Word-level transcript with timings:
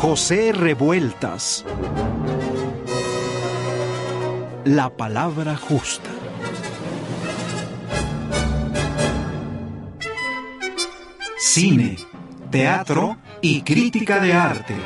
José 0.00 0.52
Revueltas. 0.52 1.64
La 4.64 4.90
palabra 4.90 5.56
justa. 5.56 6.08
Cine, 11.36 11.98
teatro 12.52 13.16
y 13.42 13.62
crítica 13.62 14.20
de 14.20 14.34
arte. 14.34 14.76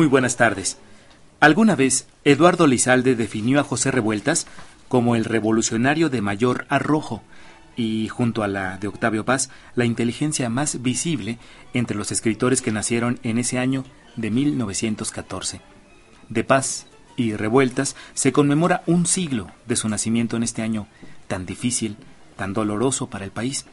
Muy 0.00 0.06
buenas 0.06 0.38
tardes. 0.38 0.78
Alguna 1.40 1.76
vez 1.76 2.08
Eduardo 2.24 2.66
Lizalde 2.66 3.16
definió 3.16 3.60
a 3.60 3.64
José 3.64 3.90
Revueltas 3.90 4.46
como 4.88 5.14
el 5.14 5.26
revolucionario 5.26 6.08
de 6.08 6.22
mayor 6.22 6.64
arrojo 6.70 7.22
y, 7.76 8.08
junto 8.08 8.42
a 8.42 8.48
la 8.48 8.78
de 8.78 8.88
Octavio 8.88 9.26
Paz, 9.26 9.50
la 9.74 9.84
inteligencia 9.84 10.48
más 10.48 10.80
visible 10.80 11.36
entre 11.74 11.98
los 11.98 12.12
escritores 12.12 12.62
que 12.62 12.72
nacieron 12.72 13.20
en 13.24 13.36
ese 13.36 13.58
año 13.58 13.84
de 14.16 14.30
1914. 14.30 15.60
De 16.30 16.44
Paz 16.44 16.86
y 17.16 17.34
Revueltas 17.34 17.94
se 18.14 18.32
conmemora 18.32 18.82
un 18.86 19.04
siglo 19.04 19.48
de 19.66 19.76
su 19.76 19.86
nacimiento 19.90 20.38
en 20.38 20.44
este 20.44 20.62
año 20.62 20.86
tan 21.28 21.44
difícil, 21.44 21.98
tan 22.36 22.54
doloroso 22.54 23.10
para 23.10 23.26
el 23.26 23.32
país. 23.32 23.66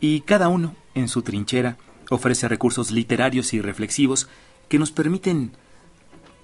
Y 0.00 0.22
cada 0.22 0.48
uno, 0.48 0.74
en 0.94 1.08
su 1.08 1.20
trinchera, 1.20 1.76
ofrece 2.08 2.48
recursos 2.48 2.90
literarios 2.90 3.52
y 3.52 3.60
reflexivos 3.60 4.28
que 4.72 4.78
nos 4.78 4.90
permiten 4.90 5.50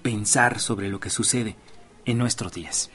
pensar 0.03 0.59
sobre 0.59 0.87
lo 0.87 0.99
que 0.99 1.09
sucede 1.09 1.55
en 2.05 2.19
nuestros 2.19 2.53
días. 2.53 2.91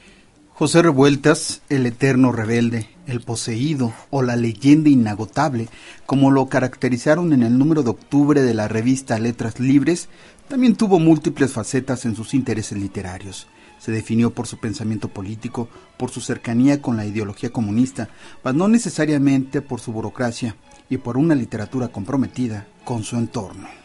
José 0.53 0.81
Revueltas, 0.81 1.61
el 1.67 1.85
eterno 1.85 2.31
rebelde, 2.31 2.87
el 3.05 3.19
poseído 3.19 3.93
o 4.11 4.21
la 4.21 4.37
leyenda 4.37 4.89
inagotable, 4.89 5.67
como 6.05 6.31
lo 6.31 6.47
caracterizaron 6.47 7.33
en 7.33 7.43
el 7.43 7.57
número 7.57 7.83
de 7.83 7.89
octubre 7.89 8.43
de 8.43 8.53
la 8.53 8.69
revista 8.69 9.19
Letras 9.19 9.59
Libres, 9.59 10.07
también 10.47 10.77
tuvo 10.77 10.99
múltiples 10.99 11.51
facetas 11.51 12.05
en 12.05 12.15
sus 12.15 12.33
intereses 12.33 12.77
literarios. 12.77 13.47
Se 13.77 13.91
definió 13.91 14.33
por 14.33 14.47
su 14.47 14.57
pensamiento 14.57 15.09
político, 15.09 15.67
por 15.97 16.11
su 16.11 16.21
cercanía 16.21 16.81
con 16.81 16.95
la 16.95 17.05
ideología 17.05 17.49
comunista, 17.49 18.07
mas 18.41 18.55
no 18.55 18.69
necesariamente 18.69 19.61
por 19.61 19.81
su 19.81 19.91
burocracia 19.91 20.55
y 20.89 20.95
por 20.95 21.17
una 21.17 21.35
literatura 21.35 21.89
comprometida 21.89 22.67
con 22.85 23.03
su 23.03 23.17
entorno. 23.17 23.84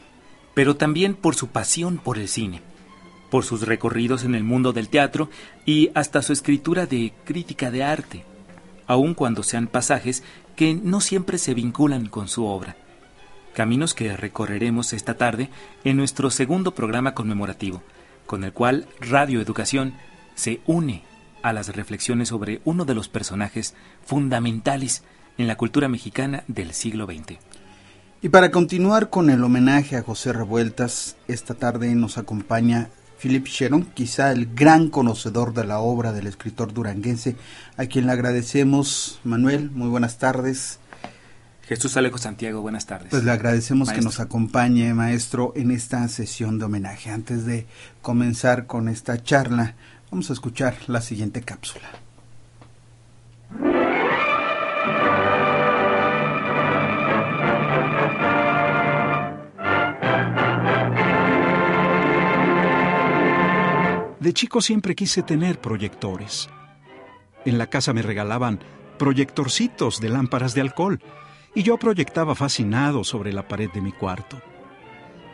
Pero 0.54 0.76
también 0.76 1.14
por 1.14 1.34
su 1.34 1.48
pasión 1.48 1.98
por 1.98 2.18
el 2.18 2.28
cine 2.28 2.62
por 3.30 3.44
sus 3.44 3.62
recorridos 3.62 4.24
en 4.24 4.34
el 4.34 4.44
mundo 4.44 4.72
del 4.72 4.88
teatro 4.88 5.30
y 5.64 5.90
hasta 5.94 6.20
su 6.20 6.32
escritura 6.32 6.86
de 6.86 7.14
crítica 7.24 7.70
de 7.70 7.84
arte, 7.84 8.24
aun 8.86 9.14
cuando 9.14 9.42
sean 9.42 9.68
pasajes 9.68 10.22
que 10.56 10.74
no 10.74 11.00
siempre 11.00 11.38
se 11.38 11.54
vinculan 11.54 12.06
con 12.06 12.28
su 12.28 12.44
obra. 12.44 12.76
Caminos 13.54 13.94
que 13.94 14.16
recorreremos 14.16 14.92
esta 14.92 15.14
tarde 15.14 15.48
en 15.84 15.96
nuestro 15.96 16.30
segundo 16.30 16.74
programa 16.74 17.14
conmemorativo, 17.14 17.82
con 18.26 18.44
el 18.44 18.52
cual 18.52 18.86
Radio 19.00 19.40
Educación 19.40 19.94
se 20.34 20.60
une 20.66 21.02
a 21.42 21.52
las 21.52 21.74
reflexiones 21.74 22.28
sobre 22.28 22.60
uno 22.64 22.84
de 22.84 22.94
los 22.94 23.08
personajes 23.08 23.74
fundamentales 24.04 25.04
en 25.38 25.46
la 25.46 25.56
cultura 25.56 25.88
mexicana 25.88 26.44
del 26.48 26.74
siglo 26.74 27.06
XX. 27.06 27.38
Y 28.22 28.28
para 28.28 28.50
continuar 28.50 29.08
con 29.08 29.30
el 29.30 29.42
homenaje 29.42 29.96
a 29.96 30.02
José 30.02 30.34
Revueltas, 30.34 31.16
esta 31.26 31.54
tarde 31.54 31.94
nos 31.94 32.18
acompaña 32.18 32.90
Philip 33.18 33.46
Sharon, 33.46 33.84
quizá 33.94 34.30
el 34.30 34.54
gran 34.54 34.90
conocedor 34.90 35.54
de 35.54 35.64
la 35.64 35.78
obra 35.78 36.12
del 36.12 36.26
escritor 36.26 36.74
duranguense, 36.74 37.36
a 37.78 37.86
quien 37.86 38.06
le 38.06 38.12
agradecemos. 38.12 39.20
Manuel, 39.24 39.70
muy 39.70 39.88
buenas 39.88 40.18
tardes. 40.18 40.80
Jesús 41.62 41.96
Alejo 41.96 42.18
Santiago, 42.18 42.60
buenas 42.60 42.84
tardes. 42.84 43.08
Pues 43.08 43.24
le 43.24 43.30
agradecemos 43.30 43.90
que 43.90 44.02
nos 44.02 44.20
acompañe, 44.20 44.92
maestro, 44.92 45.54
en 45.56 45.70
esta 45.70 46.06
sesión 46.08 46.58
de 46.58 46.66
homenaje. 46.66 47.10
Antes 47.10 47.46
de 47.46 47.66
comenzar 48.02 48.66
con 48.66 48.90
esta 48.90 49.22
charla, 49.22 49.76
vamos 50.10 50.28
a 50.28 50.34
escuchar 50.34 50.76
la 50.88 51.00
siguiente 51.00 51.40
cápsula. 51.40 51.88
De 64.20 64.34
chico 64.34 64.60
siempre 64.60 64.94
quise 64.94 65.22
tener 65.22 65.60
proyectores. 65.60 66.50
En 67.46 67.56
la 67.56 67.68
casa 67.68 67.94
me 67.94 68.02
regalaban 68.02 68.60
proyectorcitos 68.98 69.98
de 69.98 70.10
lámparas 70.10 70.54
de 70.54 70.60
alcohol 70.60 71.00
y 71.54 71.62
yo 71.62 71.78
proyectaba 71.78 72.34
fascinado 72.34 73.02
sobre 73.02 73.32
la 73.32 73.48
pared 73.48 73.70
de 73.70 73.80
mi 73.80 73.92
cuarto. 73.92 74.42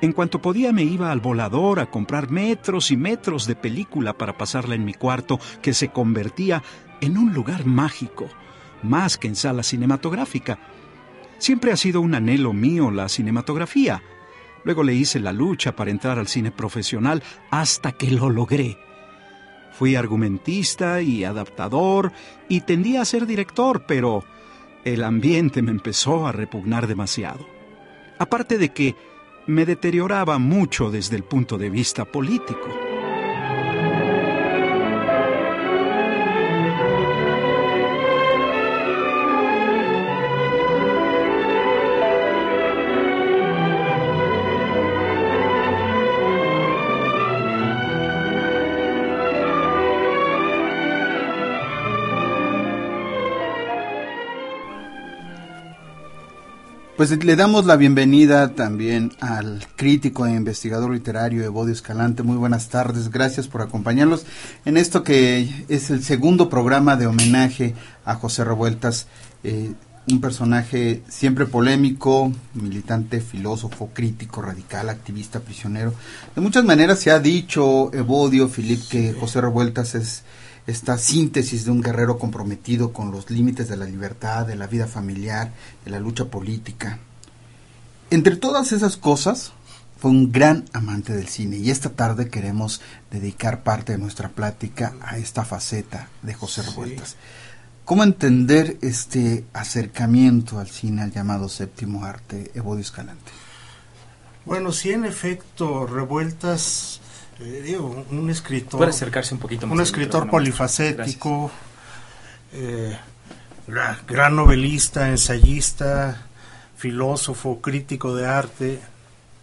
En 0.01 0.13
cuanto 0.13 0.41
podía 0.41 0.73
me 0.73 0.85
iba 0.85 1.11
al 1.11 1.19
volador 1.19 1.81
a 1.81 1.91
comprar 1.91 2.31
metros 2.31 2.93
y 2.93 2.97
metros 2.97 3.49
de 3.49 3.57
película 3.57 4.13
para 4.13 4.39
pasarla 4.39 4.77
en 4.77 4.85
mi 4.85 4.95
cuarto, 4.95 5.41
que 5.63 5.75
se 5.75 5.89
convertía 5.89 6.63
en 7.01 7.19
un 7.19 7.35
lugar 7.35 7.67
mágico, 7.67 8.29
más 8.85 9.19
que 9.19 9.27
en 9.27 9.35
sala 9.35 9.65
cinematográfica. 9.65 10.61
Siempre 11.39 11.73
ha 11.73 11.77
sido 11.77 12.01
un 12.01 12.15
anhelo 12.15 12.53
mío 12.53 12.93
la 12.93 13.09
cinematografía, 13.09 14.01
Luego 14.67 14.83
le 14.83 14.95
hice 14.95 15.21
la 15.21 15.33
lucha 15.33 15.77
para 15.77 15.93
entrar 15.93 16.19
al 16.19 16.27
cine 16.27 16.51
profesional 16.51 17.23
hasta 17.53 17.93
que 17.93 18.11
lo 18.11 18.31
logré. 18.31 18.77
Fui 19.71 19.95
argumentista 19.95 21.01
y 21.01 21.23
adaptador 21.23 22.11
y 22.49 22.63
tendía 22.63 23.01
a 23.01 23.05
ser 23.05 23.27
director, 23.27 23.85
pero 23.87 24.25
el 24.85 25.05
ambiente 25.05 25.63
me 25.63 25.71
empezó 25.71 26.27
a 26.27 26.33
repugnar 26.33 26.89
demasiado. 26.89 27.47
Aparte 28.19 28.59
de 28.59 28.71
que 28.71 28.97
me 29.47 29.67
deterioraba 29.67 30.37
mucho 30.41 30.91
desde 30.91 31.15
el 31.15 31.23
punto 31.23 31.59
de 31.59 31.71
vista 31.71 32.05
político. 32.05 32.96
Pues 56.97 57.11
le 57.11 57.37
damos 57.37 57.67
la 57.67 57.77
bienvenida 57.77 58.55
también 58.55 59.13
al 59.21 59.67
crítico 59.77 60.25
e 60.25 60.31
investigador 60.31 60.95
literario 60.95 61.45
Evodio 61.45 61.75
Escalante. 61.75 62.23
Muy 62.23 62.39
buenas 62.39 62.71
tardes, 62.71 63.11
gracias 63.11 63.49
por 63.49 63.61
acompañarnos 63.61 64.25
en 64.65 64.79
esto 64.79 65.03
que 65.03 65.67
es 65.69 65.91
el 65.91 66.03
segundo 66.03 66.49
programa 66.49 66.97
de 66.97 67.07
homenaje 67.07 67.75
a 68.07 68.15
José 68.15 68.45
Revueltas, 68.45 69.09
eh, 69.45 69.75
un 70.11 70.23
personaje 70.23 71.03
siempre 71.07 71.45
polémico, 71.45 72.33
militante, 72.55 73.21
filósofo, 73.21 73.91
crítico, 73.93 74.41
radical, 74.41 74.89
activista, 74.89 75.41
prisionero. 75.41 75.93
De 76.35 76.41
muchas 76.41 76.65
maneras 76.65 76.99
se 76.99 77.11
ha 77.11 77.19
dicho, 77.19 77.93
Evodio, 77.93 78.49
Filip, 78.49 78.89
que 78.89 79.13
José 79.13 79.43
Revueltas 79.43 79.95
es 79.95 80.23
esta 80.67 80.99
síntesis 80.99 81.65
de 81.65 81.71
un 81.71 81.81
guerrero 81.81 82.19
comprometido 82.19 82.93
con 82.93 83.11
los 83.11 83.31
límites 83.31 83.69
de 83.69 83.77
la 83.77 83.85
libertad, 83.85 84.47
de 84.47 84.57
la 84.57 84.67
vida 84.67 84.87
familiar, 84.87 85.53
de 85.85 85.91
la 85.91 86.01
lucha 86.01 86.27
política. 86.27 86.99
Entre 88.11 88.37
todas 88.37 88.73
esas 88.73 88.97
cosas, 88.97 89.53
fue 89.99 90.11
un 90.11 90.31
gran 90.31 90.65
amante 90.73 91.15
del 91.15 91.29
cine 91.29 91.57
y 91.57 91.71
esta 91.71 91.91
tarde 91.91 92.29
queremos 92.29 92.83
dedicar 93.11 93.63
parte 93.63 93.93
de 93.93 93.99
nuestra 93.99 94.29
plática 94.29 94.95
a 95.01 95.17
esta 95.17 95.45
faceta 95.45 96.09
de 96.23 96.35
José 96.35 96.63
Revueltas. 96.63 97.17
¿Cómo 97.85 98.03
entender 98.03 98.79
este 98.83 99.45
acercamiento 99.53 100.59
al 100.59 100.69
cine, 100.69 101.03
al 101.03 101.13
llamado 101.13 101.49
séptimo 101.49 102.05
arte, 102.05 102.51
Evodio 102.55 102.83
Escalante? 102.83 103.33
Bueno, 104.45 104.73
sí, 104.73 104.91
en 104.91 105.05
efecto, 105.05 105.87
Revueltas 105.87 107.01
eh, 107.41 107.63
digo, 107.63 108.07
un 108.11 108.31
escritor. 108.31 108.79
Puede 108.79 108.91
acercarse 108.91 109.35
un 109.35 109.41
poquito 109.41 109.67
Un 109.67 109.81
escritor 109.81 110.29
polifacético, 110.29 111.51
eh, 112.53 112.97
gran 114.07 114.37
novelista, 114.37 115.09
ensayista, 115.09 116.27
filósofo, 116.77 117.61
crítico 117.61 118.15
de 118.15 118.27
arte, 118.27 118.81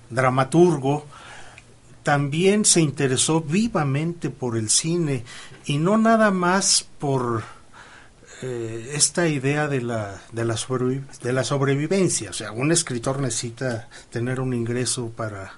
dramaturgo. 0.09 1.05
También 2.01 2.65
se 2.65 2.81
interesó 2.81 3.41
vivamente 3.41 4.29
por 4.29 4.57
el 4.57 4.69
cine 4.69 5.23
y 5.65 5.77
no 5.77 5.97
nada 5.97 6.31
más 6.31 6.85
por 6.99 7.43
eh, 8.41 8.91
esta 8.95 9.27
idea 9.27 9.67
de 9.67 9.81
la, 9.81 10.21
de, 10.31 10.43
la 10.43 10.57
de 11.21 11.33
la 11.33 11.43
sobrevivencia. 11.43 12.31
O 12.31 12.33
sea, 12.33 12.51
un 12.51 12.71
escritor 12.71 13.21
necesita 13.21 13.87
tener 14.09 14.41
un 14.41 14.53
ingreso 14.53 15.09
para 15.09 15.53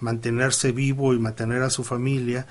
mantenerse 0.00 0.72
vivo 0.72 1.14
y 1.14 1.18
mantener 1.18 1.62
a 1.62 1.70
su 1.70 1.84
familia. 1.84 2.46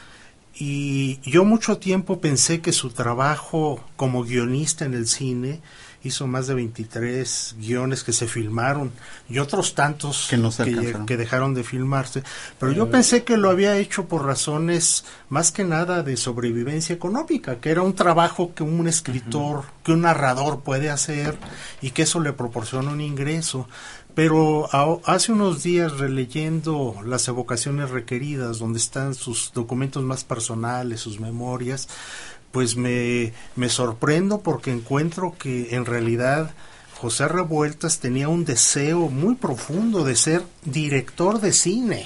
Y 0.55 1.19
yo 1.29 1.45
mucho 1.45 1.77
tiempo 1.77 2.19
pensé 2.19 2.61
que 2.61 2.71
su 2.71 2.89
trabajo 2.89 3.83
como 3.95 4.23
guionista 4.23 4.85
en 4.85 4.93
el 4.93 5.07
cine 5.07 5.61
hizo 6.03 6.27
más 6.27 6.47
de 6.47 6.53
23 6.53 7.55
guiones 7.59 8.03
que 8.03 8.13
se 8.13 8.27
filmaron 8.27 8.91
y 9.29 9.39
otros 9.39 9.75
tantos 9.75 10.27
que, 10.29 10.37
no 10.37 10.49
que, 11.05 11.17
dejaron 11.17 11.53
de 11.53 11.63
filmarse. 11.63 12.23
Pero 12.57 12.71
yo 12.71 12.89
pensé 12.89 13.23
que 13.23 13.37
lo 13.37 13.49
había 13.49 13.77
hecho 13.77 14.05
por 14.05 14.25
razones 14.25 15.03
más 15.27 15.51
que 15.51 15.65
nada 15.65 16.01
de 16.03 16.15
sobrevivencia 16.15 16.95
económica, 16.95 17.59
que 17.59 17.71
era 17.71 17.81
un 17.81 17.95
trabajo 17.95 18.53
que 18.55 18.63
un 18.63 18.87
escritor, 18.87 19.65
que 19.83 19.91
un 19.91 20.01
narrador 20.01 20.61
puede 20.61 20.89
hacer 20.89 21.37
y 21.81 21.91
que 21.91 22.03
eso 22.03 22.19
le 22.21 22.33
proporciona 22.33 22.91
un 22.91 23.01
ingreso. 23.01 23.67
Pero 24.19 24.67
hace 25.05 25.31
unos 25.31 25.63
días 25.63 25.97
releyendo 25.97 26.97
las 27.05 27.25
evocaciones 27.29 27.89
requeridas, 27.89 28.59
donde 28.59 28.77
están 28.77 29.15
sus 29.15 29.53
documentos 29.53 30.03
más 30.03 30.25
personales, 30.25 30.99
sus 30.99 31.21
memorias, 31.21 31.87
pues 32.51 32.75
me, 32.75 33.31
me 33.55 33.69
sorprendo 33.69 34.41
porque 34.41 34.73
encuentro 34.73 35.37
que 35.39 35.73
en 35.73 35.85
realidad 35.85 36.53
José 36.97 37.29
Revueltas 37.29 38.01
tenía 38.01 38.27
un 38.27 38.43
deseo 38.43 39.07
muy 39.07 39.35
profundo 39.35 40.03
de 40.03 40.17
ser 40.17 40.43
director 40.65 41.39
de 41.39 41.53
cine 41.53 42.05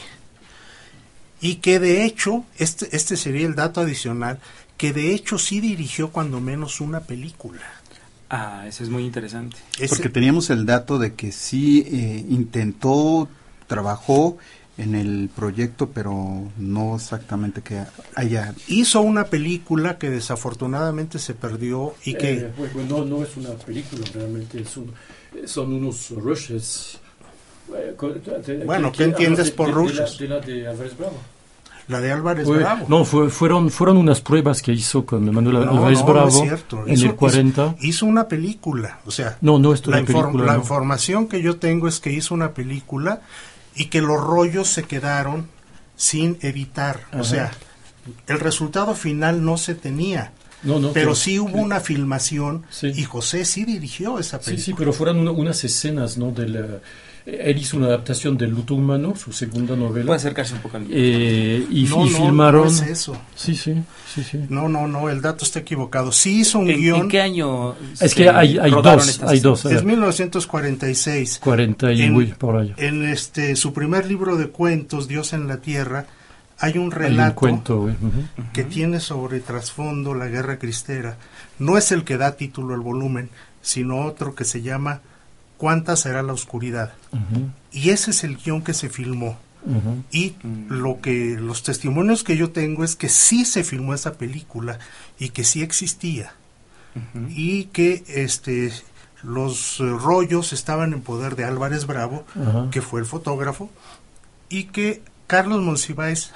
y 1.41 1.55
que 1.55 1.79
de 1.79 2.05
hecho, 2.05 2.45
este, 2.59 2.95
este 2.95 3.17
sería 3.17 3.47
el 3.47 3.55
dato 3.55 3.81
adicional, 3.81 4.39
que 4.77 4.93
de 4.93 5.15
hecho 5.15 5.39
sí 5.39 5.61
dirigió 5.61 6.11
cuando 6.11 6.39
menos 6.39 6.79
una 6.79 6.99
película. 6.99 7.63
Ah, 8.29 8.65
eso 8.67 8.83
es 8.83 8.89
muy 8.89 9.03
interesante. 9.05 9.57
Porque 9.89 10.09
teníamos 10.09 10.49
el 10.49 10.65
dato 10.65 10.97
de 10.97 11.13
que 11.13 11.31
sí 11.31 11.85
eh, 11.87 12.25
intentó, 12.29 13.27
trabajó 13.67 14.37
en 14.77 14.95
el 14.95 15.29
proyecto, 15.35 15.89
pero 15.89 16.51
no 16.57 16.95
exactamente 16.95 17.61
que 17.61 17.83
haya... 18.15 18.55
Hizo 18.67 19.01
una 19.01 19.25
película 19.25 19.99
que 19.99 20.09
desafortunadamente 20.09 21.19
se 21.19 21.35
perdió 21.35 21.93
y 22.03 22.15
que... 22.15 22.33
Eh, 22.33 22.51
no, 22.89 23.05
no 23.05 23.23
es 23.23 23.37
una 23.37 23.51
película, 23.51 24.03
realmente 24.13 24.63
son 24.65 25.73
unos 25.73 26.09
rushes. 26.09 26.99
Eh, 27.75 28.63
bueno, 28.65 28.91
¿qué 28.91 29.03
entiendes 29.03 29.51
por 29.51 29.71
rushes? 29.71 30.17
De 30.17 30.27
la 30.27 30.39
de, 30.39 30.63
Bravo. 30.97 31.17
La 31.87 31.99
de 31.99 32.11
Álvarez 32.11 32.47
Bravo. 32.47 32.85
No, 32.87 33.03
fueron, 33.05 33.69
fueron 33.69 33.97
unas 33.97 34.21
pruebas 34.21 34.61
que 34.61 34.71
hizo 34.71 35.05
con 35.05 35.33
Manuel 35.33 35.57
Álvarez 35.67 36.03
Bravo 36.05 36.43
en 36.87 36.99
el 36.99 37.15
40. 37.15 37.75
Hizo, 37.81 38.05
una 38.05 38.27
película, 38.27 38.99
o 39.05 39.11
sea, 39.11 39.37
no, 39.41 39.59
no 39.59 39.73
es 39.73 39.85
la, 39.85 40.03
película, 40.03 40.45
la 40.45 40.55
información 40.55 41.27
que 41.27 41.41
yo 41.41 41.57
tengo 41.57 41.87
es 41.87 41.99
que 41.99 42.11
hizo 42.11 42.33
una 42.33 42.51
película 42.51 43.21
y 43.75 43.85
que 43.85 44.01
los 44.01 44.21
rollos 44.21 44.67
se 44.69 44.83
quedaron 44.83 45.47
sin 45.95 46.37
evitar. 46.41 47.01
O 47.13 47.23
sea, 47.23 47.51
el 48.27 48.39
resultado 48.39 48.95
final 48.95 49.43
no 49.43 49.57
se 49.57 49.75
tenía. 49.75 50.31
No, 50.63 50.79
no, 50.79 50.93
pero 50.93 51.13
sí 51.13 51.39
hubo 51.39 51.57
una 51.57 51.81
filmación 51.81 52.63
y 52.81 53.03
José 53.03 53.43
sí 53.43 53.65
dirigió 53.65 54.17
esa 54.19 54.39
película. 54.39 54.57
Sí, 54.57 54.71
sí, 54.71 54.75
pero 54.77 54.93
fueron 54.93 55.27
unas 55.27 55.61
escenas, 55.65 56.17
¿no? 56.17 56.31
Del, 56.31 56.79
él 57.25 57.57
hizo 57.57 57.77
una 57.77 57.87
adaptación 57.87 58.37
del 58.37 58.49
Luto 58.49 58.75
Humano, 58.75 59.15
su 59.15 59.31
segunda 59.31 59.75
novela. 59.75 60.07
Puede 60.07 60.17
acercarse 60.17 60.55
un 60.55 60.59
poco 60.59 60.77
al 60.77 60.87
eh, 60.89 61.65
y, 61.69 61.83
no, 61.85 62.05
filmaron. 62.05 62.65
No, 62.65 62.69
es 62.69 62.81
eso. 62.81 63.15
Sí, 63.33 63.55
sí, 63.55 63.81
sí, 64.13 64.23
sí. 64.23 64.39
No, 64.49 64.67
no, 64.67 64.87
no, 64.87 65.09
el 65.09 65.21
dato 65.21 65.45
está 65.45 65.59
equivocado. 65.59 66.11
Sí 66.11 66.41
hizo 66.41 66.59
un 66.59 66.67
guion. 66.67 67.01
¿En 67.01 67.07
qué 67.07 67.21
año? 67.21 67.75
Es 68.01 68.13
que 68.13 68.29
hay, 68.29 68.57
hay 68.57 68.71
dos. 68.71 69.21
Hay 69.23 69.39
dos 69.39 69.63
es 69.65 69.83
1946. 69.83 71.39
40 71.41 71.93
y 71.93 72.01
en, 72.01 72.31
por 72.31 72.57
ahí. 72.57 72.73
En 72.77 73.05
este, 73.05 73.55
su 73.55 73.71
primer 73.71 74.05
libro 74.05 74.35
de 74.35 74.49
cuentos, 74.49 75.07
Dios 75.07 75.31
en 75.31 75.47
la 75.47 75.57
Tierra, 75.57 76.05
hay 76.59 76.77
un 76.77 76.91
relato 76.91 77.35
cuento, 77.35 77.89
que 78.51 78.63
tiene 78.63 78.99
sobre 78.99 79.39
trasfondo 79.39 80.13
la 80.13 80.27
guerra 80.27 80.59
cristera. 80.59 81.17
No 81.57 81.77
es 81.77 81.91
el 81.93 82.03
que 82.03 82.17
da 82.17 82.35
título 82.35 82.73
al 82.73 82.81
volumen, 82.81 83.29
sino 83.61 84.05
otro 84.05 84.35
que 84.35 84.43
se 84.43 84.61
llama 84.61 85.01
cuánta 85.57 85.95
será 85.95 86.21
la 86.21 86.33
oscuridad. 86.33 86.93
Y 87.71 87.89
ese 87.89 88.11
es 88.11 88.23
el 88.23 88.37
guion 88.37 88.63
que 88.63 88.73
se 88.73 88.89
filmó. 88.89 89.37
Y 90.11 90.35
lo 90.67 90.99
que 90.99 91.37
los 91.39 91.63
testimonios 91.63 92.23
que 92.23 92.37
yo 92.37 92.51
tengo 92.51 92.83
es 92.83 92.95
que 92.95 93.09
sí 93.09 93.45
se 93.45 93.63
filmó 93.63 93.93
esa 93.93 94.13
película 94.13 94.79
y 95.19 95.29
que 95.29 95.43
sí 95.43 95.61
existía. 95.61 96.33
Y 97.29 97.65
que 97.65 98.03
este 98.07 98.71
los 99.23 99.79
rollos 99.79 100.51
estaban 100.51 100.91
en 100.93 101.01
poder 101.01 101.35
de 101.35 101.45
Álvarez 101.45 101.87
Bravo, 101.87 102.25
que 102.71 102.81
fue 102.81 102.99
el 102.99 103.05
fotógrafo, 103.05 103.69
y 104.49 104.65
que 104.65 105.01
Carlos 105.27 105.61
Monsiváis 105.61 106.33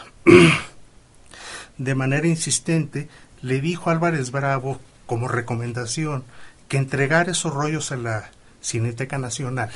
de 1.78 1.96
manera 1.96 2.28
insistente 2.28 3.10
le 3.42 3.62
dijo 3.62 3.90
a 3.90 3.94
Álvarez 3.94 4.32
Bravo 4.32 4.80
como 5.06 5.28
recomendación 5.28 6.24
que 6.68 6.78
entregara 6.78 7.32
esos 7.32 7.54
rollos 7.54 7.92
a 7.92 7.98
la 7.98 8.32
Cineteca 8.62 9.18
Nacional, 9.18 9.70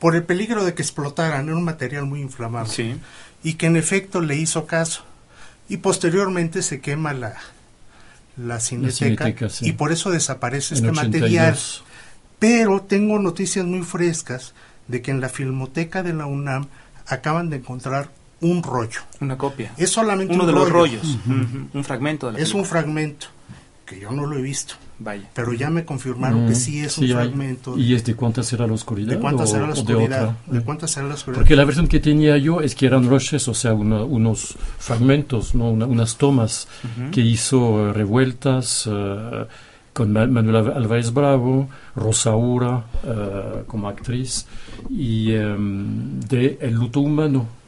por 0.00 0.16
el 0.16 0.24
peligro 0.24 0.64
de 0.64 0.74
que 0.74 0.82
explotaran, 0.82 1.46
era 1.46 1.56
un 1.56 1.62
material 1.62 2.06
muy 2.06 2.20
inflamable, 2.20 2.98
y 3.44 3.54
que 3.54 3.66
en 3.66 3.76
efecto 3.76 4.20
le 4.20 4.34
hizo 4.36 4.66
caso. 4.66 5.04
Y 5.68 5.76
posteriormente 5.76 6.62
se 6.62 6.80
quema 6.80 7.12
la, 7.12 7.36
la 8.36 8.58
Cineteca, 8.58 9.32
y 9.60 9.72
por 9.72 9.92
eso 9.92 10.10
desaparece 10.10 10.74
este 10.74 10.90
material. 10.90 11.56
Pero 12.40 12.80
tengo 12.80 13.18
noticias 13.18 13.66
muy 13.66 13.82
frescas 13.82 14.54
de 14.88 15.02
que 15.02 15.10
en 15.10 15.20
la 15.20 15.28
Filmoteca 15.28 16.02
de 16.02 16.14
la 16.14 16.26
UNAM 16.26 16.66
acaban 17.06 17.50
de 17.50 17.56
encontrar 17.56 18.10
un 18.40 18.62
rollo. 18.62 19.00
Una 19.20 19.36
copia. 19.36 19.72
Es 19.76 19.90
solamente 19.90 20.34
uno 20.34 20.46
de 20.46 20.52
los 20.52 20.68
rollos, 20.68 21.18
un 21.26 21.84
fragmento. 21.84 22.30
es 22.36 22.54
un 22.54 22.64
fragmento 22.64 23.26
que 23.84 24.00
yo 24.00 24.10
no 24.10 24.24
lo 24.26 24.38
he 24.38 24.42
visto. 24.42 24.74
Pero 25.34 25.52
ya 25.54 25.70
me 25.70 25.84
confirmaron 25.84 26.46
que 26.46 26.54
sí 26.54 26.80
es 26.80 26.98
un 26.98 27.08
fragmento. 27.08 27.78
¿Y 27.78 27.94
es 27.94 28.04
de 28.04 28.14
cuánta 28.14 28.42
será 28.42 28.66
la 28.66 28.74
oscuridad? 28.74 29.14
¿De 29.14 29.18
cuánta 29.18 29.46
será 29.46 29.66
la 29.66 29.72
oscuridad? 29.72 30.36
¿De, 30.46 30.60
cuánta 30.60 30.86
será 30.86 31.06
la 31.06 31.14
oscuridad? 31.14 31.40
Porque 31.40 31.56
la 31.56 31.64
versión 31.64 31.88
que 31.88 32.00
tenía 32.00 32.36
yo 32.36 32.60
es 32.60 32.74
que 32.74 32.86
eran 32.86 33.08
roches, 33.08 33.48
o 33.48 33.54
sea, 33.54 33.72
unos 33.72 34.56
fragmentos, 34.78 35.54
¿no? 35.54 35.70
unas 35.70 36.16
tomas 36.16 36.68
que 37.12 37.20
hizo 37.22 37.88
eh, 37.88 37.92
revueltas 37.92 38.86
uh, 38.86 39.46
con 39.92 40.12
Manuel 40.12 40.56
Álvarez 40.56 41.12
Bravo, 41.12 41.68
Rosaura 41.96 42.84
uh, 43.04 43.64
como 43.66 43.88
actriz, 43.88 44.46
y 44.90 45.34
um, 45.34 46.20
de 46.20 46.58
El 46.60 46.74
luto 46.74 47.00
humano 47.00 47.59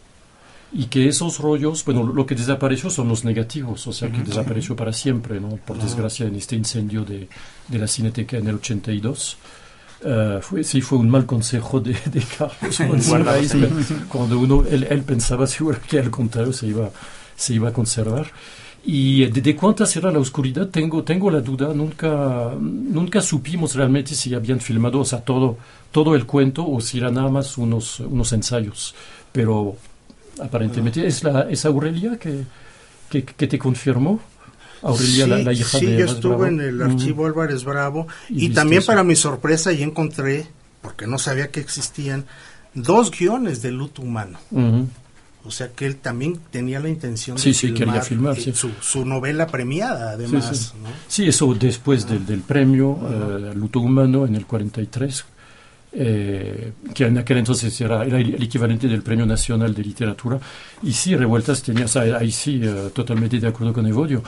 y 0.75 0.87
que 0.87 1.07
esos 1.07 1.39
rollos, 1.39 1.85
bueno, 1.85 2.03
lo 2.05 2.25
que 2.25 2.35
desapareció 2.35 2.89
son 2.89 3.09
los 3.09 3.25
negativos, 3.25 3.87
o 3.87 3.93
sea, 3.93 4.11
que 4.11 4.23
desapareció 4.23 4.75
para 4.75 4.93
siempre, 4.93 5.39
¿no? 5.39 5.51
Por 5.57 5.77
desgracia, 5.77 6.27
en 6.27 6.35
este 6.37 6.57
incendio 6.57 7.05
de, 7.05 7.29
de 7.69 7.79
la 7.79 7.87
Cineteca 7.87 8.39
en 8.39 8.47
el 8.47 8.55
82. 8.55 9.37
Uh, 10.05 10.09
eh, 10.09 10.39
fue, 10.41 10.65
sí, 10.65 10.81
fue 10.81 10.99
un 10.99 11.11
mal 11.11 11.27
consejo 11.27 11.79
de, 11.79 11.93
de 11.93 12.23
Carlos 12.37 12.81
cuando 14.09 14.39
uno, 14.39 14.65
él, 14.69 14.87
él, 14.89 15.03
pensaba 15.03 15.47
seguro 15.49 15.79
que 15.89 16.01
al 16.01 16.11
contrario 16.11 16.53
se 16.53 16.67
iba, 16.67 16.91
se 17.37 17.55
iba 17.55 17.69
a 17.69 17.73
conservar. 17.73 18.31
Y 18.85 19.27
de, 19.27 19.43
de 19.43 19.55
cuánta 19.55 19.87
será 19.87 20.11
la 20.11 20.19
oscuridad, 20.19 20.69
tengo, 20.69 21.05
tengo 21.05 21.31
la 21.31 21.41
duda, 21.41 21.73
nunca, 21.73 22.53
nunca 22.59 23.21
supimos 23.21 23.75
realmente 23.75 24.15
si 24.15 24.35
habían 24.35 24.59
filmado, 24.59 25.01
o 25.01 25.05
sea, 25.05 25.21
todo, 25.21 25.59
todo 25.93 26.17
el 26.17 26.27
cuento 26.27 26.67
o 26.67 26.81
si 26.81 26.99
eran 26.99 27.15
nada 27.15 27.29
más 27.29 27.59
unos, 27.59 28.01
unos 28.01 28.33
ensayos. 28.33 28.95
Pero 29.31 29.77
aparentemente. 30.41 31.07
¿Es, 31.07 31.23
la, 31.25 31.43
¿Es 31.51 31.65
Aurelia 31.65 32.19
que, 32.19 32.45
que, 33.09 33.47
te 33.47 33.59
confirmó? 33.59 34.21
Aurelia, 34.83 35.27
la, 35.27 35.53
hija 35.53 35.79
sí, 35.79 35.87
yo 35.97 36.07
estuve 36.07 36.49
en 36.49 36.61
el 36.61 36.83
archivo 36.83 37.27
Álvarez 37.27 37.65
Bravo 37.65 38.09
y, 38.29 38.51
también 38.51 38.83
para 38.85 39.05
mi 39.05 39.15
sorpresa 39.15 39.73
ya 39.73 39.85
encontré, 39.85 40.47
porque 40.81 41.07
no 41.07 41.19
sabía 41.19 41.51
que 41.51 41.61
existían, 41.61 42.27
dos 42.75 43.11
guiones 43.11 43.63
de 43.63 43.71
luto 43.71 44.03
humano. 44.03 44.39
O 45.45 45.51
sea 45.51 45.73
que 45.73 45.87
él 45.87 45.97
también 45.97 46.39
tenía 46.51 46.79
la 46.79 46.89
intención 46.89 47.37
de 47.37 47.53
filmar, 47.53 48.05
filmar 48.05 48.37
su, 48.41 48.71
su, 48.81 49.05
novela 49.05 49.49
premiada, 49.49 50.13
además. 50.13 50.73
Sí, 51.09 51.27
eso 51.27 51.53
después 51.55 52.07
del, 52.07 52.25
del 52.25 52.41
premio 52.41 52.91
uh 52.91 53.53
Luto 53.55 53.81
Humano 53.81 54.25
en 54.25 54.37
el 54.37 54.47
43, 54.47 55.25
eh, 55.95 56.73
que 56.95 57.05
en 57.05 57.19
aquel 57.19 57.39
entonces 57.39 57.79
era, 57.81 58.03
el 58.05 58.43
equivalente 58.43 58.89
del 58.89 59.03
Premio 59.03 59.27
Nacional 59.27 59.75
de 59.75 59.83
Literatura. 59.83 60.39
Y 60.83 60.93
sí, 60.93 61.15
Revueltas 61.17 61.63
tenía, 61.63 61.87
ahí 62.19 62.31
sí, 62.31 62.61
eh, 62.63 62.91
totalmente 62.95 63.39
de 63.39 63.47
acuerdo 63.47 63.73
con 63.73 63.87
Evodio. 63.87 64.23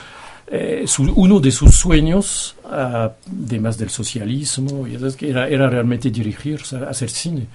Eh, 0.47 0.85
uno 1.17 1.41
de 1.41 1.51
sus 1.51 1.75
sueños, 1.75 2.57
además 2.71 3.79
del 3.79 3.89
socialismo, 3.89 4.87
era, 5.21 5.49
era 5.49 5.71
realmente 5.71 6.11
dirigir, 6.11 6.61
hacer 6.87 7.09
cine. 7.09 7.47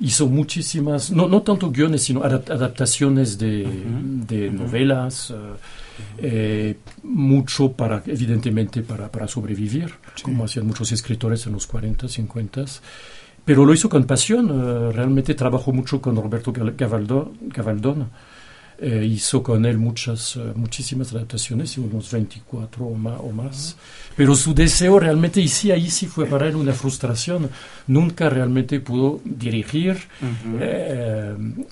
hizo 0.00 0.26
muchísimas, 0.26 1.10
no, 1.12 1.28
no 1.28 1.42
tanto 1.42 1.70
guiones, 1.70 2.02
sino 2.02 2.22
adaptaciones 2.24 3.38
de, 3.38 3.64
de 4.26 4.50
novelas, 4.50 5.32
eh, 6.18 6.76
mucho 7.02 7.72
para, 7.72 8.02
evidentemente, 8.06 8.82
para, 8.82 9.10
para 9.10 9.28
sobrevivir, 9.28 9.92
como 10.22 10.44
hacían 10.44 10.66
muchos 10.66 10.92
escritores 10.92 11.46
en 11.46 11.52
los 11.52 11.66
40, 11.66 12.08
50. 12.08 12.64
Pero 13.46 13.64
lo 13.64 13.72
hizo 13.72 13.88
con 13.88 14.04
pasión, 14.04 14.50
eh, 14.50 14.92
realmente 14.92 15.34
trabajó 15.34 15.72
mucho 15.72 16.02
con 16.02 16.16
Roberto 16.16 16.52
Gavaldón. 16.52 18.10
Eh, 18.78 19.06
hizo 19.10 19.42
con 19.42 19.64
él 19.64 19.78
muchas, 19.78 20.36
eh, 20.36 20.52
muchísimas 20.54 21.10
adaptaciones, 21.14 21.78
unos 21.78 22.10
24 22.10 22.84
o 22.84 22.94
más, 22.94 23.20
o 23.20 23.30
más. 23.30 23.76
Pero 24.14 24.34
su 24.34 24.52
deseo 24.52 24.98
realmente, 24.98 25.40
y 25.40 25.48
sí, 25.48 25.70
ahí 25.70 25.88
sí 25.88 26.06
fue 26.06 26.26
para 26.26 26.46
él 26.46 26.56
una 26.56 26.74
frustración. 26.74 27.48
Nunca 27.86 28.28
realmente 28.28 28.80
pudo 28.80 29.22
dirigir 29.24 29.96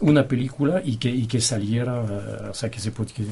una 0.00 0.26
película 0.26 0.80
y 0.82 0.96
que, 0.96 1.10
y 1.10 1.26
que 1.26 1.42
saliera, 1.42 2.48
o 2.50 2.54
sea, 2.54 2.70
que 2.70 2.80
se, 2.80 2.90
que, 2.90 3.26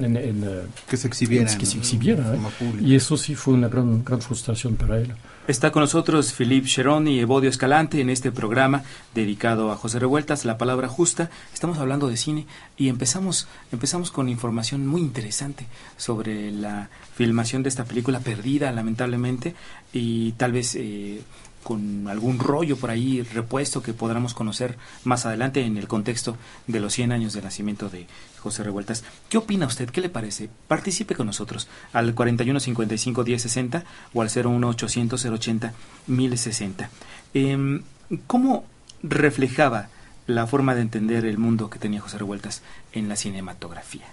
eh, 0.00 0.66
que 0.88 0.96
se 0.96 1.08
exhibiera. 1.08 1.56
Que 1.56 1.66
se 1.66 1.78
exhibiera 1.78 2.34
¿eh? 2.34 2.38
Y 2.80 2.94
eso 2.94 3.16
sí 3.16 3.34
fue 3.34 3.54
una 3.54 3.68
gran, 3.68 4.04
gran 4.04 4.20
frustración 4.20 4.76
para 4.76 4.98
él. 4.98 5.12
Está 5.48 5.72
con 5.72 5.80
nosotros 5.80 6.34
Philippe 6.34 6.68
Cherón 6.68 7.08
y 7.08 7.20
Evodio 7.20 7.48
Escalante 7.48 8.02
en 8.02 8.10
este 8.10 8.30
programa 8.30 8.82
dedicado 9.14 9.72
a 9.72 9.76
José 9.76 9.98
Revueltas, 9.98 10.44
La 10.44 10.58
Palabra 10.58 10.88
Justa. 10.88 11.30
Estamos 11.54 11.78
hablando 11.78 12.06
de 12.06 12.18
cine 12.18 12.46
y 12.76 12.90
empezamos, 12.90 13.48
empezamos 13.72 14.10
con 14.10 14.28
información 14.28 14.86
muy 14.86 15.00
interesante 15.00 15.66
sobre 15.96 16.50
la 16.50 16.90
filmación 17.14 17.62
de 17.62 17.70
esta 17.70 17.86
película 17.86 18.20
perdida, 18.20 18.70
lamentablemente, 18.72 19.54
y 19.90 20.32
tal 20.32 20.52
vez 20.52 20.74
eh, 20.74 21.22
con 21.62 22.08
algún 22.08 22.38
rollo 22.38 22.76
por 22.76 22.90
ahí 22.90 23.22
repuesto 23.22 23.82
que 23.82 23.94
podamos 23.94 24.34
conocer 24.34 24.76
más 25.04 25.24
adelante 25.24 25.64
en 25.64 25.78
el 25.78 25.88
contexto 25.88 26.36
de 26.66 26.80
los 26.80 26.92
100 26.92 27.12
años 27.12 27.32
de 27.32 27.40
nacimiento 27.40 27.88
de 27.88 28.06
José 28.38 28.62
Revueltas. 28.62 29.04
¿Qué 29.28 29.38
opina 29.38 29.66
usted? 29.66 29.90
¿Qué 29.90 30.00
le 30.00 30.08
parece? 30.08 30.48
Participe 30.66 31.14
con 31.14 31.26
nosotros 31.26 31.68
al 31.92 32.14
4155 32.14 33.24
1060 33.24 33.84
o 34.14 34.22
al 34.22 34.30
01800 34.30 35.24
080 35.24 35.72
1060. 36.06 36.90
Eh, 37.34 37.80
¿Cómo 38.26 38.64
reflejaba 39.02 39.88
la 40.26 40.46
forma 40.46 40.74
de 40.74 40.82
entender 40.82 41.24
el 41.24 41.38
mundo 41.38 41.70
que 41.70 41.78
tenía 41.78 42.00
José 42.00 42.18
Revueltas 42.18 42.62
en 42.92 43.08
la 43.08 43.16
cinematografía? 43.16 44.06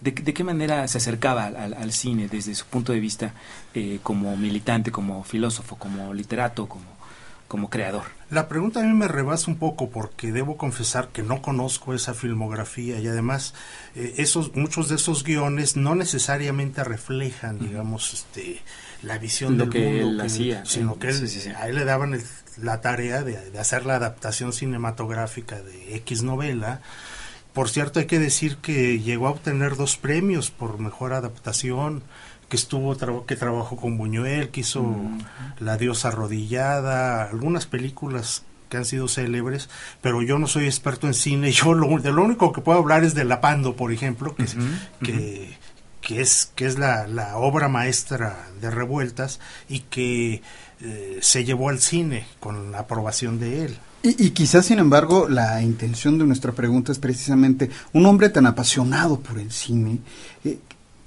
¿De, 0.00 0.12
qué 0.12 0.44
manera 0.44 0.86
se 0.86 0.98
acercaba 0.98 1.46
al, 1.46 1.92
cine 1.92 2.28
desde 2.28 2.54
su 2.54 2.66
punto 2.66 2.92
de 2.92 3.00
vista 3.00 3.32
eh, 3.72 4.00
como 4.02 4.36
militante, 4.36 4.92
como 4.92 5.24
filósofo, 5.24 5.76
como 5.76 6.12
literato, 6.12 6.66
como, 6.66 6.84
como 7.48 7.70
creador? 7.70 8.04
La 8.34 8.48
pregunta 8.48 8.80
a 8.80 8.82
mí 8.82 8.92
me 8.92 9.06
rebasa 9.06 9.48
un 9.48 9.58
poco 9.58 9.90
porque 9.90 10.32
debo 10.32 10.56
confesar 10.56 11.10
que 11.10 11.22
no 11.22 11.40
conozco 11.40 11.94
esa 11.94 12.14
filmografía 12.14 12.98
y 12.98 13.06
además 13.06 13.54
eh, 13.94 14.14
esos 14.16 14.56
muchos 14.56 14.88
de 14.88 14.96
esos 14.96 15.22
guiones 15.22 15.76
no 15.76 15.94
necesariamente 15.94 16.82
reflejan, 16.82 17.60
digamos, 17.60 18.12
este 18.12 18.60
la 19.02 19.18
visión 19.18 19.56
Lo 19.56 19.70
que 19.70 20.00
él 20.00 20.20
hacía, 20.20 20.64
sino 20.64 20.98
que 20.98 21.10
a 21.10 21.68
él 21.68 21.76
le 21.76 21.84
daban 21.84 22.20
la 22.56 22.80
tarea 22.80 23.22
de, 23.22 23.52
de 23.52 23.58
hacer 23.60 23.86
la 23.86 23.94
adaptación 23.94 24.52
cinematográfica 24.52 25.62
de 25.62 25.94
X 25.98 26.24
novela. 26.24 26.80
Por 27.52 27.68
cierto, 27.68 28.00
hay 28.00 28.06
que 28.06 28.18
decir 28.18 28.56
que 28.56 28.98
llegó 28.98 29.28
a 29.28 29.30
obtener 29.30 29.76
dos 29.76 29.96
premios 29.96 30.50
por 30.50 30.80
mejor 30.80 31.12
adaptación, 31.12 32.02
que 32.54 32.56
estuvo 32.56 32.96
que 33.26 33.34
trabajó 33.34 33.74
con 33.74 33.98
Buñuel, 33.98 34.50
que 34.50 34.60
hizo 34.60 34.94
La 35.58 35.76
diosa 35.76 36.08
arrodillada, 36.08 37.24
algunas 37.24 37.66
películas 37.66 38.44
que 38.68 38.76
han 38.76 38.84
sido 38.84 39.08
célebres, 39.08 39.68
pero 40.00 40.22
yo 40.22 40.38
no 40.38 40.46
soy 40.46 40.66
experto 40.66 41.08
en 41.08 41.14
cine, 41.14 41.50
yo 41.52 41.74
lo, 41.74 41.98
de 41.98 42.12
lo 42.12 42.22
único 42.22 42.52
que 42.52 42.60
puedo 42.60 42.78
hablar 42.78 43.02
es 43.02 43.14
de 43.14 43.24
La 43.24 43.40
Pando, 43.40 43.74
por 43.74 43.90
ejemplo, 43.90 44.36
que, 44.36 44.46
que, 45.02 45.56
que, 46.00 46.20
es, 46.20 46.52
que 46.54 46.66
es 46.66 46.78
la, 46.78 47.08
la, 47.08 47.38
obra 47.38 47.66
maestra 47.66 48.46
de 48.60 48.70
Revueltas 48.70 49.40
y 49.68 49.80
que 49.80 50.40
eh, 50.80 51.18
se 51.22 51.44
llevó 51.44 51.70
al 51.70 51.80
cine 51.80 52.24
con 52.38 52.70
la 52.70 52.78
aprobación 52.80 53.40
de 53.40 53.64
él. 53.64 53.78
Y, 54.04 54.30
quizás, 54.30 54.66
sin 54.66 54.78
embargo, 54.78 55.28
la 55.28 55.60
intención 55.60 56.18
de 56.18 56.26
nuestra 56.26 56.52
pregunta 56.52 56.92
es 56.92 56.98
precisamente 56.98 57.70
un 57.94 58.06
hombre 58.06 58.28
tan 58.28 58.46
apasionado 58.46 59.18
por 59.18 59.38
el 59.38 59.50
cine. 59.50 59.98
Eh, 60.44 60.58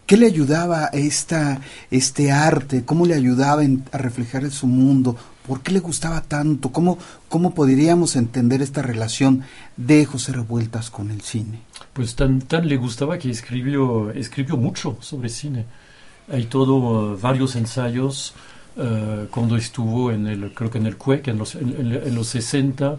¿Qué 0.07 0.15
le 0.15 0.25
ayudaba 0.25 0.85
esta, 0.93 1.59
este 1.91 2.31
arte? 2.31 2.85
¿Cómo 2.85 3.05
le 3.05 3.13
ayudaba 3.13 3.61
a 3.91 3.97
reflejar 3.97 4.45
en 4.45 4.51
su 4.51 4.65
mundo? 4.65 5.17
¿Por 5.45 5.59
qué 5.59 5.73
le 5.73 5.81
gustaba 5.81 6.21
tanto? 6.21 6.71
¿Cómo, 6.71 6.97
¿Cómo 7.27 7.53
podríamos 7.53 8.15
entender 8.15 8.61
esta 8.61 8.81
relación 8.81 9.43
de 9.75 10.05
José 10.05 10.31
Revueltas 10.31 10.89
con 10.91 11.11
el 11.11 11.19
cine? 11.19 11.59
Pues 11.91 12.15
tan, 12.15 12.39
tan 12.39 12.69
le 12.69 12.77
gustaba 12.77 13.17
que 13.17 13.29
escribió, 13.29 14.09
escribió 14.11 14.55
mucho 14.55 14.97
sobre 15.01 15.27
cine. 15.27 15.65
Hay 16.31 16.45
todo, 16.45 17.17
varios 17.17 17.57
ensayos 17.57 18.33
eh, 18.77 19.27
cuando 19.29 19.57
estuvo 19.57 20.13
en 20.13 20.25
el, 20.25 20.53
creo 20.53 20.71
que 20.71 20.77
en 20.77 20.85
el 20.85 20.95
CUEC, 20.95 21.27
en 21.27 21.37
los, 21.37 21.55
en, 21.55 22.15
los 22.15 22.27
60, 22.27 22.97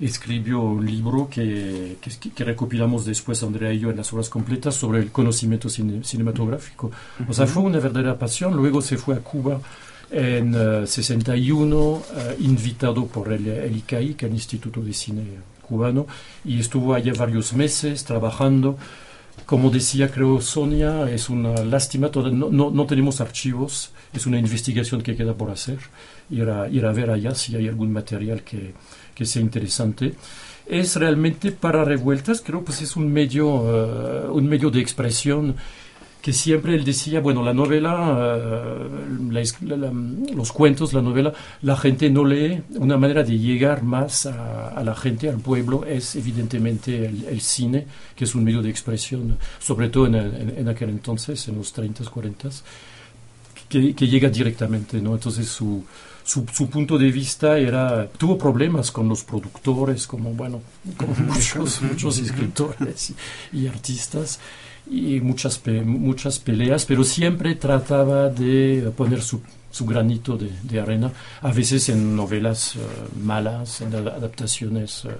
escribió 0.00 0.60
un 0.60 0.86
libro 0.86 1.28
que, 1.28 1.96
que, 2.34 2.44
recopilamos 2.44 3.04
después 3.04 3.42
Andrea 3.42 3.72
y 3.72 3.80
yo 3.80 3.90
en 3.90 3.98
las 3.98 4.12
obras 4.12 4.28
completas 4.28 4.74
sobre 4.74 5.00
el 5.00 5.10
conocimiento 5.10 5.68
cinematográfico. 5.68 6.90
O 7.28 7.34
sea, 7.34 7.46
fue 7.46 7.62
una 7.62 7.78
verdadera 7.78 8.18
pasión. 8.18 8.56
Luego 8.56 8.80
se 8.80 8.96
fue 8.96 9.16
a 9.16 9.18
Cuba 9.18 9.60
en 10.10 10.86
61, 10.86 11.76
uh, 11.76 12.02
invitado 12.40 13.06
por 13.06 13.32
el, 13.32 13.46
el 13.46 13.76
ICAI, 13.76 14.14
que 14.14 14.26
es 14.26 14.30
el 14.30 14.34
Instituto 14.34 14.80
de 14.80 14.92
Cine 14.92 15.22
Cubano, 15.62 16.06
y 16.44 16.58
estuvo 16.58 16.94
allá 16.94 17.12
varios 17.16 17.52
meses 17.52 18.04
trabajando. 18.04 18.78
Como 19.46 19.70
decía, 19.70 20.10
creo, 20.10 20.40
Sonia, 20.40 21.10
es 21.10 21.28
una 21.28 21.64
lástima, 21.64 22.10
no, 22.14 22.50
no, 22.50 22.70
no 22.70 22.86
tenemos 22.86 23.20
archivos 23.20 23.92
es 24.12 24.26
una 24.26 24.38
investigación 24.38 25.02
que 25.02 25.16
queda 25.16 25.34
por 25.34 25.50
hacer, 25.50 25.78
ir 26.30 26.48
a, 26.48 26.68
ir 26.68 26.84
a 26.84 26.92
ver 26.92 27.10
allá 27.10 27.34
si 27.34 27.54
hay 27.54 27.68
algún 27.68 27.92
material 27.92 28.42
que, 28.42 28.74
que 29.20 29.26
sea 29.26 29.42
interesante. 29.42 30.14
Es 30.66 30.96
realmente 30.96 31.52
para 31.52 31.84
revueltas, 31.84 32.40
creo 32.40 32.64
pues 32.64 32.80
es 32.80 32.96
un 32.96 33.12
medio, 33.12 33.44
eh, 33.46 34.28
un 34.30 34.46
medio 34.48 34.70
de 34.70 34.80
expresión 34.80 35.56
que 36.22 36.32
siempre 36.32 36.74
él 36.74 36.84
decía, 36.84 37.20
bueno, 37.20 37.42
la 37.42 37.52
novela, 37.52 38.38
eh, 38.38 39.44
los 40.34 40.52
cuentos, 40.52 40.94
la 40.94 41.02
novela, 41.02 41.34
la 41.60 41.76
gente 41.76 42.08
no 42.08 42.24
lee. 42.24 42.62
Una 42.76 42.96
manera 42.96 43.22
de 43.22 43.38
llegar 43.38 43.82
más 43.82 44.24
a, 44.24 44.82
la 44.82 44.94
gente, 44.94 45.28
al 45.28 45.40
pueblo, 45.40 45.84
es 45.84 46.16
evidentemente 46.16 47.04
el, 47.04 47.42
cine, 47.42 47.86
que 48.16 48.24
es 48.24 48.34
un 48.34 48.42
medio 48.42 48.62
de 48.62 48.70
expresión, 48.70 49.36
sobre 49.58 49.90
todo 49.90 50.06
en, 50.06 50.14
en, 50.14 50.66
aquel 50.66 50.88
entonces, 50.88 51.46
en 51.48 51.56
los 51.56 51.74
30, 51.74 52.04
40 52.04 52.48
que, 53.70 54.06
llega 54.06 54.28
directamente, 54.28 55.00
¿no? 55.00 55.14
Entonces 55.14 55.46
su, 55.48 55.84
su, 56.24 56.44
punto 56.44 56.98
de 56.98 57.10
vista 57.10 57.56
era, 57.56 58.08
tuvo 58.08 58.36
problemas 58.36 58.90
con 58.90 59.08
los 59.08 59.22
productores, 59.22 60.06
como, 60.06 60.30
bueno, 60.32 60.60
como 60.96 61.14
muchos, 61.14 61.80
muchos 61.82 62.18
escritores 62.18 63.14
y, 63.52 63.68
artistas, 63.68 64.40
y 64.90 65.20
muchas, 65.20 65.62
muchas 65.84 66.40
peleas, 66.40 66.84
pero 66.84 67.04
siempre 67.04 67.54
trataba 67.54 68.28
de 68.28 68.92
poner 68.96 69.22
su, 69.22 69.40
su 69.70 69.86
granito 69.86 70.36
de, 70.36 70.80
arena, 70.80 71.12
a 71.42 71.52
veces 71.52 71.88
en 71.90 72.16
novelas 72.16 72.74
eh, 72.74 72.80
malas, 73.22 73.80
en 73.82 73.94
adaptaciones 73.94 75.04
eh, 75.04 75.10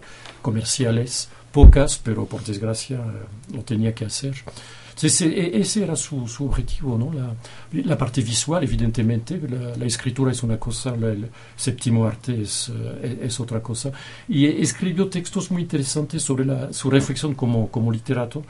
comerciales, 0.43 1.29
pocas, 1.53 2.01
pero 2.03 2.27
por 2.27 2.43
desgracia 2.43 2.97
eh, 2.97 3.55
lo 3.55 3.63
tenía 3.63 3.95
que 3.95 4.07
hacer. 4.07 4.35
E, 5.03 5.61
ese 5.61 5.83
era 5.83 5.97
su, 5.97 6.25
objetivo, 6.41 6.99
¿no? 6.99 7.11
La, 7.85 7.97
parte 7.97 8.23
visual, 8.23 8.63
evidentemente, 8.65 9.41
la, 9.77 9.85
escritura 9.85 10.33
es 10.33 10.43
una 10.43 10.59
cosa, 10.59 10.95
el 10.95 11.29
séptimo 11.57 12.07
arte 12.07 12.43
es, 12.43 12.71
eh, 13.03 13.29
otra 13.39 13.61
cosa. 13.63 13.91
Y 14.29 14.47
escribió 14.47 15.09
textos 15.09 15.51
muy 15.51 15.63
interesantes 15.63 16.23
sobre 16.23 16.45
la, 16.45 16.73
su 16.73 16.91
reflexión 16.91 17.35
como, 17.35 17.93
literato 17.93 18.45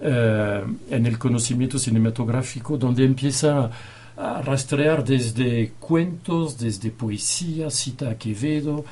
eh, 0.00 0.62
en 0.90 1.06
el 1.06 1.18
conocimiento 1.18 1.78
cinematográfico, 1.78 2.76
donde 2.76 3.04
empieza 3.04 3.70
a 4.18 4.42
rastrear 4.42 5.04
desde 5.04 5.72
cuentos, 5.78 6.58
desde 6.58 6.90
poesía, 6.90 7.70
cita 7.70 8.10
a 8.10 8.14
Quevedo, 8.16 8.84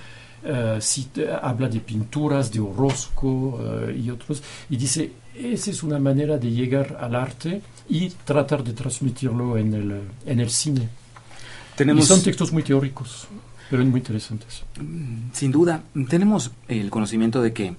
habla 1.40 1.68
de 1.68 1.80
pinturas 1.80 2.52
de 2.52 2.60
Orozco 2.60 3.58
y 3.96 4.10
otros, 4.10 4.42
y 4.68 4.76
dice, 4.76 5.10
esa 5.34 5.70
es 5.70 5.82
una 5.82 5.98
manera 5.98 6.38
de 6.38 6.50
llegar 6.50 6.98
al 7.00 7.14
arte 7.14 7.62
y 7.88 8.10
tratar 8.24 8.62
de 8.64 8.72
transmitirlo 8.72 9.58
en 9.58 9.74
el, 9.74 10.00
en 10.26 10.40
el 10.40 10.50
cine. 10.50 10.88
Tenemos... 11.76 12.04
Y 12.04 12.08
son 12.08 12.22
textos 12.22 12.52
muy 12.52 12.62
teóricos, 12.62 13.26
pero 13.70 13.84
muy 13.84 14.00
interesantes. 14.00 14.62
Mm, 14.80 15.32
sin 15.32 15.50
duda, 15.50 15.82
tenemos 16.08 16.52
el 16.68 16.90
conocimiento 16.90 17.42
de 17.42 17.52
que 17.52 17.76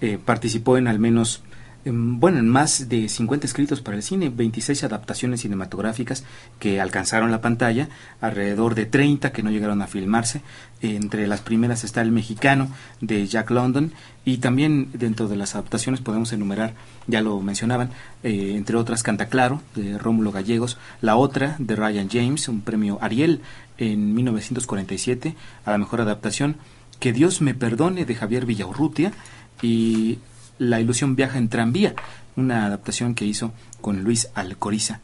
eh, 0.00 0.18
participó 0.24 0.78
en 0.78 0.88
al 0.88 0.98
menos 0.98 1.42
bueno, 1.86 2.38
en 2.38 2.48
más 2.48 2.88
de 2.88 3.08
50 3.08 3.46
escritos 3.46 3.82
para 3.82 3.96
el 3.96 4.02
cine, 4.02 4.30
26 4.30 4.84
adaptaciones 4.84 5.42
cinematográficas 5.42 6.24
que 6.58 6.80
alcanzaron 6.80 7.30
la 7.30 7.42
pantalla, 7.42 7.88
alrededor 8.22 8.74
de 8.74 8.86
30 8.86 9.32
que 9.32 9.42
no 9.42 9.50
llegaron 9.50 9.82
a 9.82 9.86
filmarse. 9.86 10.40
Entre 10.80 11.26
las 11.26 11.40
primeras 11.40 11.84
está 11.84 12.00
El 12.00 12.12
Mexicano 12.12 12.68
de 13.00 13.26
Jack 13.26 13.50
London 13.50 13.92
y 14.24 14.38
también 14.38 14.90
dentro 14.94 15.28
de 15.28 15.36
las 15.36 15.54
adaptaciones 15.54 16.00
podemos 16.00 16.32
enumerar, 16.32 16.74
ya 17.06 17.20
lo 17.20 17.38
mencionaban, 17.40 17.90
eh, 18.22 18.54
entre 18.56 18.76
otras 18.76 19.02
Canta 19.02 19.26
Claro 19.26 19.60
de 19.74 19.98
Rómulo 19.98 20.32
Gallegos, 20.32 20.78
la 21.02 21.16
otra 21.16 21.56
de 21.58 21.76
Ryan 21.76 22.08
James, 22.10 22.48
un 22.48 22.62
premio 22.62 22.98
Ariel 23.02 23.42
en 23.76 24.14
1947 24.14 25.34
a 25.64 25.70
la 25.70 25.78
mejor 25.78 26.00
adaptación, 26.00 26.56
Que 27.00 27.12
Dios 27.12 27.42
me 27.42 27.54
perdone 27.54 28.06
de 28.06 28.14
Javier 28.14 28.46
Villaurrutia 28.46 29.12
y 29.60 30.18
La 30.58 30.80
ilusión 30.80 31.16
viaja 31.16 31.38
en 31.38 31.48
tranvía, 31.48 31.94
una 32.36 32.66
adaptación 32.66 33.14
que 33.14 33.24
hizo 33.24 33.52
con 33.80 34.02
Luis 34.02 34.28
Alcoriza. 34.34 35.00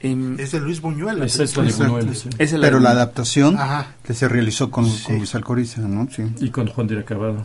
Em, 0.00 0.38
es 0.40 0.52
de 0.52 0.60
Luis 0.60 0.80
Buñuel. 0.80 1.22
Es, 1.22 1.38
es 1.38 1.54
Buñuel, 1.54 2.08
Pero 2.38 2.80
la 2.80 2.90
adaptación 2.90 3.56
que 4.02 4.14
se 4.14 4.28
realizó 4.28 4.70
con, 4.70 4.84
Luis 4.84 5.34
Alcoriza, 5.34 5.82
¿no? 5.82 6.08
Sí. 6.10 6.24
Y 6.40 6.50
con 6.50 6.68
Juan 6.68 6.86
de 6.86 6.98
Acabado. 6.98 7.44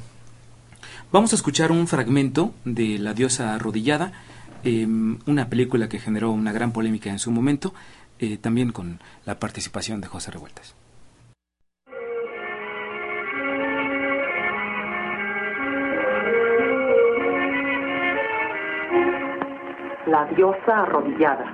Vamos 1.12 1.34
a 1.34 1.36
escuchar 1.36 1.72
un 1.72 1.88
fragmento 1.88 2.54
de 2.64 2.98
La 2.98 3.14
diosa 3.14 3.54
arrodillada, 3.54 4.14
em, 4.64 5.18
una 5.26 5.50
película 5.50 5.90
que 5.90 6.00
generó 6.00 6.32
una 6.32 6.52
gran 6.52 6.72
polémica 6.72 7.10
en 7.10 7.20
su 7.20 7.32
momento, 7.32 7.74
eh, 8.20 8.38
también 8.38 8.72
con 8.72 9.00
la 9.26 9.40
participación 9.40 10.02
de 10.02 10.08
José 10.08 10.32
Revueltas. 10.32 10.76
La 20.08 20.26
diosa 20.26 20.84
arrodillada. 20.84 21.46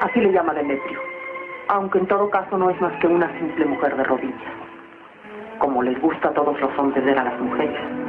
Así 0.00 0.20
le 0.20 0.30
llama 0.30 0.54
Demetrio, 0.54 1.00
aunque 1.66 1.98
en 1.98 2.06
todo 2.06 2.30
caso 2.30 2.56
no 2.56 2.70
es 2.70 2.80
más 2.80 2.92
que 3.00 3.08
una 3.08 3.28
simple 3.40 3.64
mujer 3.64 3.96
de 3.96 4.04
rodillas, 4.04 4.52
como 5.58 5.82
les 5.82 6.00
gusta 6.00 6.28
a 6.28 6.32
todos 6.32 6.60
los 6.60 6.78
hombres 6.78 7.04
ver 7.04 7.18
a 7.18 7.24
las 7.24 7.40
mujeres. 7.40 8.03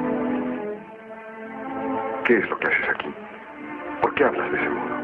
¿Qué 2.25 2.37
es 2.37 2.49
lo 2.49 2.57
que 2.57 2.67
haces 2.67 2.89
aquí? 2.89 3.13
¿Por 4.01 4.13
qué 4.15 4.23
hablas 4.23 4.51
de 4.51 4.57
ese 4.57 4.69
modo? 4.69 4.95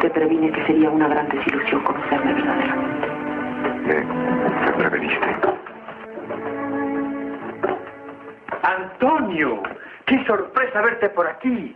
Te 0.00 0.10
previne 0.10 0.52
que 0.52 0.66
sería 0.66 0.90
una 0.90 1.08
gran 1.08 1.28
desilusión 1.28 1.82
conocerme 1.82 2.34
verdaderamente. 2.34 3.08
¿Me, 3.86 4.04
me 4.64 4.72
preveniste? 4.72 5.36
Antonio, 8.62 9.62
qué 10.04 10.22
sorpresa 10.26 10.82
verte 10.82 11.08
por 11.08 11.26
aquí. 11.26 11.74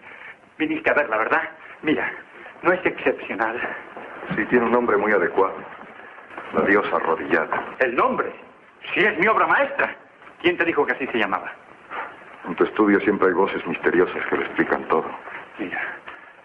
Viniste 0.58 0.90
a 0.90 0.94
verla, 0.94 1.16
¿verdad? 1.16 1.42
Mira, 1.80 2.12
no 2.62 2.72
es 2.72 2.84
excepcional. 2.84 3.58
Sí, 4.36 4.44
tiene 4.46 4.66
un 4.66 4.72
nombre 4.72 4.98
muy 4.98 5.12
adecuado. 5.12 5.54
La 6.52 6.62
diosa 6.62 6.96
arrodillada. 6.96 7.64
¿El 7.78 7.96
nombre? 7.96 8.30
Sí, 8.92 9.00
es 9.00 9.18
mi 9.18 9.26
obra 9.26 9.46
maestra. 9.46 9.96
¿Quién 10.42 10.58
te 10.58 10.66
dijo 10.66 10.84
que 10.84 10.92
así 10.92 11.06
se 11.06 11.18
llamaba? 11.18 11.50
En 12.46 12.54
tu 12.56 12.64
estudio 12.64 13.00
siempre 13.00 13.28
hay 13.28 13.34
voces 13.34 13.64
misteriosas 13.66 14.24
que 14.26 14.36
lo 14.36 14.42
explican 14.42 14.84
todo. 14.88 15.06
Mira, 15.58 15.80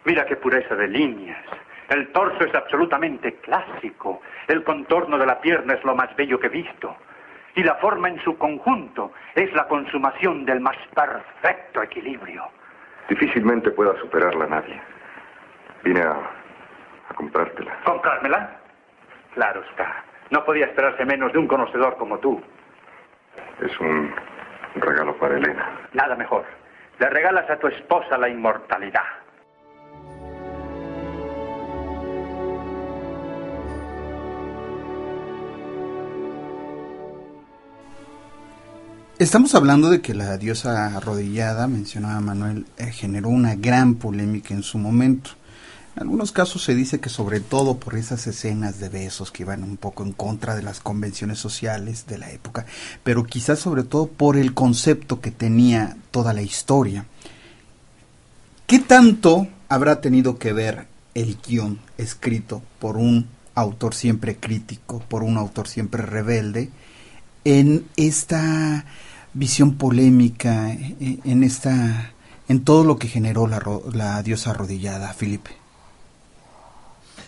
mira 0.05 0.25
qué 0.25 0.35
pureza 0.35 0.75
de 0.75 0.87
líneas. 0.87 1.43
El 1.89 2.11
torso 2.11 2.43
es 2.43 2.53
absolutamente 2.53 3.35
clásico. 3.35 4.21
El 4.47 4.63
contorno 4.63 5.17
de 5.17 5.25
la 5.25 5.39
pierna 5.39 5.73
es 5.73 5.83
lo 5.83 5.95
más 5.95 6.13
bello 6.15 6.39
que 6.39 6.47
he 6.47 6.49
visto. 6.49 6.95
Y 7.55 7.63
la 7.63 7.75
forma 7.75 8.09
en 8.09 8.19
su 8.23 8.37
conjunto 8.37 9.13
es 9.33 9.51
la 9.53 9.67
consumación 9.67 10.45
del 10.45 10.59
más 10.59 10.77
perfecto 10.93 11.81
equilibrio. 11.81 12.43
Difícilmente 13.09 13.71
pueda 13.71 13.97
superarla 13.99 14.45
nadie. 14.47 14.79
Vine 15.83 16.01
a, 16.01 16.11
a 17.09 17.13
comprártela. 17.15 17.75
¿Comprármela? 17.85 18.59
Claro 19.33 19.63
está. 19.71 20.03
No 20.29 20.43
podía 20.43 20.65
esperarse 20.65 21.05
menos 21.05 21.31
de 21.31 21.39
un 21.39 21.47
conocedor 21.47 21.95
como 21.97 22.19
tú. 22.19 22.41
Es 23.61 23.79
un 23.79 24.13
regalo 24.75 25.17
para 25.17 25.37
Elena. 25.37 25.87
Nada 25.93 26.15
mejor. 26.15 26.45
Le 26.99 27.09
regalas 27.09 27.49
a 27.49 27.57
tu 27.57 27.67
esposa 27.67 28.17
la 28.17 28.29
inmortalidad. 28.29 29.03
Estamos 39.19 39.55
hablando 39.55 39.89
de 39.89 39.99
que 39.99 40.13
la 40.13 40.37
diosa 40.37 40.95
arrodillada, 40.95 41.67
mencionaba 41.67 42.19
Manuel, 42.19 42.67
eh, 42.77 42.91
generó 42.91 43.29
una 43.29 43.55
gran 43.55 43.95
polémica 43.95 44.53
en 44.53 44.61
su 44.61 44.77
momento. 44.77 45.31
En 45.97 46.03
algunos 46.03 46.31
casos 46.31 46.63
se 46.63 46.75
dice 46.75 46.99
que 46.99 47.09
sobre 47.09 47.39
todo 47.39 47.79
por 47.79 47.95
esas 47.95 48.27
escenas 48.27 48.79
de 48.79 48.87
besos 48.87 49.31
que 49.31 49.41
iban 49.41 49.63
un 49.63 49.77
poco 49.77 50.03
en 50.03 50.11
contra 50.11 50.55
de 50.55 50.61
las 50.61 50.79
convenciones 50.79 51.39
sociales 51.39 52.05
de 52.05 52.19
la 52.19 52.29
época, 52.29 52.67
pero 53.03 53.23
quizás 53.23 53.57
sobre 53.57 53.81
todo 53.81 54.05
por 54.05 54.37
el 54.37 54.53
concepto 54.53 55.21
que 55.21 55.31
tenía 55.31 55.97
toda 56.11 56.33
la 56.33 56.43
historia. 56.43 57.07
¿Qué 58.67 58.77
tanto 58.77 59.47
habrá 59.69 59.99
tenido 59.99 60.37
que 60.37 60.53
ver 60.53 60.85
el 61.15 61.39
guion 61.41 61.79
escrito 61.97 62.61
por 62.77 62.97
un 62.97 63.27
autor 63.55 63.95
siempre 63.95 64.35
crítico, 64.35 64.99
por 64.99 65.23
un 65.23 65.35
autor 65.35 65.67
siempre 65.67 66.03
rebelde, 66.03 66.69
en 67.43 67.87
esta 67.95 68.85
visión 69.33 69.77
polémica, 69.77 70.69
en 70.69 71.43
esta 71.43 72.13
en 72.47 72.63
todo 72.63 72.83
lo 72.83 72.99
que 72.99 73.07
generó 73.07 73.47
la, 73.47 73.59
la 73.93 74.21
diosa 74.21 74.51
arrodillada, 74.51 75.11
Felipe? 75.13 75.66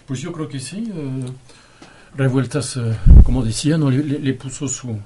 Pues 0.09 0.21
yo 0.21 0.31
creo 0.31 0.49
que 0.49 0.59
sí. 0.59 0.91
Eh, 0.91 1.25
Revueltas, 2.17 2.77
eh, 2.77 2.95
como 3.23 3.45
decía, 3.45 3.77
¿no? 3.77 3.91
le, 3.91 4.33
puso 4.33 4.67
su, 4.67 4.97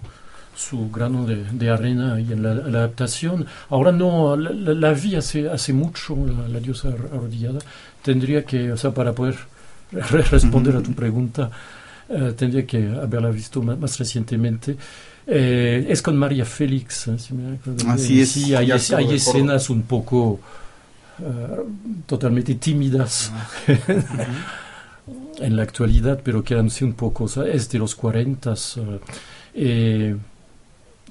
su 0.55 0.89
grano 0.89 1.25
de, 1.25 1.69
arena 1.69 2.13
ahí 2.13 2.31
en 2.31 2.41
la, 2.41 2.51
adaptación. 2.51 3.45
Ahora 3.69 3.91
no, 3.91 4.37
la, 4.37 4.93
vi 4.93 5.15
hace, 5.15 5.49
hace 5.49 5.73
mucho, 5.73 6.15
la, 6.49 6.57
diosa 6.61 6.87
arrodillada. 6.87 7.59
Tendría 8.01 8.45
que, 8.45 8.71
o 8.71 8.77
sea, 8.77 8.91
para 8.91 9.11
poder 9.11 9.35
responder 9.91 10.77
a 10.77 10.81
tu 10.81 10.93
pregunta, 10.93 11.51
eh, 12.07 12.33
tendría 12.37 12.65
que 12.65 12.87
haberla 12.87 13.29
visto 13.29 13.61
más, 13.61 13.99
recientemente. 13.99 14.77
es 15.27 16.01
con 16.01 16.15
María 16.15 16.45
Félix, 16.45 17.09
si 17.17 17.33
me 17.33 17.59
Así 17.89 18.21
es. 18.21 18.31
Sí, 18.31 18.55
hay, 18.55 18.71
hay 18.71 19.13
escenas 19.13 19.69
un 19.69 19.81
poco 19.81 20.39
totalmente 22.07 22.55
tímidas. 22.55 23.33
en 25.39 25.55
la 25.55 25.63
actualidad, 25.63 26.21
pero 26.23 26.43
que 26.43 26.69
sí 26.69 26.83
un 26.83 26.93
poco, 26.93 27.25
es 27.43 27.69
de 27.69 27.79
los 27.79 27.95
40. 27.95 28.53
Eh, 29.55 30.15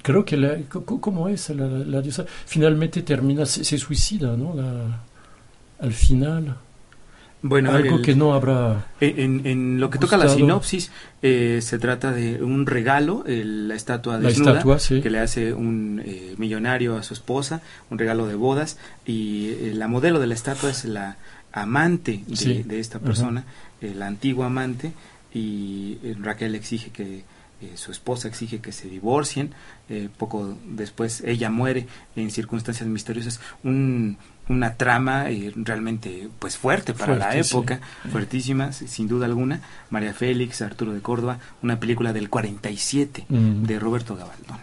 creo 0.01 0.25
que, 0.25 0.37
la, 0.37 0.57
¿cómo 0.69 1.29
es 1.29 1.49
la, 1.49 2.01
diosa? 2.01 2.25
Finalmente 2.45 3.01
termina, 3.01 3.45
se, 3.45 3.77
suicida, 3.77 4.35
¿no? 4.35 4.55
al 5.79 5.93
final. 5.93 6.57
Bueno, 7.45 7.71
algo 7.73 8.01
que 8.01 8.15
no 8.15 8.33
habrá. 8.33 8.87
En, 9.01 9.77
lo 9.81 9.89
que 9.89 9.99
toca 9.99 10.15
la 10.15 10.29
sinopsis, 10.29 10.91
eh, 11.21 11.59
se 11.61 11.77
trata 11.77 12.13
de 12.13 12.41
un 12.41 12.65
regalo, 12.65 13.25
la 13.27 13.75
estatua 13.75 14.17
desnuda, 14.17 14.63
que 15.01 15.09
le 15.09 15.19
hace 15.19 15.53
un 15.53 16.01
eh, 16.05 16.35
millonario 16.37 16.95
a 16.95 17.03
su 17.03 17.13
esposa, 17.13 17.61
un 17.89 17.99
regalo 17.99 18.27
de 18.27 18.35
bodas, 18.35 18.77
y 19.05 19.73
la 19.73 19.89
modelo 19.89 20.21
de 20.21 20.27
la 20.27 20.35
estatua 20.35 20.69
es 20.69 20.85
la 20.85 21.17
amante 21.53 22.23
de, 22.27 22.79
esta 22.79 22.99
persona, 22.99 23.45
el 23.83 23.99
la 23.99 24.07
antigua 24.07 24.47
amante, 24.47 24.93
y 25.33 25.97
eh, 26.03 26.15
Raquel 26.19 26.55
exige 26.55 26.91
que 26.91 27.23
eh, 27.61 27.71
su 27.75 27.91
esposa 27.91 28.27
exige 28.27 28.59
que 28.59 28.71
se 28.71 28.89
divorcien, 28.89 29.51
eh, 29.89 30.09
poco 30.17 30.57
después 30.65 31.21
ella 31.25 31.49
muere 31.49 31.87
en 32.15 32.29
circunstancias 32.29 32.87
misteriosas, 32.87 33.39
un, 33.63 34.17
una 34.49 34.75
trama 34.75 35.27
realmente 35.55 36.29
pues 36.39 36.57
fuerte 36.57 36.93
para 36.93 37.15
la 37.15 37.35
época, 37.37 37.79
fuertísima, 38.11 38.73
sin 38.73 39.07
duda 39.07 39.25
alguna, 39.25 39.61
María 39.89 40.13
Félix, 40.13 40.61
Arturo 40.61 40.93
de 40.93 40.99
Córdoba, 40.99 41.39
una 41.61 41.79
película 41.79 42.11
del 42.11 42.29
47 42.29 43.25
de 43.29 43.79
Roberto 43.79 44.15
Gabaldón. 44.15 44.57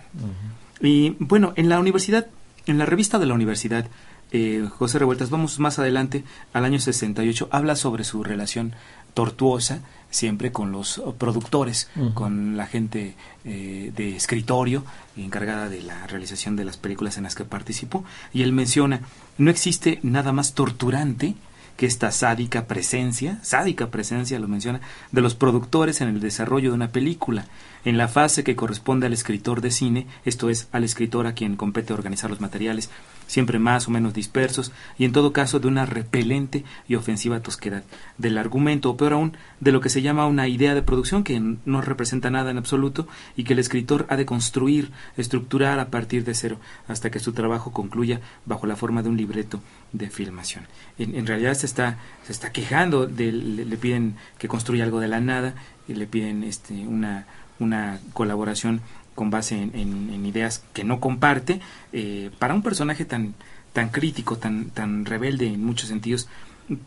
Y 0.80 1.16
bueno, 1.18 1.54
en 1.56 1.68
la 1.68 1.80
universidad, 1.80 2.26
en 2.66 2.76
la 2.76 2.84
revista 2.84 3.18
de 3.18 3.26
la 3.26 3.34
universidad, 3.34 3.86
eh, 4.32 4.68
José 4.70 5.00
Revueltas, 5.00 5.30
vamos 5.30 5.58
más 5.58 5.78
adelante 5.78 6.24
al 6.52 6.64
año 6.64 6.78
68, 6.78 7.48
habla 7.50 7.74
sobre 7.74 8.04
su 8.04 8.22
relación 8.22 8.74
tortuosa 9.14 9.82
siempre 10.10 10.50
con 10.52 10.72
los 10.72 11.00
productores, 11.18 11.88
con 12.14 12.56
la 12.56 12.66
gente 12.66 13.14
eh, 13.44 13.92
de 13.94 14.16
escritorio 14.16 14.84
encargada 15.16 15.68
de 15.68 15.82
la 15.82 16.06
realización 16.06 16.56
de 16.56 16.64
las 16.64 16.76
películas 16.76 17.16
en 17.16 17.24
las 17.24 17.34
que 17.34 17.44
participó. 17.44 18.04
Y 18.32 18.42
él 18.42 18.52
menciona, 18.52 19.00
no 19.38 19.50
existe 19.50 20.00
nada 20.02 20.32
más 20.32 20.54
torturante 20.54 21.34
que 21.76 21.86
esta 21.86 22.10
sádica 22.10 22.66
presencia, 22.66 23.38
sádica 23.42 23.90
presencia 23.90 24.38
lo 24.38 24.48
menciona, 24.48 24.80
de 25.12 25.20
los 25.22 25.34
productores 25.34 26.00
en 26.00 26.08
el 26.08 26.20
desarrollo 26.20 26.70
de 26.70 26.74
una 26.74 26.92
película, 26.92 27.46
en 27.84 27.98
la 27.98 28.08
fase 28.08 28.44
que 28.44 28.56
corresponde 28.56 29.06
al 29.06 29.12
escritor 29.12 29.60
de 29.60 29.70
cine, 29.70 30.06
esto 30.24 30.50
es, 30.50 30.68
al 30.72 30.84
escritor 30.84 31.26
a 31.26 31.34
quien 31.34 31.56
compete 31.56 31.92
organizar 31.92 32.30
los 32.30 32.40
materiales, 32.40 32.90
siempre 33.26 33.60
más 33.60 33.86
o 33.86 33.92
menos 33.92 34.12
dispersos, 34.12 34.72
y 34.98 35.04
en 35.04 35.12
todo 35.12 35.32
caso 35.32 35.60
de 35.60 35.68
una 35.68 35.86
repelente 35.86 36.64
y 36.88 36.96
ofensiva 36.96 37.40
tosquedad 37.40 37.84
del 38.18 38.38
argumento, 38.38 38.90
o 38.90 38.96
peor 38.96 39.12
aún, 39.12 39.36
de 39.60 39.70
lo 39.70 39.80
que 39.80 39.88
se 39.88 40.02
llama 40.02 40.26
una 40.26 40.48
idea 40.48 40.74
de 40.74 40.82
producción 40.82 41.22
que 41.22 41.40
no 41.64 41.80
representa 41.80 42.30
nada 42.30 42.50
en 42.50 42.58
absoluto 42.58 43.06
y 43.36 43.44
que 43.44 43.52
el 43.52 43.60
escritor 43.60 44.04
ha 44.08 44.16
de 44.16 44.26
construir, 44.26 44.90
estructurar 45.16 45.78
a 45.78 45.90
partir 45.90 46.24
de 46.24 46.34
cero, 46.34 46.58
hasta 46.88 47.10
que 47.10 47.20
su 47.20 47.32
trabajo 47.32 47.72
concluya 47.72 48.20
bajo 48.46 48.66
la 48.66 48.74
forma 48.74 49.02
de 49.02 49.10
un 49.10 49.16
libreto 49.16 49.60
de 49.92 50.10
filmación. 50.10 50.64
En, 50.98 51.26
realidad 51.26 51.54
se 51.54 51.66
está, 51.66 51.98
se 52.24 52.32
está 52.32 52.50
quejando, 52.50 53.06
de, 53.06 53.30
le, 53.30 53.76
piden 53.76 54.16
que 54.38 54.48
construya 54.48 54.82
algo 54.82 54.98
de 54.98 55.08
la 55.08 55.20
nada, 55.20 55.54
y 55.86 55.94
le 55.94 56.06
piden 56.06 56.44
este, 56.44 56.74
una, 56.86 57.26
una 57.60 58.00
colaboración 58.12 58.80
con 59.14 59.30
base 59.30 59.56
en, 59.56 60.24
ideas 60.24 60.62
que 60.72 60.84
no 60.84 60.98
comparte, 60.98 61.60
eh, 61.92 62.30
para 62.38 62.54
un 62.54 62.62
personaje 62.62 63.04
tan, 63.04 63.34
tan 63.72 63.90
crítico, 63.90 64.38
tan, 64.38 64.70
tan 64.70 65.04
rebelde 65.04 65.46
en 65.46 65.64
muchos 65.64 65.88
sentidos, 65.88 66.28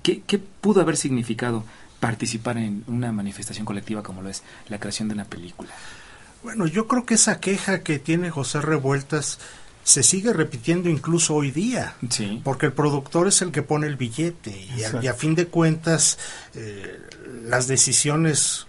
¿qué, 0.01 0.21
¿qué, 0.21 0.39
pudo 0.39 0.81
haber 0.81 0.97
significado 0.97 1.63
participar 1.99 2.57
en 2.57 2.83
una 2.87 3.11
manifestación 3.11 3.65
colectiva 3.65 4.03
como 4.03 4.21
lo 4.21 4.29
es 4.29 4.43
la 4.69 4.79
creación 4.79 5.09
de 5.09 5.13
una 5.13 5.25
película? 5.25 5.69
Bueno, 6.43 6.67
yo 6.67 6.87
creo 6.87 7.05
que 7.05 7.13
esa 7.13 7.39
queja 7.39 7.79
que 7.79 7.99
tiene 7.99 8.29
José 8.29 8.61
Revueltas 8.61 9.39
se 9.83 10.01
sigue 10.03 10.33
repitiendo 10.33 10.89
incluso 10.89 11.35
hoy 11.35 11.51
día, 11.51 11.95
sí. 12.09 12.41
porque 12.43 12.65
el 12.65 12.73
productor 12.73 13.27
es 13.27 13.41
el 13.41 13.51
que 13.51 13.61
pone 13.61 13.87
el 13.87 13.97
billete 13.97 14.67
y 14.77 15.07
a, 15.07 15.13
fin 15.13 15.35
de 15.35 15.47
cuentas 15.47 16.17
eh, 16.55 17.01
las 17.43 17.67
decisiones 17.67 18.65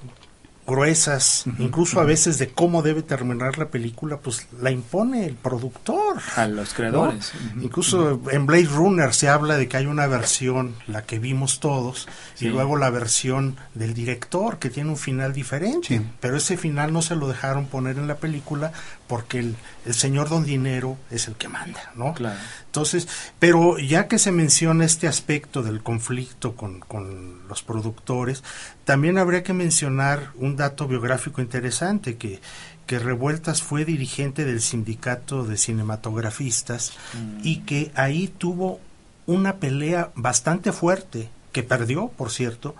gruesas, 0.66 1.44
incluso 1.58 2.00
a 2.00 2.04
veces 2.04 2.38
de 2.38 2.48
cómo 2.48 2.82
debe 2.82 3.02
terminar 3.02 3.58
la 3.58 3.68
película, 3.68 4.18
pues 4.18 4.46
la 4.60 4.70
impone 4.70 5.26
el 5.26 5.34
productor. 5.34 6.16
A 6.36 6.46
los 6.46 6.72
creadores. 6.72 7.32
Incluso 7.60 8.20
en 8.30 8.46
Blade 8.46 8.66
Runner 8.66 9.12
se 9.12 9.28
habla 9.28 9.56
de 9.56 9.68
que 9.68 9.76
hay 9.76 9.86
una 9.86 10.06
versión, 10.06 10.74
la 10.86 11.02
que 11.02 11.18
vimos 11.18 11.60
todos, 11.60 12.08
y 12.40 12.46
luego 12.46 12.76
la 12.76 12.90
versión 12.90 13.56
del 13.74 13.92
director, 13.94 14.58
que 14.58 14.70
tiene 14.70 14.90
un 14.90 14.96
final 14.96 15.32
diferente. 15.32 16.00
Pero 16.20 16.36
ese 16.36 16.56
final 16.56 16.92
no 16.92 17.02
se 17.02 17.16
lo 17.16 17.28
dejaron 17.28 17.66
poner 17.66 17.98
en 17.98 18.08
la 18.08 18.16
película 18.16 18.72
porque 19.06 19.40
el, 19.40 19.56
el 19.84 19.94
señor 19.94 20.30
Don 20.30 20.44
Dinero 20.44 20.96
es 21.10 21.28
el 21.28 21.34
que 21.34 21.48
manda, 21.48 21.92
¿no? 21.94 22.14
Claro. 22.14 22.38
Entonces, 22.66 23.06
pero 23.38 23.78
ya 23.78 24.08
que 24.08 24.18
se 24.18 24.32
menciona 24.32 24.84
este 24.84 25.06
aspecto 25.06 25.62
del 25.62 25.82
conflicto 25.82 26.56
con, 26.56 26.80
con 26.80 27.46
los 27.48 27.62
productores, 27.62 28.42
también 28.84 29.18
habría 29.18 29.42
que 29.42 29.52
mencionar 29.52 30.30
un 30.36 30.56
dato 30.56 30.86
biográfico 30.86 31.40
interesante 31.40 32.16
que 32.16 32.40
que 32.86 32.98
Revueltas 32.98 33.62
fue 33.62 33.84
dirigente 33.84 34.44
del 34.44 34.60
sindicato 34.60 35.44
de 35.44 35.56
cinematografistas 35.56 36.92
mm. 37.14 37.40
y 37.42 37.60
que 37.60 37.90
ahí 37.94 38.28
tuvo 38.28 38.80
una 39.26 39.56
pelea 39.56 40.10
bastante 40.14 40.72
fuerte, 40.72 41.30
que 41.52 41.62
perdió, 41.62 42.08
por 42.08 42.30
cierto, 42.30 42.74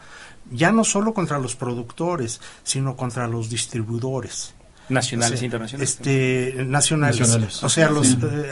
ya 0.50 0.72
no 0.72 0.84
solo 0.84 1.14
contra 1.14 1.38
los 1.38 1.56
productores, 1.56 2.40
sino 2.64 2.96
contra 2.96 3.28
los 3.28 3.48
distribuidores. 3.48 4.53
Nacionales 4.88 5.40
e 5.40 5.44
internacionales. 5.47 5.90
Este, 5.90 6.64
nacionales. 6.66 7.62
O 7.62 7.68
sea, 7.68 7.90
los 7.90 8.18
eh, 8.23 8.51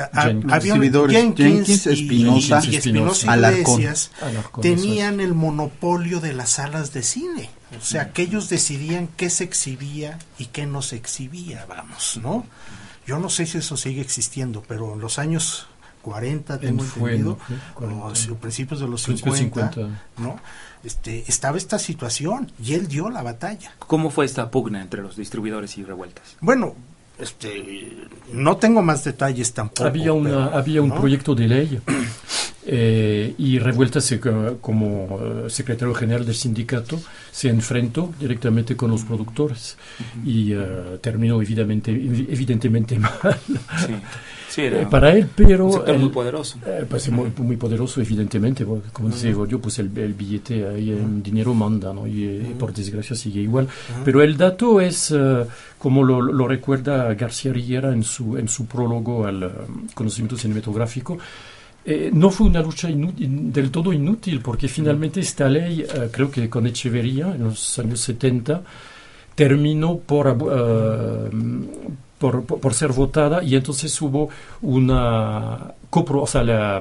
Jenkins, 1.10 1.86
Espinosa. 1.86 2.60
y, 2.64 2.76
Espinosa. 2.76 3.36
Iglesias 3.36 4.10
tenían 4.60 5.20
el 5.20 5.34
monopolio 5.34 6.20
de 6.20 6.32
las 6.32 6.50
salas 6.50 6.92
de 6.92 7.02
cine. 7.02 7.50
O 7.78 7.84
sea, 7.84 8.12
que 8.12 8.22
ellos 8.22 8.48
decidían 8.48 9.08
qué 9.16 9.30
se 9.30 9.44
exhibía 9.44 10.18
y 10.38 10.46
qué 10.46 10.66
no 10.66 10.82
se 10.82 10.96
exhibía, 10.96 11.64
vamos, 11.66 12.18
¿no? 12.22 12.46
Yo 13.06 13.18
no 13.18 13.28
sé 13.28 13.46
si 13.46 13.58
eso 13.58 13.76
sigue 13.76 14.00
existiendo, 14.00 14.62
pero 14.66 14.94
en 14.94 15.00
los 15.00 15.18
años 15.18 15.66
40, 16.02 16.58
tengo 16.58 16.84
entendido, 16.84 17.38
o 17.76 18.12
principios 18.40 18.80
de 18.80 18.88
los 18.88 19.02
50, 19.02 19.72
¿no? 20.18 20.38
Este, 20.84 21.24
estaba 21.28 21.56
esta 21.56 21.78
situación 21.78 22.50
y 22.62 22.74
él 22.74 22.88
dio 22.88 23.08
la 23.08 23.22
batalla. 23.22 23.72
¿Cómo 23.78 24.10
fue 24.10 24.24
esta 24.24 24.50
pugna 24.50 24.82
entre 24.82 25.02
los 25.02 25.16
distribuidores 25.16 25.78
y 25.78 25.84
revueltas? 25.84 26.36
Bueno, 26.40 26.74
este, 27.18 28.08
no 28.32 28.56
tengo 28.56 28.82
más 28.82 29.04
detalles 29.04 29.52
tampoco. 29.52 29.84
Había, 29.84 30.12
una, 30.12 30.46
había 30.46 30.82
un 30.82 30.92
proyecto 30.92 31.34
de 31.34 31.46
ley 31.46 31.80
eh, 32.66 33.34
y 33.38 33.58
Revueltas, 33.58 34.12
como 34.60 35.20
eh, 35.20 35.50
secretario 35.50 35.94
general 35.94 36.24
del 36.24 36.34
sindicato, 36.34 37.00
se 37.30 37.48
enfrentó 37.48 38.12
directamente 38.18 38.76
con 38.76 38.90
los 38.90 39.02
productores 39.02 39.76
y 40.24 40.54
uh, 40.54 40.98
terminó 41.00 41.40
evidentemente, 41.40 41.90
evidentemente 41.92 42.98
mal. 42.98 43.38
Sí. 43.86 43.94
Eh, 44.56 44.86
para 44.90 45.12
él, 45.12 45.28
pero... 45.34 45.66
Un 45.66 46.00
muy 46.00 46.10
poderoso. 46.10 46.58
Eh, 46.66 46.84
pues 46.88 47.10
muy, 47.10 47.56
poderoso, 47.56 48.00
evidentemente, 48.00 48.64
porque, 48.64 48.90
como 48.90 49.08
digo 49.08 49.46
yo, 49.46 49.58
pues 49.60 49.78
el, 49.78 49.88
billete 49.88 50.66
ahí 50.66 50.90
en 50.90 51.22
dinero 51.22 51.54
manda, 51.54 51.92
¿no? 51.92 52.06
Y, 52.06 52.24
eh, 52.24 52.54
por 52.58 52.72
desgracia 52.72 53.16
sigue 53.16 53.40
igual. 53.40 53.68
Pero 54.04 54.22
el 54.22 54.36
dato 54.36 54.80
es, 54.80 55.14
como 55.78 56.04
lo, 56.04 56.46
recuerda 56.46 57.14
García 57.14 57.52
Riera 57.52 57.92
en 57.92 58.02
su, 58.02 58.36
en 58.36 58.48
su 58.48 58.66
prólogo 58.66 59.26
al 59.26 59.50
conocimiento 59.94 60.36
cinematográfico, 60.36 61.18
no 62.12 62.30
fue 62.30 62.46
una 62.46 62.62
lucha 62.62 62.88
del 62.88 63.70
todo 63.70 63.92
inútil, 63.92 64.40
porque 64.40 64.68
finalmente 64.68 65.20
esta 65.20 65.48
ley, 65.48 65.84
creo 66.10 66.30
que 66.30 66.48
con 66.48 66.66
Echeverría, 66.66 67.34
en 67.34 67.44
los 67.44 67.78
años 67.78 68.00
70, 68.00 68.62
terminó 69.34 69.98
por, 69.98 70.36
por, 72.22 72.44
por, 72.44 72.72
ser 72.72 72.92
votada 72.92 73.42
y 73.42 73.56
entonces 73.56 74.00
hubo 74.00 74.28
una 74.60 75.74
copro, 75.90 76.22
o 76.22 76.26
sea, 76.28 76.44
la, 76.44 76.80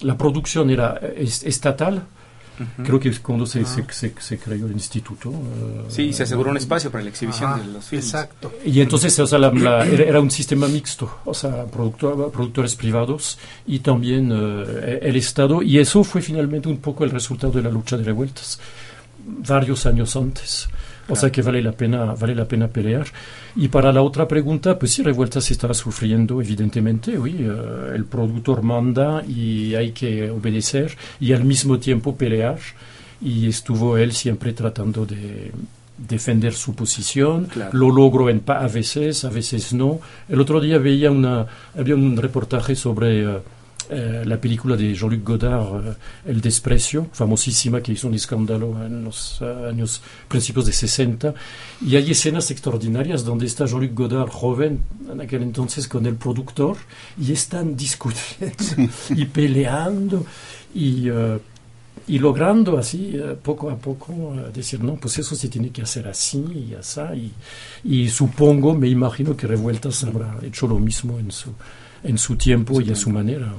la 0.00 0.16
producción 0.16 0.70
era 0.70 0.98
estatal. 1.18 2.06
Creo 2.84 3.00
que 3.00 3.08
es 3.08 3.18
cuando 3.18 3.46
se, 3.46 3.64
se, 3.64 4.14
se, 4.16 4.38
creó 4.38 4.66
el 4.66 4.72
instituto. 4.72 5.28
Uh, 5.28 5.84
sí, 5.88 6.12
se 6.12 6.22
aseguró 6.22 6.52
un 6.52 6.56
espacio 6.56 6.88
para 6.88 7.02
la 7.02 7.10
exhibición 7.10 7.58
de 7.58 7.72
los 7.72 7.84
filmes. 7.84 8.06
Exacto. 8.06 8.52
Y 8.64 8.80
entonces 8.80 9.18
o 9.18 9.26
sea, 9.26 9.40
la, 9.40 9.84
era, 9.84 10.20
un 10.20 10.30
sistema 10.30 10.68
mixto, 10.68 11.18
o 11.24 11.34
sea, 11.34 11.64
productor, 11.64 12.30
productores 12.30 12.76
privados 12.76 13.38
y 13.66 13.80
también 13.80 14.30
uh, 14.30 14.64
el 15.02 15.16
Estado. 15.16 15.62
Y 15.62 15.80
eso 15.80 16.04
fue 16.04 16.22
finalmente 16.22 16.68
un 16.68 16.78
poco 16.78 17.02
el 17.02 17.10
resultado 17.10 17.52
de 17.54 17.62
la 17.62 17.70
lucha 17.70 17.96
de 17.96 18.04
revueltas, 18.04 18.60
varios 19.26 19.84
años 19.84 20.14
antes. 20.14 20.68
O 21.08 21.16
sea 21.16 21.30
que 21.30 21.42
vale 21.42 21.62
la 21.62 21.72
pena, 21.72 22.14
vale 22.14 22.34
la 22.34 22.46
pena 22.46 22.68
pelear. 22.68 23.06
Y 23.56 23.68
para 23.68 23.92
la 23.92 24.02
otra 24.02 24.26
pregunta, 24.26 24.78
pues 24.78 24.92
sí, 24.92 25.02
Revueltas 25.02 25.50
estaba 25.50 25.74
sufriendo, 25.74 26.40
evidentemente, 26.40 27.18
oui, 27.18 27.36
eh, 27.40 27.92
el 27.94 28.04
productor 28.06 28.62
manda 28.62 29.22
y 29.26 29.74
hay 29.74 29.92
que 29.92 30.30
obedecer 30.30 30.96
y 31.20 31.32
al 31.32 31.44
mismo 31.44 31.78
tiempo 31.78 32.16
pelear. 32.16 32.58
Y 33.20 33.48
estuvo 33.48 33.96
él 33.96 34.12
siempre 34.12 34.52
tratando 34.52 35.06
de 35.06 35.50
defender 35.96 36.52
su 36.54 36.74
posición, 36.74 37.48
lo 37.72 37.90
logró 37.90 38.28
en 38.28 38.42
a 38.46 38.66
veces, 38.66 39.24
a 39.24 39.30
veces 39.30 39.72
no. 39.72 40.00
El 40.28 40.40
otro 40.40 40.60
día 40.60 40.78
veía 40.78 41.10
una, 41.10 41.46
había 41.78 41.94
un 41.94 42.16
reportaje 42.16 42.74
sobre 42.74 43.22
eh, 43.22 43.38
eh, 43.90 44.22
la 44.24 44.40
película 44.40 44.76
de 44.76 44.94
Jean-Luc 44.94 45.22
Godard, 45.22 45.86
eh, 45.86 45.94
El 46.26 46.40
desprecio, 46.40 47.08
famosísima, 47.12 47.82
que 47.82 47.92
hizo 47.92 48.08
un 48.08 48.14
escándalo 48.14 48.84
en 48.84 49.04
los 49.04 49.38
eh, 49.42 49.68
años 49.68 50.00
principios 50.26 50.66
de 50.66 50.72
60. 50.72 51.34
Y 51.86 51.96
hay 51.96 52.10
escenas 52.10 52.50
extraordinarias 52.50 53.24
donde 53.24 53.46
está 53.46 53.66
Jean-Luc 53.66 53.92
Godard 53.92 54.30
joven, 54.30 54.80
en 55.10 55.20
aquel 55.20 55.42
entonces, 55.42 55.86
con 55.86 56.06
el 56.06 56.14
productor, 56.14 56.76
y 57.20 57.32
están 57.32 57.76
discutiendo 57.76 58.56
y 59.10 59.24
peleando 59.26 60.24
y, 60.74 61.08
y 62.06 62.18
logrando 62.18 62.78
así, 62.78 63.20
poco 63.42 63.70
a 63.70 63.76
poco, 63.76 64.34
decir, 64.52 64.82
no, 64.82 64.96
pues 64.96 65.18
eso 65.18 65.34
se 65.34 65.48
tiene 65.48 65.70
que 65.70 65.82
hacer 65.82 66.08
así 66.08 66.70
y 66.70 66.74
así. 66.74 67.32
Y, 67.84 68.04
y 68.04 68.08
supongo, 68.08 68.74
me 68.74 68.88
imagino 68.88 69.36
que 69.36 69.46
Revueltas 69.46 70.04
habrá 70.04 70.38
hecho 70.42 70.66
lo 70.66 70.78
mismo 70.78 71.18
en 71.18 71.30
su 71.30 71.52
en 72.04 72.18
su 72.18 72.36
tiempo 72.36 72.80
y 72.80 72.92
a 72.92 72.94
su 72.94 73.10
manera. 73.10 73.52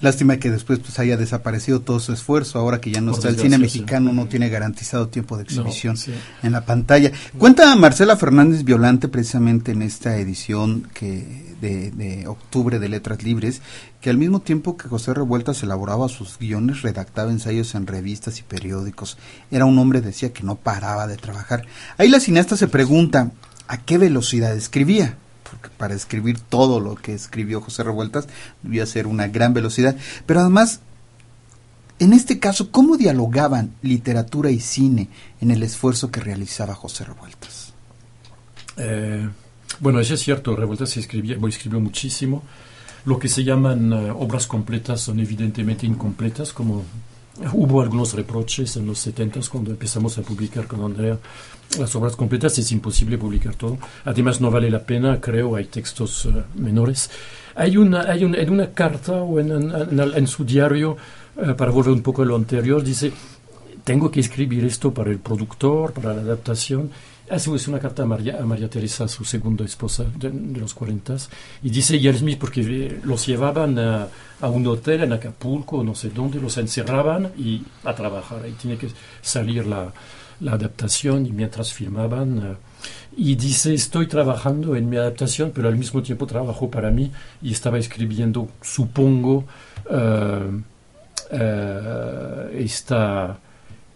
Lástima 0.00 0.36
que 0.36 0.50
después 0.50 0.80
pues 0.80 0.98
haya 0.98 1.16
desaparecido 1.16 1.80
todo 1.80 2.00
su 2.00 2.12
esfuerzo, 2.12 2.58
ahora 2.58 2.80
que 2.80 2.90
ya 2.90 3.00
no 3.00 3.12
está 3.12 3.28
el 3.28 3.38
cine 3.38 3.58
mexicano, 3.58 4.12
no 4.12 4.26
tiene 4.26 4.48
garantizado 4.48 5.08
tiempo 5.08 5.36
de 5.36 5.44
exhibición 5.44 5.96
en 6.42 6.52
la 6.52 6.66
pantalla. 6.66 7.12
Cuenta 7.38 7.74
Marcela 7.76 8.16
Fernández 8.16 8.64
Violante 8.64 9.08
precisamente 9.08 9.72
en 9.72 9.82
esta 9.82 10.18
edición 10.18 10.88
que 10.92 11.52
de, 11.60 11.92
de, 11.92 12.26
octubre 12.26 12.80
de 12.80 12.88
Letras 12.88 13.22
Libres, 13.22 13.62
que 14.00 14.10
al 14.10 14.18
mismo 14.18 14.40
tiempo 14.40 14.76
que 14.76 14.88
José 14.88 15.14
Revueltas 15.14 15.62
elaboraba 15.62 16.08
sus 16.08 16.36
guiones, 16.36 16.82
redactaba 16.82 17.30
ensayos 17.30 17.76
en 17.76 17.86
revistas 17.86 18.40
y 18.40 18.42
periódicos. 18.42 19.16
Era 19.52 19.64
un 19.64 19.78
hombre, 19.78 20.00
decía, 20.00 20.32
que 20.32 20.42
no 20.42 20.56
paraba 20.56 21.06
de 21.06 21.16
trabajar. 21.16 21.64
Ahí 21.98 22.08
la 22.08 22.18
cineasta 22.18 22.56
se 22.56 22.66
pregunta, 22.66 23.30
¿a 23.68 23.78
qué 23.78 23.96
velocidad 23.96 24.56
escribía? 24.56 25.18
Para 25.76 25.94
escribir 25.94 26.38
todo 26.40 26.80
lo 26.80 26.94
que 26.94 27.14
escribió 27.14 27.60
José 27.60 27.82
Revueltas 27.82 28.28
debía 28.62 28.86
ser 28.86 29.06
una 29.06 29.28
gran 29.28 29.54
velocidad. 29.54 29.96
Pero 30.26 30.40
además, 30.40 30.80
en 31.98 32.12
este 32.12 32.38
caso, 32.38 32.70
¿cómo 32.70 32.96
dialogaban 32.96 33.74
literatura 33.82 34.50
y 34.50 34.60
cine 34.60 35.08
en 35.40 35.50
el 35.50 35.62
esfuerzo 35.62 36.10
que 36.10 36.20
realizaba 36.20 36.74
José 36.74 37.04
Revueltas? 37.04 37.72
Eh, 38.76 39.28
bueno, 39.80 40.00
eso 40.00 40.14
es 40.14 40.20
cierto, 40.20 40.56
Revueltas 40.56 40.96
escribía, 40.96 41.36
escribió 41.48 41.80
muchísimo. 41.80 42.42
Lo 43.04 43.18
que 43.18 43.28
se 43.28 43.42
llaman 43.42 43.92
uh, 43.92 44.16
obras 44.16 44.46
completas 44.46 45.00
son 45.00 45.18
evidentemente 45.18 45.86
incompletas, 45.86 46.52
como 46.52 46.84
Hubo 47.52 47.80
algunos 47.80 48.12
reproches 48.12 48.76
en 48.76 48.86
los 48.86 48.98
70 48.98 49.40
cuando 49.50 49.70
empezamos 49.70 50.18
a 50.18 50.22
publicar 50.22 50.66
con 50.66 50.82
Andrea 50.84 51.18
las 51.78 51.94
obras 51.96 52.16
completas, 52.16 52.58
es 52.58 52.70
imposible 52.72 53.18
publicar 53.18 53.54
todo. 53.54 53.78
Además, 54.04 54.40
no 54.40 54.50
vale 54.50 54.70
la 54.70 54.80
pena, 54.80 55.20
creo, 55.20 55.56
hay 55.56 55.64
textos 55.64 56.26
uh, 56.26 56.42
menores. 56.54 57.10
Hay 57.54 57.76
una, 57.76 58.02
hay 58.02 58.24
un, 58.24 58.34
en 58.34 58.50
una 58.50 58.70
carta 58.70 59.12
o 59.14 59.40
en, 59.40 60.26
su 60.26 60.44
diario, 60.44 60.96
uh, 61.36 61.54
para 61.54 61.70
volver 61.70 61.92
un 61.92 62.02
poco 62.02 62.22
a 62.22 62.26
lo 62.26 62.36
anterior, 62.36 62.82
dice, 62.82 63.12
tengo 63.84 64.10
que 64.10 64.20
escribir 64.20 64.64
esto 64.64 64.92
para 64.92 65.10
el 65.10 65.18
productor, 65.18 65.92
para 65.92 66.14
la 66.14 66.20
adaptación. 66.20 66.90
Hace 67.32 67.54
es 67.54 67.66
una 67.66 67.78
carta 67.78 68.02
a 68.02 68.06
María, 68.06 68.38
a 68.38 68.44
María 68.44 68.68
Teresa, 68.68 69.08
su 69.08 69.24
segunda 69.24 69.64
esposa 69.64 70.04
de, 70.04 70.28
de 70.30 70.60
los 70.60 70.74
40, 70.74 71.16
y 71.62 71.70
dice, 71.70 71.96
y 71.96 72.06
él 72.06 72.22
mismo, 72.22 72.40
porque 72.40 73.00
los 73.04 73.26
llevaban 73.26 73.78
a, 73.78 74.06
a, 74.38 74.50
un 74.50 74.66
hotel 74.66 75.04
en 75.04 75.14
Acapulco, 75.14 75.82
no 75.82 75.94
sé 75.94 76.10
dónde, 76.10 76.38
los 76.38 76.58
encerraban 76.58 77.32
y 77.38 77.62
a 77.84 77.94
trabajar. 77.94 78.42
Ahí 78.44 78.52
tiene 78.60 78.76
que 78.76 78.88
salir 79.22 79.64
la, 79.66 79.90
la 80.40 80.52
adaptación 80.52 81.24
y 81.24 81.32
mientras 81.32 81.72
filmaban. 81.72 82.38
Uh, 82.38 82.56
y 83.16 83.34
dice, 83.34 83.72
estoy 83.72 84.08
trabajando 84.08 84.76
en 84.76 84.90
mi 84.90 84.98
adaptación, 84.98 85.52
pero 85.54 85.68
al 85.68 85.76
mismo 85.78 86.02
tiempo 86.02 86.26
trabajo 86.26 86.70
para 86.70 86.90
mí 86.90 87.10
y 87.40 87.52
estaba 87.52 87.78
escribiendo, 87.78 88.50
supongo, 88.60 89.46
uh, 89.88 91.34
uh, 91.34 92.48
esta 92.52 93.38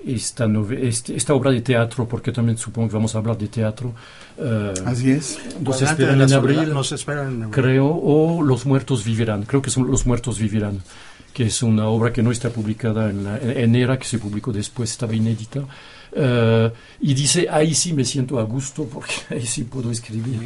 esta, 0.07 0.47
este, 0.81 1.16
esta 1.16 1.35
obra 1.35 1.51
de 1.51 1.61
teatro, 1.61 2.07
porque 2.07 2.33
también 2.33 2.57
supongo 2.57 2.88
que 2.88 2.95
vamos 2.95 3.14
a 3.14 3.19
hablar 3.19 3.37
de 3.37 3.49
teatro. 3.49 3.92
Uh, 4.38 4.87
Así 4.87 5.11
es. 5.11 5.38
Nos 5.61 5.83
esperan, 5.83 6.21
en 6.21 6.33
abril, 6.33 6.73
nos 6.73 6.92
esperan 6.92 7.29
en 7.29 7.42
abril, 7.45 7.51
creo, 7.51 7.87
o 7.87 8.42
Los 8.42 8.66
muertos 8.66 9.05
vivirán, 9.05 9.42
creo 9.42 9.61
que 9.61 9.71
son 9.71 9.90
Los 9.90 10.07
muertos 10.07 10.38
vivirán, 10.38 10.81
que 11.33 11.47
es 11.47 11.62
una 11.62 11.88
obra 11.88 12.12
que 12.12 12.23
no 12.23 12.31
está 12.31 12.51
publicada 12.51 13.11
en, 13.11 13.25
la, 13.25 13.38
en 13.38 13.75
ERA, 13.75 13.99
que 13.99 14.07
se 14.07 14.19
publicó 14.19 14.53
después, 14.53 14.90
estaba 14.90 15.14
inédita. 15.14 15.61
Uh, 15.61 16.71
y 17.01 17.12
dice, 17.12 17.49
ahí 17.51 17.75
sí 17.75 17.92
me 17.92 18.05
siento 18.05 18.38
a 18.38 18.45
gusto, 18.45 18.85
porque 18.85 19.12
ahí 19.35 19.47
sí 19.47 19.64
puedo 19.64 19.90
escribir. 19.90 20.38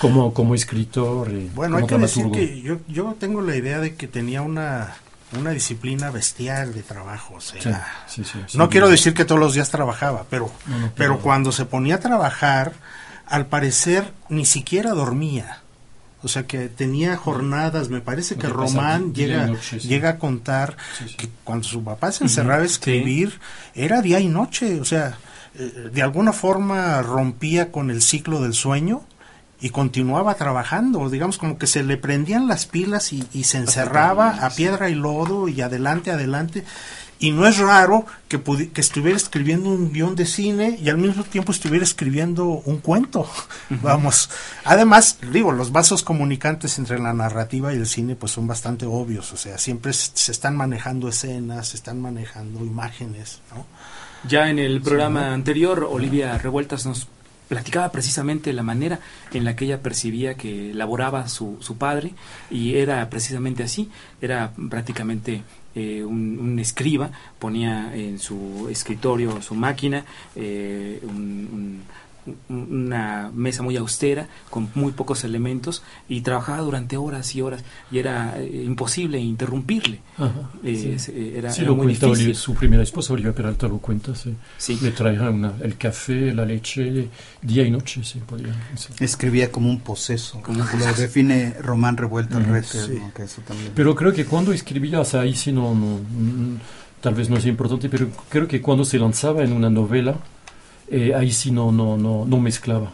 Como, 0.00 0.32
como 0.34 0.54
escritor. 0.54 1.30
Y 1.32 1.50
bueno, 1.54 1.76
como 1.76 1.86
hay 1.86 1.86
que 1.86 1.98
decir 1.98 2.30
que 2.30 2.60
yo, 2.60 2.78
yo 2.88 3.14
tengo 3.18 3.40
la 3.40 3.56
idea 3.56 3.78
de 3.80 3.94
que 3.94 4.08
tenía 4.08 4.42
una 4.42 4.94
una 5.38 5.50
disciplina 5.50 6.10
bestial 6.10 6.74
de 6.74 6.82
trabajo. 6.82 7.34
O 7.34 7.40
sea, 7.40 7.60
sí, 8.06 8.24
sí, 8.24 8.38
sí, 8.46 8.58
no 8.58 8.68
quiero 8.68 8.88
decir 8.88 9.14
que 9.14 9.24
todos 9.24 9.40
los 9.40 9.54
días 9.54 9.70
trabajaba, 9.70 10.24
pero, 10.30 10.50
No, 10.66 10.78
no, 10.78 10.92
pero 10.94 11.18
cuando 11.20 11.52
se 11.52 11.64
ponía 11.64 11.96
a 11.96 12.00
trabajar, 12.00 12.74
al 13.26 13.46
parecer 13.46 14.12
ni 14.28 14.46
siquiera 14.46 14.90
dormía. 14.92 15.62
O 16.22 16.28
sea 16.28 16.46
que 16.46 16.68
tenía 16.68 17.16
jornadas, 17.16 17.88
me 17.88 18.00
parece 18.00 18.36
que 18.36 18.48
Román 18.48 19.14
llega, 19.14 19.46
noche, 19.46 19.78
llega 19.78 20.10
a 20.10 20.18
contar 20.18 20.76
que 21.16 21.28
cuando 21.44 21.68
su 21.68 21.84
papá 21.84 22.10
se 22.10 22.24
encerraba 22.24 22.62
a 22.62 22.66
escribir, 22.66 23.38
era 23.74 24.02
día 24.02 24.18
y 24.18 24.26
noche, 24.26 24.80
o 24.80 24.84
sea, 24.84 25.18
eh, 25.54 25.90
de 25.92 26.02
alguna 26.02 26.32
forma 26.32 27.00
rompía 27.02 27.70
con 27.70 27.90
el 27.90 28.02
ciclo 28.02 28.40
del 28.42 28.54
sueño 28.54 29.04
y 29.60 29.70
continuaba 29.70 30.34
trabajando, 30.34 31.08
digamos 31.08 31.38
como 31.38 31.58
que 31.58 31.66
se 31.66 31.82
le 31.82 31.96
prendían 31.96 32.46
las 32.46 32.66
pilas 32.66 33.12
y, 33.12 33.26
y 33.32 33.44
se 33.44 33.58
encerraba 33.58 34.44
a 34.44 34.50
piedra 34.50 34.90
y 34.90 34.94
lodo 34.94 35.48
y 35.48 35.60
adelante, 35.60 36.10
adelante. 36.10 36.64
Y 37.18 37.30
no 37.30 37.46
es 37.46 37.56
raro 37.56 38.04
que, 38.28 38.42
que 38.42 38.80
estuviera 38.82 39.16
escribiendo 39.16 39.70
un 39.70 39.90
guion 39.90 40.14
de 40.14 40.26
cine 40.26 40.78
y 40.82 40.90
al 40.90 40.98
mismo 40.98 41.24
tiempo 41.24 41.50
estuviera 41.50 41.82
escribiendo 41.82 42.44
un 42.44 42.76
cuento. 42.78 43.26
Vamos. 43.70 44.28
Además, 44.64 45.16
digo, 45.32 45.50
los 45.52 45.72
vasos 45.72 46.02
comunicantes 46.02 46.78
entre 46.78 46.98
la 46.98 47.14
narrativa 47.14 47.72
y 47.72 47.78
el 47.78 47.86
cine 47.86 48.16
pues 48.16 48.32
son 48.32 48.46
bastante 48.46 48.84
obvios. 48.84 49.32
O 49.32 49.38
sea, 49.38 49.56
siempre 49.56 49.94
se 49.94 50.10
se 50.14 50.32
están 50.32 50.56
manejando 50.56 51.08
escenas, 51.08 51.68
se 51.68 51.76
están 51.76 52.00
manejando 52.02 52.60
imágenes, 52.60 53.40
¿no? 53.54 53.64
Ya 54.28 54.50
en 54.50 54.58
el 54.58 54.82
programa 54.82 55.32
anterior, 55.32 55.86
Olivia 55.88 56.36
Revueltas 56.36 56.84
nos 56.84 57.06
platicaba 57.48 57.90
precisamente 57.92 58.52
la 58.52 58.62
manera 58.62 58.98
en 59.32 59.44
la 59.44 59.54
que 59.56 59.64
ella 59.66 59.82
percibía 59.82 60.34
que 60.34 60.72
laboraba 60.74 61.28
su, 61.28 61.58
su 61.60 61.76
padre 61.76 62.12
y 62.50 62.74
era 62.76 63.08
precisamente 63.10 63.62
así, 63.62 63.88
era 64.20 64.52
prácticamente 64.70 65.42
eh, 65.74 66.02
un, 66.04 66.58
escriba, 66.58 67.10
ponía 67.38 67.94
en 67.94 68.18
su 68.18 68.68
escritorio 68.70 69.42
su 69.42 69.54
máquina, 69.54 70.04
eh, 70.34 71.00
un- 71.02 71.48
un- 71.52 71.82
una 72.48 73.30
mesa 73.34 73.62
muy 73.62 73.76
austera 73.76 74.28
con 74.50 74.68
muy 74.74 74.92
pocos 74.92 75.24
elementos 75.24 75.82
y 76.08 76.20
trabajaba 76.22 76.58
durante 76.62 76.96
horas 76.96 77.34
y 77.34 77.42
horas 77.42 77.64
y 77.90 77.98
era 77.98 78.34
eh, 78.38 78.62
imposible 78.66 79.18
interrumpirle. 79.18 80.00
Ajá, 80.16 80.50
Eh, 80.64 80.76
sí. 80.76 80.98
se- 80.98 81.38
era, 81.38 81.50
Sí, 81.52 81.60
era 81.62 81.70
lo 81.70 81.76
muy 81.76 81.86
cuenta 81.86 82.06
difícil. 82.06 82.26
Olivia- 82.26 82.34
su 82.40 82.54
primera 82.54 82.82
esposa, 82.82 83.12
Olivia 83.12 83.34
Peralta, 83.34 83.68
lo 83.68 83.78
cuenta. 83.78 84.14
Sí. 84.14 84.34
Sí. 84.58 84.78
Le 84.82 84.90
traía 84.92 85.30
una- 85.30 85.52
el 85.62 85.76
café, 85.76 86.32
la 86.32 86.44
leche, 86.44 87.08
día 87.42 87.64
y 87.64 87.70
noche, 87.70 88.02
sí, 88.04 88.20
podía. 88.26 88.54
sí. 88.76 88.88
Escribía 89.00 89.50
como 89.52 89.68
un 89.70 89.80
poseso. 89.80 90.40
Como 90.42 90.58
Lo 90.64 90.94
define 90.94 91.54
Román 91.60 91.96
Revueltas 91.96 92.42
Ujú, 92.42 92.52
Retes, 92.52 92.86
sí. 92.88 92.98
¿no? 93.00 93.12
que 93.14 93.22
eso 93.24 93.42
también. 93.46 93.72
Pero 93.74 93.94
creo 93.94 94.12
que 94.12 94.24
cuando 94.24 94.52
escribía, 94.52 95.00
o 95.00 95.04
sea, 95.04 95.20
ahí 95.20 95.34
sí 95.34 95.52
no, 95.52 95.74
no, 95.74 95.98
mm, 95.98 96.56
tal 97.00 97.14
vez 97.14 97.28
no 97.30 97.36
es 97.36 97.46
importante, 97.46 97.88
pero 97.88 98.08
creo 98.28 98.48
que 98.48 98.60
cuando 98.60 98.84
se 98.84 98.98
lanzaba 98.98 99.42
en 99.42 99.52
una 99.52 99.70
novela, 99.70 100.16
eh, 100.88 101.14
ahí 101.14 101.32
sí 101.32 101.50
no, 101.50 101.72
no, 101.72 101.96
no, 101.96 102.24
no 102.26 102.40
mezclaba. 102.40 102.92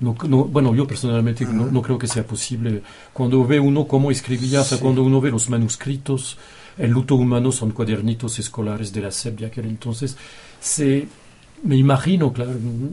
No, 0.00 0.16
no- 0.28 0.44
bueno, 0.44 0.74
yo 0.74 0.86
personalmente 0.86 1.44
no, 1.46 1.66
no 1.66 1.82
creo 1.82 1.98
que 1.98 2.06
sea 2.06 2.26
posible. 2.26 2.82
Cuando 3.12 3.44
ve 3.46 3.60
uno 3.60 3.86
cómo 3.86 4.10
escribía, 4.10 4.60
o 4.60 4.64
sea, 4.64 4.78
cuando 4.78 5.02
uno 5.02 5.20
ve 5.20 5.30
los 5.30 5.48
manuscritos, 5.48 6.36
el 6.76 6.90
luto 6.90 7.14
humano 7.14 7.52
son 7.52 7.70
cuadernitos 7.70 8.38
escolares 8.38 8.92
de 8.92 9.00
la 9.00 9.10
SEP 9.10 9.38
de 9.40 9.46
aquel 9.46 9.66
entonces, 9.66 10.16
se, 10.60 11.06
me 11.64 11.76
imagino, 11.76 12.32
claro, 12.32 12.52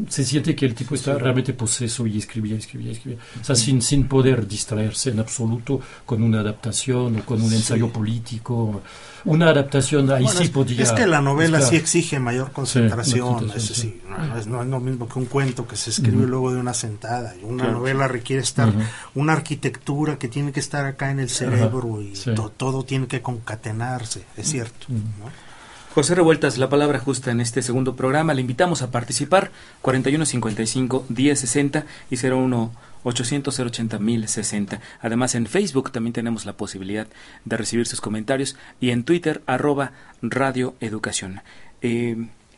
se 0.09 0.23
siente 0.23 0.55
que 0.55 0.65
el 0.65 0.73
tipo 0.73 0.95
está 0.95 1.13
realmente 1.15 1.53
poseso 1.53 2.07
y 2.07 2.17
escribía, 2.17 2.57
escribía, 2.57 2.91
escribía. 2.93 3.19
O 3.39 3.43
sea, 3.43 3.55
sin, 3.55 3.81
sin 3.81 4.07
poder 4.07 4.47
distraerse 4.47 5.09
en 5.11 5.19
absoluto 5.19 5.79
con 6.05 6.23
una 6.23 6.39
adaptación 6.39 7.17
o 7.19 7.25
con 7.25 7.41
un 7.41 7.51
ensayo 7.53 7.91
político. 7.91 8.81
Una 9.25 9.49
adaptación 9.49 10.09
ahí 10.11 10.23
Bueno, 10.23 10.39
sí 10.39 10.47
podía. 10.47 10.81
es 10.81 10.91
que 10.93 11.05
la 11.05 11.21
novela 11.21 11.61
sí 11.61 11.75
exige 11.75 12.19
mayor 12.19 12.51
concentración, 12.53 13.33
concentración, 13.35 13.71
es 13.73 13.77
sí. 13.77 14.01
no, 14.09 14.37
es, 14.37 14.47
no 14.47 14.61
es 14.63 14.67
lo 14.67 14.79
mismo 14.79 15.07
que 15.07 15.19
un 15.19 15.25
cuento 15.25 15.67
que 15.67 15.75
se 15.75 15.91
escribe 15.91 16.25
luego 16.25 16.51
de 16.53 16.59
una 16.59 16.73
sentada. 16.73 17.35
Una 17.43 17.65
Claro. 17.65 17.79
novela 17.79 18.07
requiere 18.07 18.41
estar, 18.41 18.73
una 19.13 19.33
arquitectura 19.33 20.17
que 20.17 20.27
tiene 20.27 20.51
que 20.51 20.59
estar 20.59 20.85
acá 20.85 21.11
en 21.11 21.19
el 21.19 21.29
cerebro 21.29 22.01
y 22.01 22.15
sí. 22.15 22.33
to- 22.33 22.51
todo 22.57 22.83
tiene 22.83 23.05
que 23.07 23.21
concatenarse, 23.21 24.23
es 24.37 24.47
cierto. 24.49 24.87
¿no? 24.89 25.50
José 25.93 26.15
Revueltas, 26.15 26.57
la 26.57 26.69
palabra 26.69 26.99
justa 26.99 27.31
en 27.31 27.41
este 27.41 27.61
segundo 27.61 27.97
programa. 27.97 28.33
Le 28.33 28.39
invitamos 28.39 28.81
a 28.81 28.91
participar 28.91 29.51
4155 29.81 31.05
1060 31.09 31.85
y 32.09 32.15
01 32.15 32.71
800 33.03 33.59
080 33.59 33.99
1060. 33.99 34.79
Además 35.01 35.35
en 35.35 35.47
Facebook 35.47 35.91
también 35.91 36.13
tenemos 36.13 36.45
la 36.45 36.53
posibilidad 36.53 37.07
de 37.43 37.57
recibir 37.57 37.87
sus 37.87 37.99
comentarios 37.99 38.55
y 38.79 38.91
en 38.91 39.03
Twitter 39.03 39.41
arroba 39.47 39.91
Radio 40.21 40.75
Educación. 40.79 41.41
Eh, 41.81 42.15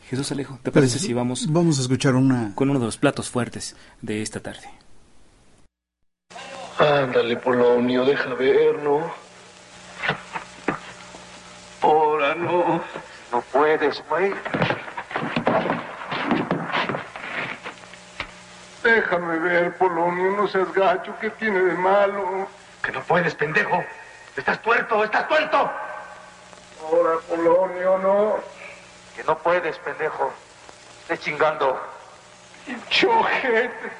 Jesús 0.08 0.30
Alejo, 0.30 0.60
¿te 0.62 0.70
parece 0.70 0.98
Pues, 0.98 1.02
si 1.06 1.12
vamos 1.12 1.50
Vamos 1.50 1.78
a 1.78 1.82
escuchar 1.82 2.14
una... 2.14 2.54
con 2.54 2.70
uno 2.70 2.78
de 2.78 2.86
los 2.86 2.98
platos 2.98 3.30
fuertes 3.30 3.74
de 4.00 4.22
esta 4.22 4.38
tarde? 4.38 4.68
Ándale, 6.78 7.36
Polonio, 7.38 8.04
deja 8.04 8.32
ver, 8.34 8.80
¿no? 8.84 9.12
Ahora 11.80 12.36
no. 12.36 12.82
No 13.32 13.40
puedes, 13.40 14.02
güey. 14.08 14.34
Déjame 18.82 19.38
ver, 19.38 19.76
Polonio, 19.78 20.32
no 20.32 20.46
seas 20.46 20.72
gacho, 20.74 21.14
¿qué 21.20 21.30
tiene 21.30 21.58
de 21.58 21.74
malo? 21.74 22.46
Que 22.82 22.92
no 22.92 23.02
puedes, 23.02 23.34
pendejo. 23.34 23.82
Estás 24.36 24.60
tuerto, 24.60 25.02
estás 25.02 25.26
tuerto. 25.26 25.70
Hola, 26.82 27.18
Polonio, 27.28 27.98
no. 27.98 28.36
Que 29.16 29.24
no 29.24 29.38
puedes, 29.38 29.78
pendejo. 29.78 30.32
Estés 31.02 31.20
chingando. 31.20 31.80
Hinchojete. 32.66 33.90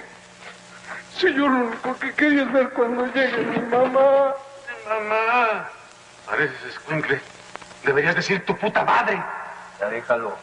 Si 1.16 1.32
yo 1.32 1.48
lo 1.48 1.66
único 1.66 1.96
que 1.98 2.12
quería 2.14 2.42
es 2.42 2.52
ver 2.52 2.70
cuando 2.70 3.06
llegue 3.06 3.38
mi 3.38 3.60
mamá. 3.60 4.34
Mi 4.68 4.90
mamá. 4.90 5.68
Pareces 6.26 6.62
escuincle. 6.64 7.20
Deberías 7.84 8.14
decir 8.14 8.44
tu 8.46 8.56
puta 8.56 8.82
madre. 8.84 9.22
Ya 9.78 9.88
déjalo. 9.88 10.36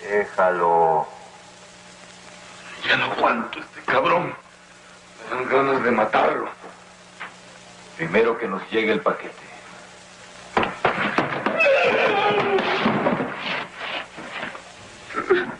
Déjalo. 0.00 1.06
Ya 2.88 2.96
no 2.96 3.04
aguanto 3.12 3.58
este 3.58 3.82
cabrón. 3.82 4.34
Me 5.18 5.36
dan 5.36 5.48
ganas 5.48 5.82
de 5.82 5.90
matarlo. 5.90 6.48
Primero 7.96 8.38
que 8.38 8.48
nos 8.48 8.62
llegue 8.70 8.92
el 8.92 9.00
paquete. 9.00 9.34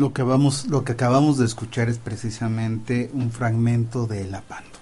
Lo 0.00 0.14
que, 0.14 0.22
vamos, 0.22 0.66
lo 0.66 0.82
que 0.82 0.92
acabamos 0.92 1.36
de 1.36 1.44
escuchar 1.44 1.90
es 1.90 1.98
precisamente 1.98 3.10
un 3.12 3.30
fragmento 3.30 4.06
de 4.06 4.22
El 4.22 4.34
Apando, 4.34 4.78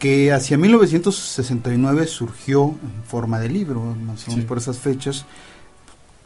que 0.00 0.32
hacia 0.32 0.58
1969 0.58 2.08
surgió 2.08 2.64
en 2.82 3.04
forma 3.06 3.38
de 3.38 3.48
libro, 3.48 3.80
más 3.84 4.26
o 4.26 4.30
menos 4.30 4.42
Sí. 4.42 4.48
por 4.48 4.58
esas 4.58 4.78
fechas, 4.78 5.24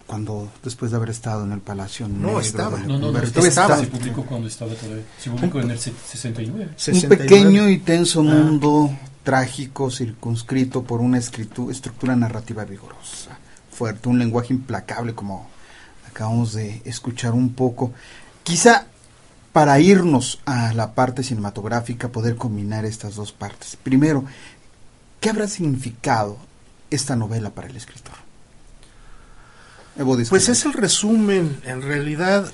cuando 0.07 0.49
después 0.65 0.93
de 0.93 0.97
haber 0.97 1.11
estado 1.11 1.45
en 1.45 1.53
el 1.53 1.61
Palacio 1.61 2.09
No, 2.09 2.15
Negro 2.29 2.41
estaba. 2.41 2.79
No, 2.79 2.99
no, 2.99 3.13
no, 3.13 3.19
estaba, 3.19 3.47
Estaba. 3.49 3.77
se 3.81 3.87
publicó 3.89 4.25
cuando 4.25 4.49
estaba 4.49 4.73
todavía. 4.73 5.05
Se 5.19 5.31
publicó 5.31 5.61
en 5.61 5.73
el 5.73 5.79
se- 5.79 5.93
69. 6.09 6.65
Un 6.71 6.79
69. 6.79 7.17
pequeño 7.25 7.69
y 7.69 7.79
tenso 7.81 8.21
Ah. 8.21 8.23
mundo 8.23 8.97
trágico 9.25 9.91
circunscrito 9.91 10.85
por 10.85 11.03
una 11.03 11.19
escritu- 11.19 11.71
estructura 11.71 12.17
narrativa 12.17 12.65
vigorosa, 12.65 13.37
fuerte, 13.71 14.09
un 14.09 14.19
lenguaje 14.19 14.55
implacable 14.55 15.15
como 15.15 15.51
acabamos 16.17 16.55
de 16.55 16.81
escuchar 16.87 17.33
un 17.35 17.53
poco. 17.53 17.93
Quizá 18.43 18.87
para 19.53 19.79
irnos 19.81 20.41
a 20.47 20.73
la 20.73 20.95
parte 20.95 21.23
cinematográfica 21.23 22.09
poder 22.09 22.37
combinar 22.37 22.87
estas 22.87 23.17
dos 23.17 23.33
partes. 23.33 23.77
Primero, 23.77 24.25
¿qué 25.21 25.29
habrá 25.29 25.47
significado 25.47 26.39
esta 26.91 27.17
novela 27.17 27.51
para 27.51 27.69
el 27.69 27.77
escritor? 27.77 28.15
Pues 30.29 30.49
es 30.49 30.65
el 30.65 30.73
resumen, 30.73 31.61
en 31.65 31.83
realidad, 31.83 32.51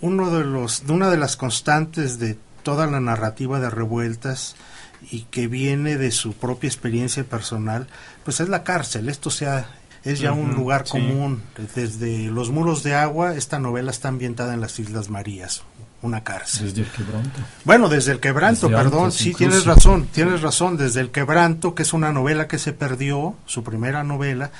uno 0.00 0.30
de 0.30 0.44
los, 0.44 0.82
una 0.88 1.08
de 1.08 1.16
las 1.16 1.36
constantes 1.36 2.18
de 2.18 2.36
toda 2.64 2.86
la 2.86 3.00
narrativa 3.00 3.60
de 3.60 3.70
revueltas 3.70 4.56
y 5.10 5.22
que 5.22 5.46
viene 5.46 5.96
de 5.96 6.10
su 6.10 6.32
propia 6.32 6.68
experiencia 6.68 7.22
personal, 7.22 7.86
pues 8.24 8.40
es 8.40 8.48
la 8.48 8.64
cárcel. 8.64 9.08
Esto 9.08 9.30
sea, 9.30 9.68
es 10.06 10.20
ya 10.20 10.32
un 10.32 10.54
lugar 10.54 10.86
sí. 10.86 10.92
común. 10.92 11.42
Desde 11.74 12.30
Los 12.30 12.50
Muros 12.50 12.82
de 12.82 12.94
Agua, 12.94 13.34
esta 13.34 13.58
novela 13.58 13.90
está 13.90 14.08
ambientada 14.08 14.54
en 14.54 14.60
las 14.60 14.78
Islas 14.78 15.10
Marías, 15.10 15.62
una 16.00 16.22
cárcel. 16.22 16.68
Desde 16.68 16.82
el 16.82 16.88
quebranto. 16.88 17.40
Bueno, 17.64 17.88
desde 17.88 18.12
el 18.12 18.20
quebranto, 18.20 18.68
Desde 18.68 18.82
perdón, 18.82 19.04
antes 19.06 19.18
sí, 19.18 19.30
incluso. 19.30 19.38
tienes 19.38 19.66
razón, 19.66 20.06
tienes 20.12 20.42
razón, 20.42 20.76
desde 20.76 21.00
el 21.00 21.10
quebranto, 21.10 21.74
que 21.74 21.82
es 21.82 21.92
una 21.92 22.12
novela 22.12 22.46
que 22.46 22.58
se 22.58 22.72
perdió, 22.72 23.34
su 23.46 23.64
primera 23.64 24.04
novela, 24.04 24.50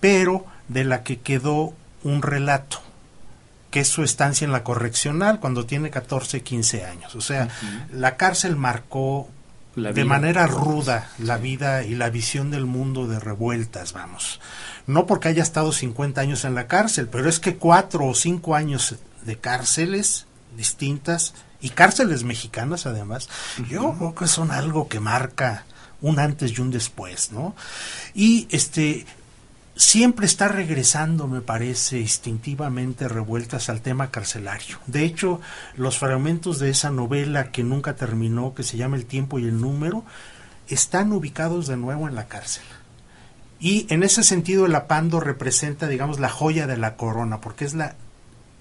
pero 0.00 0.44
de 0.68 0.84
la 0.84 1.02
que 1.02 1.20
quedó 1.20 1.72
un 2.02 2.22
relato, 2.22 2.78
que 3.70 3.80
es 3.80 3.88
su 3.88 4.02
estancia 4.02 4.44
en 4.44 4.52
la 4.52 4.64
correccional 4.64 5.38
cuando 5.38 5.66
tiene 5.66 5.90
14, 5.90 6.42
15 6.42 6.84
años. 6.84 7.14
O 7.14 7.20
sea, 7.20 7.48
la 7.92 8.16
cárcel 8.16 8.56
marcó 8.56 9.28
La 9.74 9.92
de 9.92 10.04
manera 10.04 10.46
ruda 10.46 11.10
la 11.18 11.36
vida 11.36 11.84
y 11.84 11.94
la 11.94 12.10
visión 12.10 12.50
del 12.50 12.66
mundo 12.66 13.06
de 13.06 13.20
revueltas, 13.20 13.92
vamos. 13.92 14.40
No 14.86 15.06
porque 15.06 15.28
haya 15.28 15.42
estado 15.42 15.72
50 15.72 16.20
años 16.20 16.44
en 16.44 16.54
la 16.54 16.66
cárcel, 16.66 17.08
pero 17.08 17.28
es 17.28 17.40
que 17.40 17.56
cuatro 17.56 18.06
o 18.06 18.14
cinco 18.14 18.54
años 18.54 18.96
de 19.24 19.36
cárceles 19.36 20.26
distintas 20.56 21.34
y 21.60 21.70
cárceles 21.70 22.24
mexicanas 22.24 22.86
además, 22.86 23.28
yo 23.68 23.94
creo 23.98 24.14
que 24.14 24.26
son 24.26 24.50
algo 24.50 24.88
que 24.88 25.00
marca 25.00 25.64
un 26.00 26.18
antes 26.18 26.56
y 26.56 26.60
un 26.60 26.70
después, 26.70 27.32
¿no? 27.32 27.54
Y 28.14 28.46
este 28.50 29.06
siempre 29.76 30.24
está 30.24 30.48
regresando, 30.48 31.28
me 31.28 31.42
parece, 31.42 32.00
instintivamente 32.00 33.08
revueltas 33.08 33.68
al 33.68 33.82
tema 33.82 34.10
carcelario. 34.10 34.78
De 34.86 35.04
hecho, 35.04 35.40
los 35.76 35.98
fragmentos 35.98 36.58
de 36.58 36.70
esa 36.70 36.90
novela 36.90 37.50
que 37.52 37.62
nunca 37.62 37.94
terminó, 37.94 38.54
que 38.54 38.62
se 38.62 38.78
llama 38.78 38.96
El 38.96 39.04
tiempo 39.04 39.38
y 39.38 39.44
el 39.44 39.60
número, 39.60 40.04
están 40.68 41.12
ubicados 41.12 41.66
de 41.66 41.76
nuevo 41.76 42.08
en 42.08 42.14
la 42.14 42.26
cárcel. 42.26 42.64
Y 43.58 43.86
en 43.92 44.02
ese 44.02 44.22
sentido 44.22 44.66
el 44.66 44.74
apando 44.74 45.20
representa, 45.20 45.88
digamos, 45.88 46.20
la 46.20 46.28
joya 46.28 46.66
de 46.66 46.76
la 46.76 46.96
corona, 46.96 47.40
porque 47.40 47.64
es 47.64 47.74
la, 47.74 47.94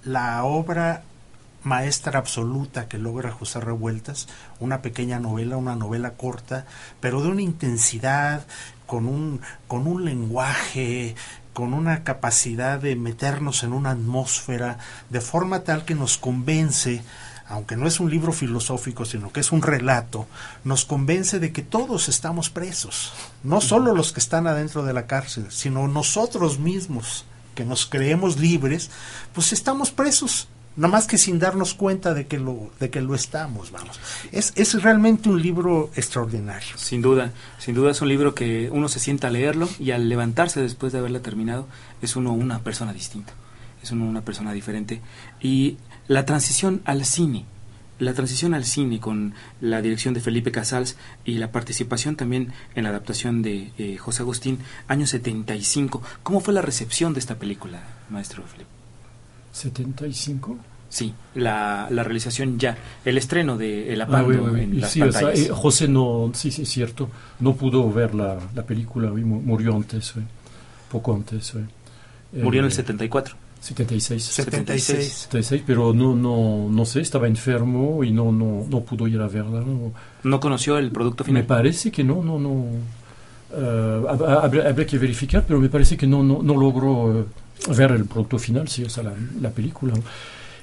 la 0.03 0.43
obra 0.43 1.03
maestra 1.63 2.19
absoluta 2.19 2.87
que 2.87 2.97
logra 2.97 3.31
José 3.31 3.59
Revueltas, 3.59 4.27
una 4.59 4.81
pequeña 4.81 5.19
novela, 5.19 5.57
una 5.57 5.75
novela 5.75 6.11
corta, 6.11 6.65
pero 7.01 7.21
de 7.21 7.29
una 7.29 7.41
intensidad, 7.41 8.45
con 8.85 9.07
un, 9.07 9.41
con 9.67 9.87
un 9.87 10.05
lenguaje, 10.05 11.15
con 11.53 11.73
una 11.73 12.03
capacidad 12.03 12.79
de 12.79 12.95
meternos 12.95 13.63
en 13.63 13.73
una 13.73 13.91
atmósfera, 13.91 14.77
de 15.09 15.21
forma 15.21 15.61
tal 15.61 15.85
que 15.85 15.95
nos 15.95 16.17
convence, 16.17 17.01
aunque 17.47 17.75
no 17.75 17.87
es 17.87 17.99
un 17.99 18.09
libro 18.09 18.33
filosófico, 18.33 19.05
sino 19.05 19.31
que 19.31 19.39
es 19.39 19.51
un 19.51 19.61
relato, 19.61 20.27
nos 20.63 20.85
convence 20.85 21.39
de 21.39 21.51
que 21.51 21.61
todos 21.61 22.09
estamos 22.09 22.49
presos, 22.49 23.13
no 23.43 23.61
solo 23.61 23.93
los 23.93 24.13
que 24.13 24.19
están 24.19 24.47
adentro 24.47 24.83
de 24.83 24.93
la 24.93 25.05
cárcel, 25.05 25.47
sino 25.49 25.87
nosotros 25.87 26.59
mismos, 26.59 27.25
que 27.53 27.65
nos 27.65 27.85
creemos 27.85 28.39
libres, 28.39 28.89
pues 29.33 29.53
estamos 29.53 29.91
presos 29.91 30.47
nada 30.75 30.91
más 30.91 31.07
que 31.07 31.17
sin 31.17 31.39
darnos 31.39 31.73
cuenta 31.73 32.13
de 32.13 32.27
que 32.27 32.37
lo 32.37 32.69
de 32.79 32.89
que 32.89 33.01
lo 33.01 33.15
estamos 33.15 33.71
vamos. 33.71 33.99
Es, 34.31 34.53
es 34.55 34.81
realmente 34.83 35.29
un 35.29 35.41
libro 35.41 35.89
extraordinario. 35.95 36.77
Sin 36.77 37.01
duda, 37.01 37.31
sin 37.59 37.75
duda 37.75 37.91
es 37.91 38.01
un 38.01 38.09
libro 38.09 38.35
que 38.35 38.69
uno 38.71 38.89
se 38.89 38.99
sienta 38.99 39.27
a 39.27 39.31
leerlo 39.31 39.69
y 39.79 39.91
al 39.91 40.09
levantarse 40.09 40.61
después 40.61 40.91
de 40.93 40.99
haberla 40.99 41.21
terminado 41.21 41.67
es 42.01 42.15
uno 42.15 42.33
una 42.33 42.59
persona 42.59 42.93
distinta, 42.93 43.33
es 43.81 43.91
uno 43.91 44.05
una 44.05 44.21
persona 44.21 44.51
diferente. 44.51 45.01
Y 45.41 45.77
la 46.07 46.25
transición 46.25 46.81
al 46.85 47.05
cine, 47.05 47.45
la 47.99 48.13
transición 48.13 48.53
al 48.53 48.65
cine 48.65 48.99
con 48.99 49.33
la 49.61 49.81
dirección 49.81 50.13
de 50.13 50.19
Felipe 50.19 50.51
Casals 50.51 50.97
y 51.23 51.35
la 51.37 51.51
participación 51.51 52.15
también 52.15 52.51
en 52.75 52.83
la 52.83 52.89
adaptación 52.89 53.41
de 53.41 53.71
eh, 53.77 53.97
José 53.97 54.21
Agustín, 54.23 54.59
año 54.87 55.07
75. 55.07 56.01
¿Cómo 56.23 56.41
fue 56.41 56.53
la 56.53 56.61
recepción 56.61 57.13
de 57.13 57.19
esta 57.19 57.35
película, 57.35 57.81
maestro 58.09 58.43
Felipe? 58.43 58.69
75. 59.53 60.57
Sí, 60.89 61.13
la, 61.33 61.87
la 61.89 62.03
realización 62.03 62.57
ya, 62.59 62.77
el 63.03 63.17
estreno 63.17 63.57
de 63.57 63.91
El 63.93 64.01
Ah, 64.01 64.05
Apando 64.05 64.29
oui, 64.29 64.35
oui, 64.37 64.49
oui. 64.53 64.61
en 64.61 64.81
las 64.81 64.91
sí, 64.91 65.01
o 65.01 65.11
sea, 65.11 65.21
pantallas. 65.21 65.47
eh, 65.47 65.51
José 65.51 65.87
no, 65.87 66.31
sí, 66.33 66.51
sí, 66.51 66.61
es 66.61 66.69
cierto, 66.69 67.09
no 67.39 67.55
pudo 67.55 67.91
ver 67.91 68.13
la, 68.15 68.37
la 68.53 68.63
película, 68.63 69.09
murió 69.11 69.75
antes, 69.75 70.15
oui. 70.15 70.23
poco 70.89 71.13
antes. 71.15 71.53
Murió 72.33 72.59
en 72.59 72.65
el 72.65 72.71
Eh, 72.71 72.75
74. 72.75 73.35
76. 73.65 74.23
76 74.23 75.13
76, 75.13 75.63
pero 75.65 75.93
no, 75.93 76.15
no, 76.15 76.67
no 76.69 76.85
sé, 76.85 77.01
estaba 77.01 77.27
enfermo 77.27 78.03
y 78.03 78.11
no, 78.11 78.31
no, 78.31 78.65
no 78.69 78.81
pudo 78.81 79.07
ir 79.07 79.19
a 79.21 79.27
verla. 79.27 79.61
¿no? 79.61 79.91
¿No 80.23 80.39
conoció 80.39 80.77
el 80.77 80.91
producto 80.91 81.23
final? 81.23 81.41
Me 81.41 81.47
parece 81.47 81.91
que 81.91 82.03
no, 82.03 82.21
no, 82.23 82.37
no. 82.39 82.65
hab- 83.51 84.43
habría, 84.43 84.67
habría 84.69 84.85
que 84.85 84.97
verificar, 84.97 85.43
pero 85.47 85.59
me 85.59 85.69
parece 85.69 85.97
que 85.97 86.07
no, 86.07 86.23
no, 86.23 86.41
no 86.43 86.55
logró 86.55 87.21
eh, 87.21 87.25
ver 87.75 87.91
el 87.91 88.05
producto 88.05 88.37
final, 88.37 88.67
sí, 88.67 88.83
o 88.83 88.89
sea, 88.89 89.03
la, 89.03 89.13
la 89.41 89.49
película. 89.49 89.93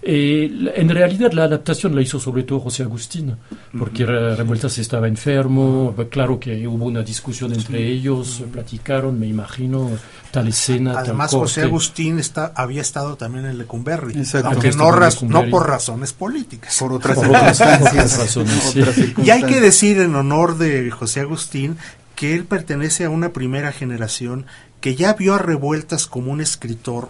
Eh, 0.04 0.50
la- 0.52 0.72
en 0.74 0.88
realidad 0.88 1.30
la 1.32 1.44
adaptación 1.44 1.94
la 1.94 2.02
hizo 2.02 2.18
sobre 2.18 2.42
todo 2.42 2.58
José 2.58 2.82
Agustín, 2.82 3.36
porque 3.78 4.04
Re- 4.04 4.34
Revueltas 4.34 4.76
estaba 4.78 5.06
enfermo, 5.06 5.94
claro 6.10 6.40
que 6.40 6.66
hubo 6.66 6.86
una 6.86 7.02
discusión 7.02 7.52
entre 7.52 7.86
ellos, 7.86 8.42
platicaron, 8.52 9.20
me 9.20 9.28
imagino, 9.28 9.90
tal 10.32 10.48
escena, 10.48 10.98
además 10.98 11.30
tal 11.30 11.40
José. 11.40 11.62
Agustín 11.62 12.18
está 12.18 12.52
había 12.56 12.80
estado 12.80 13.16
también 13.16 13.46
en 13.46 13.58
Lecumberri. 13.58 14.14
Aunque 14.44 14.72
no, 14.72 14.90
no 15.28 15.50
por 15.50 15.68
razones 15.68 16.12
políticas. 16.12 16.76
Por 16.80 16.92
otras 16.94 17.14
Por 17.16 17.28
otras- 17.28 17.58
circunstancias. 17.58 17.92
otras 17.92 18.18
razones, 18.18 18.52
sí. 18.72 18.80
Otras 18.82 18.96
y 19.24 19.30
hay 19.30 19.44
que 19.44 19.60
decir 19.60 20.00
en 20.00 20.16
honor 20.16 20.58
de 20.58 20.90
José 20.90 21.20
Agustín 21.20 21.76
que 22.16 22.34
él 22.34 22.44
pertenece 22.44 23.04
a 23.04 23.10
una 23.10 23.32
primera 23.32 23.70
generación 23.70 24.46
que 24.80 24.96
ya 24.96 25.12
vio 25.14 25.34
a 25.34 25.38
Revueltas 25.38 26.08
como 26.08 26.32
un 26.32 26.40
escritor 26.40 27.08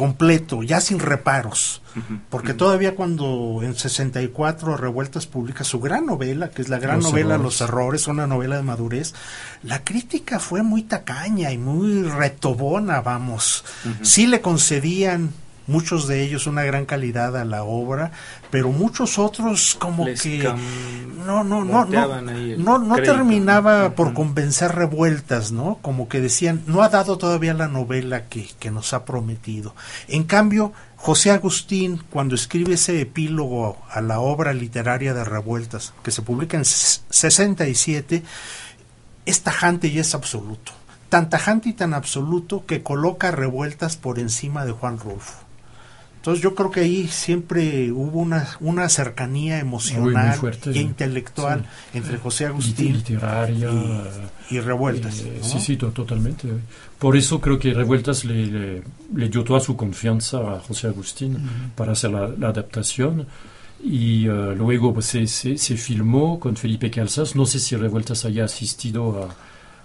completo, 0.00 0.62
ya 0.62 0.80
sin 0.80 0.98
reparos. 0.98 1.82
Porque 2.30 2.54
todavía 2.54 2.94
cuando 2.94 3.60
en 3.62 3.74
64 3.74 4.78
Revueltas 4.78 5.26
publica 5.26 5.62
su 5.62 5.78
gran 5.78 6.06
novela, 6.06 6.48
que 6.48 6.62
es 6.62 6.70
la 6.70 6.78
gran 6.78 7.00
novela 7.00 7.36
Los 7.36 7.60
Errores, 7.60 8.06
una 8.06 8.26
novela 8.26 8.56
de 8.56 8.62
madurez, 8.62 9.12
la 9.62 9.84
crítica 9.84 10.38
fue 10.38 10.62
muy 10.62 10.84
tacaña 10.84 11.52
y 11.52 11.58
muy 11.58 12.04
retobona, 12.04 13.02
vamos. 13.02 13.62
Sí 14.00 14.26
le 14.26 14.40
concedían 14.40 15.34
muchos 15.70 16.06
de 16.06 16.22
ellos 16.22 16.46
una 16.46 16.64
gran 16.64 16.84
calidad 16.84 17.36
a 17.36 17.44
la 17.44 17.62
obra, 17.62 18.12
pero 18.50 18.70
muchos 18.70 19.18
otros 19.18 19.76
como 19.78 20.04
que 20.04 20.52
no 21.24 21.44
no 21.44 21.64
no 21.64 21.84
no 21.86 22.78
no, 22.78 22.96
terminaba 22.96 23.94
por 23.94 24.12
convencer 24.12 24.74
revueltas, 24.74 25.52
¿no? 25.52 25.78
Como 25.80 26.08
que 26.08 26.20
decían, 26.20 26.62
no 26.66 26.82
ha 26.82 26.88
dado 26.88 27.18
todavía 27.18 27.54
la 27.54 27.68
novela 27.68 28.26
que, 28.26 28.48
que 28.58 28.70
nos 28.70 28.92
ha 28.92 29.04
prometido. 29.04 29.74
En 30.08 30.24
cambio, 30.24 30.72
José 30.96 31.30
Agustín, 31.30 32.02
cuando 32.10 32.34
escribe 32.34 32.74
ese 32.74 33.00
epílogo 33.00 33.78
a 33.88 34.02
la 34.02 34.20
obra 34.20 34.52
literaria 34.52 35.14
de 35.14 35.24
Revueltas, 35.24 35.94
que 36.02 36.10
se 36.10 36.20
publica 36.20 36.58
en 36.58 36.66
67, 36.66 38.22
es 39.24 39.42
tajante 39.42 39.88
y 39.88 39.98
es 39.98 40.14
absoluto. 40.14 40.72
Tan 41.08 41.30
tajante 41.30 41.70
y 41.70 41.72
tan 41.72 41.94
absoluto 41.94 42.66
que 42.66 42.82
coloca 42.82 43.30
Revueltas 43.30 43.96
por 43.96 44.18
encima 44.18 44.66
de 44.66 44.72
Juan 44.72 44.98
Rulfo. 44.98 45.49
Entonces 46.20 46.42
yo 46.44 46.54
creo 46.54 46.70
que 46.70 46.80
ahí 46.80 47.08
siempre 47.08 47.90
hubo 47.90 48.20
una, 48.20 48.46
una 48.60 48.90
cercanía 48.90 49.58
emocional 49.58 50.38
e 50.66 50.78
intelectual 50.78 51.64
entre 51.94 52.18
José 52.18 52.44
Agustín 52.44 52.92
literaria, 52.92 53.70
y, 54.50 54.60
Revueltas. 54.60 55.20
Eh, 55.20 55.38
sí, 55.40 55.58
sí, 55.60 55.76
totalmente. 55.78 56.46
Por 56.98 57.16
eso 57.16 57.40
creo 57.40 57.58
que 57.58 57.72
Revueltas 57.72 58.26
le, 58.26 58.82
le, 59.14 59.28
dio 59.30 59.42
toda 59.44 59.60
su 59.60 59.76
confianza 59.76 60.56
a 60.56 60.60
José 60.60 60.88
Agustín 60.88 61.38
para 61.74 61.92
hacer 61.92 62.10
la, 62.10 62.48
adaptación. 62.48 63.26
Y 63.82 64.26
eh, 64.26 64.54
luego 64.54 64.92
pues, 64.92 65.06
se, 65.06 65.26
se, 65.26 65.76
filmó 65.78 66.38
con 66.38 66.54
Felipe 66.54 66.90
Calzas. 66.90 67.34
No 67.34 67.46
sé 67.46 67.58
si 67.58 67.76
Revueltas 67.76 68.26
haya 68.26 68.44
asistido 68.44 69.26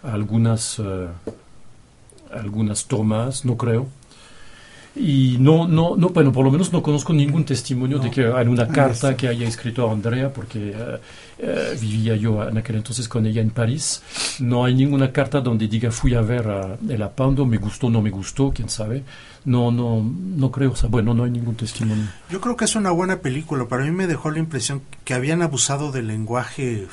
a, 0.04 0.12
algunas, 0.12 0.80
uh, 0.80 1.08
algunas 2.30 2.88
tomas, 2.88 3.46
no 3.46 3.56
creo 3.56 3.88
y 4.96 5.38
no, 5.40 5.68
no, 5.68 5.98
no, 5.98 6.10
bueno, 6.10 6.32
por 6.32 6.46
lo 6.46 6.52
menos 6.52 6.72
no 6.72 6.82
conozco 6.82 7.12
ningún 7.12 7.44
testimonio 7.44 8.00
de 8.00 8.10
que 8.10 8.26
hay 8.26 8.48
una 8.48 8.68
carta 8.68 9.16
que 9.16 9.28
haya 9.28 9.48
escrito 9.48 9.90
a 9.90 9.92
Andrea, 9.92 10.32
porque 10.32 10.70
eh, 10.70 11.00
eh, 11.40 11.78
vivía 11.82 12.16
yo 12.16 12.48
en 12.48 12.58
aquel 12.58 12.78
entonces 12.78 13.10
con 13.10 13.26
ella 13.26 13.42
en 13.42 13.50
París. 13.50 14.02
No 14.40 14.64
hay 14.64 14.74
ninguna 14.74 15.12
carta 15.12 15.42
donde 15.42 15.68
diga 15.68 15.92
fui 15.92 16.16
a 16.16 16.22
ver 16.22 16.78
el 16.88 17.02
apando, 17.02 17.46
me 17.46 17.58
gustó, 17.58 17.90
no 17.90 18.02
me 18.02 18.10
gustó, 18.10 18.52
quién 18.56 18.70
sabe. 18.70 19.04
No, 19.44 19.70
no, 19.70 20.02
no 20.02 20.50
creo, 20.50 20.72
o 20.72 20.76
sea, 20.76 20.90
bueno, 20.90 21.14
no 21.14 21.26
hay 21.26 21.32
ningún 21.32 21.56
testimonio. 21.56 22.06
Yo 22.30 22.40
creo 22.40 22.56
que 22.56 22.66
es 22.66 22.76
una 22.76 22.92
buena 22.92 23.20
película. 23.20 23.68
Para 23.68 23.84
mí 23.84 23.92
me 23.92 24.08
dejó 24.08 24.32
la 24.32 24.40
impresión 24.40 24.82
que 25.04 25.14
habían 25.14 25.42
abusado 25.42 25.92
del 25.92 26.08
lenguaje 26.08 26.88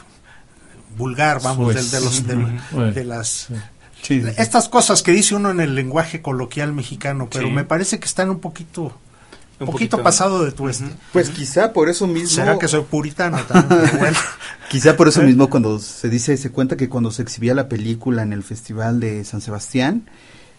vulgar, 0.97 1.41
vamos, 1.43 1.73
pues, 1.73 1.91
de, 1.91 2.01
los, 2.01 2.95
de, 2.95 3.05
las 3.05 3.49
estas 4.09 4.69
cosas 4.69 5.03
que 5.03 5.13
dice 5.13 5.35
uno 5.35 5.51
en 5.51 5.61
el 5.61 5.75
lenguaje 5.75 6.23
coloquial 6.23 6.73
mexicano, 6.73 7.29
pero 7.31 7.51
me 7.51 7.65
parece 7.65 7.99
que 7.99 8.07
están 8.07 8.31
un 8.31 8.41
poquito 8.41 8.93
un 9.61 9.67
poquito, 9.67 10.03
pasado 10.03 10.45
de 10.45 10.53
tueste. 10.53 10.87
Pues 11.13 11.31
quizá 11.31 11.73
por 11.73 11.89
eso 11.89 12.07
mismo. 12.07 12.31
Será 12.31 12.59
que 12.59 12.69
soy 12.69 12.83
puritano 12.83 13.39
también. 13.49 13.91
bueno. 13.99 14.19
quizá 14.69 14.97
por 14.97 15.09
eso 15.09 15.23
mismo 15.23 15.49
cuando 15.49 15.79
se 15.79 16.09
dice, 16.09 16.37
se 16.37 16.51
cuenta 16.51 16.77
que 16.77 16.89
cuando 16.89 17.11
se 17.11 17.23
exhibía 17.23 17.55
la 17.55 17.69
película 17.69 18.23
en 18.23 18.33
el 18.33 18.43
Festival 18.43 19.01
de 19.01 19.25
San 19.25 19.41
Sebastián, 19.41 20.09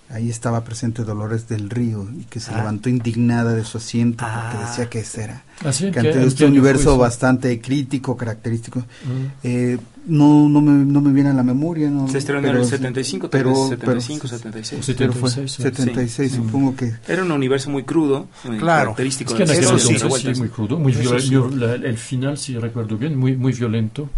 ahí 0.10 0.30
estaba 0.30 0.64
presente 0.64 1.04
Dolores 1.04 1.47
del 1.47 1.70
Río 1.70 2.08
y 2.18 2.24
que 2.26 2.39
se 2.39 2.51
ah. 2.51 2.58
levantó 2.58 2.89
indignada 2.89 3.54
de 3.54 3.64
su 3.64 3.78
asiento 3.78 4.24
porque 4.26 4.58
ah. 4.58 4.66
decía 4.68 4.89
que 4.89 4.99
ese 4.99 5.24
era. 5.24 5.43
Así 5.64 5.91
que 5.91 5.99
ante 5.99 6.24
este 6.24 6.45
universo 6.45 6.97
bastante 6.97 7.60
crítico, 7.62 8.16
característico, 8.18 8.80
mm. 8.80 9.26
eh, 9.43 9.78
no, 10.06 10.49
no, 10.49 10.62
me, 10.62 10.86
no 10.86 11.01
me 11.01 11.12
viene 11.12 11.30
a 11.30 11.34
la 11.34 11.43
memoria. 11.43 11.89
No, 11.89 12.08
se 12.08 12.18
estrenó 12.18 12.47
en 12.47 12.58
el 12.58 12.66
75, 12.66 13.30
pero, 13.30 13.70
75, 13.70 14.28
76. 14.28 14.86
76, 14.86 15.51
76 15.51 16.32
supongo 16.32 16.76
que... 16.76 16.93
Era 17.08 17.24
un 17.24 17.32
universo 17.32 17.70
muy 17.70 17.84
crudo, 17.84 18.28
muy 18.43 18.58
claro. 18.58 18.91
característico. 18.91 19.36
Es 19.36 19.51
que 19.51 19.58
en 19.58 19.80
sí, 19.80 20.39
muy 20.39 20.49
crudo, 20.49 20.78
muy 20.78 20.93
violento, 20.93 21.49
el 21.76 21.97
final, 21.97 22.38
si 22.38 22.58
recuerdo 22.58 22.97
bien, 22.97 23.18
muy, 23.18 23.36
muy 23.38 23.54
violento 23.54 24.10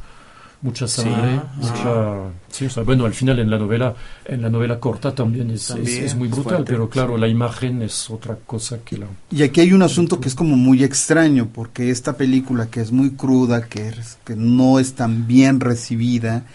mucha 0.66 0.88
sangre, 0.88 1.42
mucha, 1.58 2.82
bueno, 2.84 3.06
al 3.06 3.14
final 3.14 3.38
en 3.38 3.52
la 3.52 3.60
novela, 3.60 3.94
en 4.26 4.42
la 4.42 4.50
novela 4.50 4.80
corta 4.80 5.14
también 5.14 5.52
es, 5.52 5.70
es, 5.70 6.16
muy 6.16 6.28
brutal, 6.28 6.64
pero 6.66 6.90
claro, 6.90 7.18
la 7.18 7.28
imagen 7.28 7.84
es 7.84 8.10
otra 8.10 8.36
cosa 8.48 8.80
que 8.84 8.98
la... 8.98 9.06
Y 9.30 9.44
aquí 9.44 9.62
hay 9.62 9.74
un 9.74 9.84
asunto 9.84 10.20
que 10.20 10.28
es 10.28 10.34
como 10.34 10.58
muy 10.58 10.84
extraño, 10.84 11.50
porque 11.54 11.92
esta 11.92 12.18
película 12.18 12.66
que 12.66 12.82
es 12.82 12.92
muy 12.92 13.12
cruda, 13.12 13.68
que, 13.68 13.90
es, 13.90 14.18
que 14.26 14.36
no 14.36 14.80
es 14.80 14.96
tan 14.96 15.28
bien 15.28 15.60
recibida, 15.60 16.46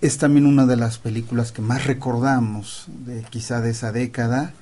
es 0.00 0.16
también 0.16 0.46
una 0.46 0.64
de 0.64 0.76
las 0.76 0.96
películas 0.96 1.52
que 1.52 1.60
más 1.60 1.84
recordamos, 1.84 2.86
de, 3.04 3.22
quizá 3.28 3.60
de 3.60 3.72
esa 3.72 3.92
década, 3.92 4.54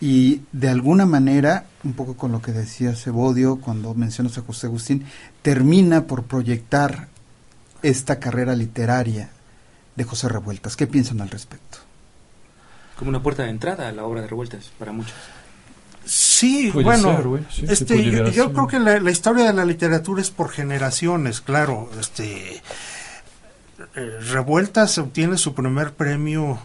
y 0.00 0.40
de 0.52 0.70
alguna 0.70 1.04
manera, 1.04 1.66
un 1.84 1.92
poco 1.92 2.16
con 2.16 2.32
lo 2.32 2.40
que 2.40 2.52
decía 2.52 2.96
Cebodio 2.96 3.60
cuando 3.60 3.92
mencionas 3.94 4.38
a 4.38 4.40
José 4.40 4.68
Agustín, 4.68 5.04
termina 5.42 6.06
por 6.06 6.24
proyectar 6.24 7.11
esta 7.82 8.18
carrera 8.18 8.54
literaria 8.54 9.30
de 9.96 10.04
José 10.04 10.28
Revueltas. 10.28 10.76
¿Qué 10.76 10.86
piensan 10.86 11.20
al 11.20 11.30
respecto? 11.30 11.78
Como 12.96 13.10
una 13.10 13.22
puerta 13.22 13.44
de 13.44 13.50
entrada 13.50 13.88
a 13.88 13.92
la 13.92 14.04
obra 14.04 14.22
de 14.22 14.28
Revueltas 14.28 14.70
para 14.78 14.92
muchos. 14.92 15.14
Sí, 16.04 16.70
bueno, 16.70 17.38
este, 17.68 18.32
yo, 18.32 18.52
creo 18.52 18.66
que 18.66 18.80
la, 18.80 19.10
historia 19.10 19.46
de 19.46 19.52
la 19.52 19.64
literatura 19.64 20.20
es 20.20 20.30
por 20.30 20.50
generaciones, 20.50 21.40
claro. 21.40 21.88
Este, 22.00 22.60
eh, 23.94 24.18
Revueltas 24.30 24.98
obtiene 24.98 25.38
su 25.38 25.54
primer 25.54 25.92
premio 25.92 26.58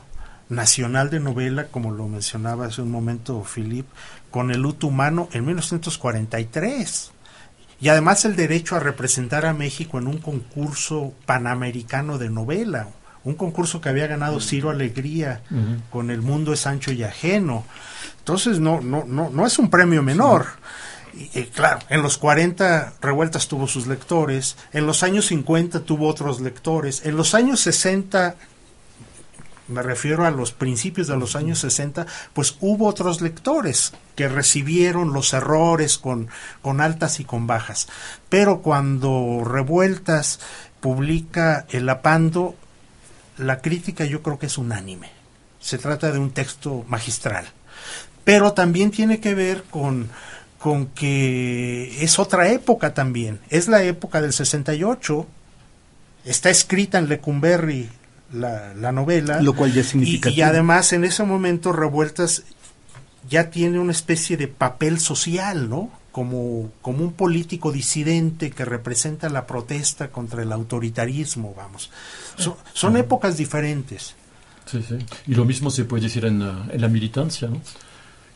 nacional 0.49 1.11
de 1.11 1.19
novela, 1.19 1.67
como 1.67 1.91
lo 1.91 2.07
mencionaba 2.07 2.65
hace 2.65 2.81
un 2.81 2.89
momento 2.89 3.43
Philip, 3.43 3.85
con 4.31 4.49
el 4.49 4.61
luto 4.61 4.87
humano 4.87 5.29
en 5.33 5.45
1943 5.45 7.11
y 7.79 7.89
además 7.89 8.25
el 8.25 8.35
derecho 8.35 8.75
a 8.75 8.79
representar 8.79 9.45
a 9.45 9.53
México 9.53 9.99
en 9.99 10.07
un 10.07 10.17
concurso 10.17 11.13
panamericano 11.25 12.17
de 12.17 12.29
novela, 12.29 12.87
un 13.23 13.35
concurso 13.35 13.81
que 13.81 13.89
había 13.89 14.07
ganado 14.07 14.39
Ciro 14.39 14.69
Alegría 14.69 15.41
con 15.89 16.09
El 16.09 16.21
mundo 16.21 16.53
es 16.53 16.65
ancho 16.65 16.91
y 16.91 17.03
ajeno. 17.03 17.65
Entonces 18.19 18.59
no 18.59 18.81
no 18.81 19.03
no 19.05 19.29
no 19.29 19.45
es 19.45 19.59
un 19.59 19.69
premio 19.69 20.01
menor. 20.01 20.47
Y, 21.33 21.45
claro, 21.45 21.79
en 21.89 22.03
los 22.03 22.19
40 22.19 22.93
Revueltas 23.01 23.47
tuvo 23.47 23.67
sus 23.67 23.87
lectores, 23.87 24.55
en 24.71 24.85
los 24.85 25.01
años 25.01 25.25
50 25.25 25.79
tuvo 25.79 26.07
otros 26.07 26.41
lectores, 26.41 27.05
en 27.05 27.17
los 27.17 27.33
años 27.33 27.59
60 27.61 28.35
me 29.67 29.81
refiero 29.81 30.25
a 30.25 30.31
los 30.31 30.51
principios 30.51 31.07
de 31.07 31.17
los 31.17 31.35
años 31.35 31.59
60, 31.59 32.05
pues 32.33 32.55
hubo 32.61 32.87
otros 32.87 33.21
lectores 33.21 33.93
que 34.15 34.27
recibieron 34.27 35.13
los 35.13 35.33
errores 35.33 35.97
con, 35.97 36.29
con 36.61 36.81
altas 36.81 37.19
y 37.19 37.25
con 37.25 37.47
bajas. 37.47 37.87
Pero 38.29 38.61
cuando 38.61 39.43
Revueltas 39.43 40.39
publica 40.79 41.65
El 41.69 41.89
Apando, 41.89 42.55
la 43.37 43.61
crítica 43.61 44.05
yo 44.05 44.21
creo 44.23 44.39
que 44.39 44.45
es 44.45 44.57
unánime. 44.57 45.09
Se 45.59 45.77
trata 45.77 46.11
de 46.11 46.19
un 46.19 46.31
texto 46.31 46.85
magistral. 46.87 47.45
Pero 48.23 48.53
también 48.53 48.91
tiene 48.91 49.19
que 49.19 49.33
ver 49.33 49.63
con, 49.63 50.09
con 50.59 50.87
que 50.87 52.03
es 52.03 52.19
otra 52.19 52.49
época 52.51 52.93
también. 52.93 53.39
Es 53.49 53.67
la 53.67 53.83
época 53.83 54.21
del 54.21 54.33
68. 54.33 55.25
Está 56.25 56.49
escrita 56.49 56.97
en 56.97 57.09
Lecumberri 57.09 57.89
la, 58.31 58.73
la 58.73 58.91
novela. 58.91 59.41
Lo 59.41 59.55
cual 59.55 59.73
ya 59.73 59.81
es 59.81 59.95
Y, 59.95 60.41
además 60.41 60.93
en 60.93 61.03
ese 61.03 61.23
momento 61.23 61.71
Revueltas 61.71 62.43
ya 63.29 63.49
tiene 63.49 63.79
una 63.79 63.91
especie 63.91 64.37
de 64.37 64.47
papel 64.47 64.99
social, 64.99 65.69
¿no? 65.69 65.91
Como, 66.11 66.71
como 66.81 67.03
un 67.03 67.13
político 67.13 67.71
disidente 67.71 68.49
que 68.49 68.65
representa 68.65 69.29
la 69.29 69.45
protesta 69.45 70.09
contra 70.09 70.41
el 70.41 70.51
autoritarismo, 70.51 71.53
vamos. 71.55 71.91
son 72.73 72.97
épocas 72.97 73.37
diferentes. 73.37 74.15
Sí, 74.65 74.83
sí. 74.87 74.97
Y 75.27 75.35
lo 75.35 75.45
mismo 75.45 75.69
se 75.69 75.85
puede 75.85 76.03
decir 76.03 76.25
en, 76.25 76.41
en 76.41 76.81
la 76.81 76.87
militancia, 76.87 77.47
¿no? 77.47 77.61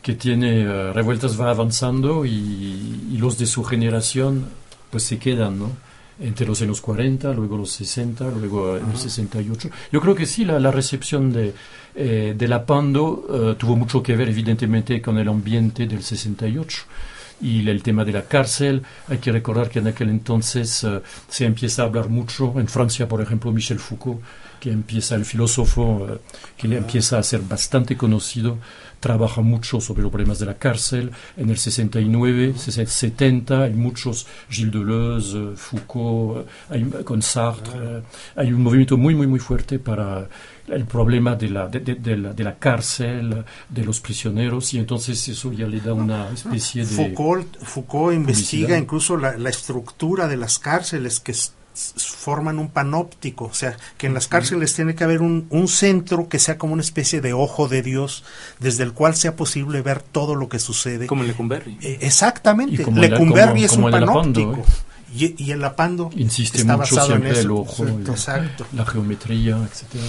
que 0.01 0.15
tiene 0.15 0.67
uh, 0.67 0.93
revueltas 0.93 1.39
va 1.39 1.51
avanzando 1.51 2.25
y, 2.25 2.31
y, 2.31 3.17
los 3.17 3.37
de 3.37 3.45
su 3.45 3.63
generación 3.63 4.49
pues 4.89 5.03
se 5.03 5.19
quedan, 5.19 5.59
¿no? 5.59 5.71
Entre 6.22 6.45
los 6.45 6.61
años 6.61 6.82
40, 6.82 7.34
luego 7.34 7.57
los 7.57 7.72
60, 7.72 8.30
luego 8.39 8.78
en 8.78 8.89
el 8.89 8.97
68. 8.97 9.69
Yo 9.91 10.01
creo 10.01 10.15
que 10.15 10.26
sí, 10.26 10.45
la, 10.45 10.59
la 10.59 10.72
recepción 10.72 11.34
de, 11.34 11.53
eh, 11.95 12.36
de 12.38 12.47
la 12.47 12.65
Pando 12.65 13.26
eh, 13.30 13.55
tuvo 13.57 13.76
mucho 13.76 14.01
que 14.01 14.15
ver 14.15 14.30
evidentemente 14.30 15.01
con 15.01 15.17
el 15.17 15.28
ambiente 15.28 15.88
del 15.88 16.03
68 16.03 16.84
y 17.41 17.67
el 17.67 17.82
tema 17.82 18.05
de 18.05 18.11
la 18.11 18.24
cárcel. 18.24 18.84
Hay 19.07 19.17
que 19.17 19.32
recordar 19.32 19.69
que 19.69 19.80
en 19.80 19.88
aquel 19.88 20.09
entonces 20.09 20.84
eh, 20.84 21.01
se 21.28 21.45
empieza 21.45 21.82
a 21.82 21.86
hablar 21.86 22.09
mucho, 22.09 22.53
en 22.59 22.67
Francia 22.67 23.07
por 23.07 23.22
ejemplo, 23.22 23.51
Michel 23.51 23.80
Foucault 23.80 24.22
que 24.61 24.72
empieza 24.72 25.15
el 25.15 25.26
filósofo, 25.26 26.07
eh, 26.07 26.19
que 26.55 26.67
le 26.67 26.78
empieza 26.78 27.17
a 27.17 27.24
ser 27.24 27.41
bastante 27.41 27.97
conocido, 27.97 28.59
trabaja 29.02 29.41
mucho 29.41 29.82
sobre 29.82 30.04
los 30.04 30.12
problemas 30.12 30.39
de 30.39 30.45
la 30.45 30.54
cárcel. 30.54 31.12
En 31.36 31.49
el 31.49 31.58
69, 31.58 32.54
70 32.58 33.64
hay 33.64 33.74
muchos, 33.74 34.28
Gilles 34.49 34.72
Deleuze, 34.72 35.58
Foucault, 35.58 36.47
hay, 36.70 36.84
con 37.04 37.22
Sartre, 37.22 38.04
hay 38.36 38.54
un 38.54 38.64
movimiento 38.64 38.95
muy, 38.95 39.14
muy, 39.14 39.28
muy 39.28 39.39
fuerte 39.39 39.80
para 39.80 40.30
el 40.68 40.86
problema 40.86 41.36
de 41.36 41.49
la, 41.49 41.68
de, 41.68 42.16
la, 42.16 42.34
de 42.34 42.43
la 42.43 42.58
cárcel, 42.58 43.43
de 43.68 43.84
los 43.84 43.99
prisioneros, 43.99 44.74
y 44.74 44.80
entonces 44.80 45.28
eso 45.28 45.52
ya 45.52 45.68
le 45.68 45.82
da 45.82 45.93
una 45.93 46.30
especie 46.30 46.86
de... 46.86 46.95
Foucault, 46.95 47.58
Foucault 47.64 48.16
investiga 48.16 48.78
incluso 48.78 49.18
la, 49.18 49.36
la, 49.38 49.49
estructura 49.49 50.28
de 50.28 50.38
las 50.38 50.60
cárceles 50.60 51.20
que 51.20 51.34
forman 51.74 52.59
un 52.59 52.69
panóptico, 52.69 53.45
o 53.45 53.53
sea, 53.53 53.78
que 53.97 54.07
en 54.07 54.13
las 54.13 54.28
cárceles 54.28 54.74
tiene 54.74 54.95
que 54.95 55.03
haber 55.03 55.22
un, 55.22 55.47
un, 55.49 55.67
centro 55.67 56.28
que 56.28 56.39
sea 56.39 56.57
como 56.57 56.74
una 56.74 56.82
especie 56.82 57.22
de 57.22 57.34
ojo 57.34 57.67
de 57.67 57.82
Dios, 57.82 58.24
desde 58.59 58.84
el 58.84 58.93
cual 58.93 59.15
sea 59.15 59.36
posible 59.36 59.82
ver 59.82 60.01
todo 60.01 60.36
lo 60.36 60.49
que 60.49 60.59
sucede. 60.59 61.07
Como 61.07 61.24
Lecumberri. 61.24 61.78
Eh, 61.82 61.99
exactamente, 62.01 62.86
Lecumberri 62.91 63.63
es 63.63 63.74
un 63.74 63.89
panóptico. 63.89 64.63
Y, 65.13 65.36
y, 65.43 65.51
el 65.51 65.59
Lapando 65.59 66.09
insiste 66.15 66.59
está 66.59 66.78
mucho 66.78 66.95
basado 66.95 67.07
siempre 67.07 67.32
en 67.32 67.36
eso. 67.36 67.41
el 67.41 67.51
ojo, 67.51 67.86
Exacto. 68.11 68.65
la 68.72 68.86
geometría, 68.86 69.57
etcétera. 69.57 70.05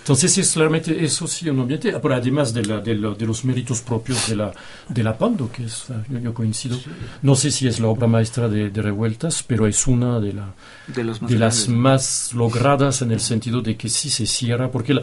Entonces 0.00 0.36
es 0.38 0.52
claramente 0.52 1.04
eso 1.04 1.26
sí 1.26 1.48
un 1.48 1.60
ambiente, 1.60 1.92
pero 2.00 2.14
además 2.14 2.52
de, 2.52 2.64
la, 2.64 2.80
de, 2.80 2.94
la, 2.94 3.10
de, 3.10 3.26
los 3.26 3.44
méritos 3.44 3.82
propios 3.82 4.28
de 4.28 4.36
la, 4.36 4.52
de 4.88 5.02
la 5.02 5.16
Pando, 5.16 5.52
que 5.52 5.64
es, 5.64 5.84
yo, 6.08 6.18
yo 6.18 6.34
coincido, 6.34 6.78
no 7.22 7.36
sé 7.36 7.50
si 7.50 7.68
es 7.68 7.78
la 7.80 7.88
obra 7.88 8.06
maestra 8.06 8.48
de, 8.48 8.70
de 8.70 8.82
Revueltas, 8.82 9.42
pero 9.42 9.66
es 9.66 9.86
una 9.86 10.18
de, 10.18 10.32
la, 10.32 10.54
de, 10.88 11.04
los 11.04 11.20
más 11.22 11.30
de 11.30 11.38
las 11.38 11.68
más 11.68 12.32
logradas 12.34 13.02
en 13.02 13.12
el 13.12 13.20
sentido 13.20 13.60
de 13.60 13.76
que 13.76 13.88
sí 13.88 14.10
se 14.10 14.26
cierra, 14.26 14.70
porque 14.70 14.94
la, 14.94 15.02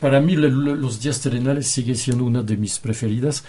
para 0.00 0.20
mí 0.20 0.36
le, 0.36 0.50
Los 0.50 1.00
días 1.00 1.20
terrenales 1.20 1.66
sigue 1.68 1.94
siendo 1.94 2.24
una 2.24 2.42
de 2.42 2.56
mis 2.56 2.78
preferidas, 2.78 3.44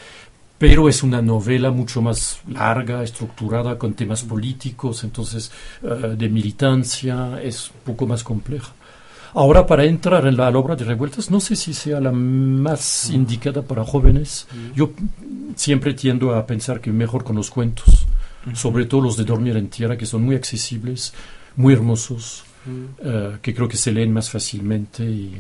pero 0.57 0.87
es 0.87 1.03
una 1.03 1.21
novela 1.21 1.71
mucho 1.71 2.01
más 2.01 2.39
larga, 2.47 3.03
estructurada, 3.03 3.77
con 3.77 3.93
temas 3.93 4.23
políticos, 4.23 5.03
entonces 5.03 5.51
uh, 5.81 6.15
de 6.15 6.29
militancia, 6.29 7.41
es 7.41 7.69
un 7.71 7.81
poco 7.83 8.07
más 8.07 8.23
compleja. 8.23 8.71
Ahora, 9.35 9.65
para 9.65 9.83
entrar 9.85 10.27
en 10.27 10.37
la, 10.37 10.49
obra 10.49 10.75
de 10.75 10.85
revueltas, 10.85 11.31
no 11.31 11.39
sé 11.39 11.55
si 11.55 11.73
sea 11.73 11.99
la 11.99 12.11
más 12.11 13.09
mm. 13.09 13.15
indicada 13.15 13.61
para 13.63 13.83
jóvenes. 13.83 14.47
Mm. 14.51 14.75
Yo 14.75 14.91
siempre 15.55 15.93
tiendo 15.93 16.35
a 16.35 16.45
pensar 16.45 16.81
que 16.81 16.91
mejor 16.91 17.23
con 17.23 17.35
los 17.35 17.49
cuentos, 17.49 18.05
mm. 18.45 18.55
sobre 18.55 18.85
todo 18.85 19.01
los 19.01 19.17
de 19.17 19.23
Dormir 19.23 19.57
en 19.57 19.69
Tierra, 19.69 19.97
que 19.97 20.05
son 20.05 20.23
muy 20.23 20.35
accesibles, 20.35 21.13
muy 21.55 21.73
hermosos, 21.73 22.43
uh, 22.67 23.37
que 23.41 23.55
creo 23.55 23.67
que 23.67 23.77
se 23.77 23.91
leen 23.91 24.13
más 24.13 24.29
fácilmente 24.29 25.03
y, 25.03 25.37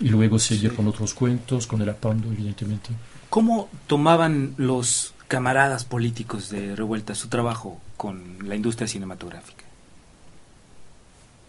y 0.00 0.08
luego 0.08 0.38
seguir 0.38 0.70
sí. 0.70 0.76
con 0.76 0.88
otros 0.88 1.14
cuentos, 1.14 1.66
con 1.68 1.80
el 1.80 1.88
apando, 1.88 2.30
evidentemente. 2.32 2.90
¿Cómo 3.30 3.68
tomaban 3.86 4.54
los 4.56 5.14
camaradas 5.28 5.84
políticos 5.84 6.50
de 6.50 6.76
revueltas 6.76 7.18
su 7.18 7.28
trabajo 7.28 7.80
con 7.96 8.38
la 8.48 8.56
industria 8.56 8.88
cinematográfica? 8.88 9.64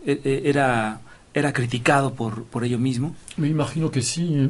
E, 0.06 0.44
¿Era 0.46 1.02
era 1.36 1.52
criticado 1.52 2.14
por, 2.14 2.46
por 2.46 2.64
ello 2.64 2.80
mismo? 2.80 3.14
Me 3.36 3.50
imagino 3.50 3.92
que 3.92 4.02
sí. 4.02 4.34
¿eh? 4.34 4.50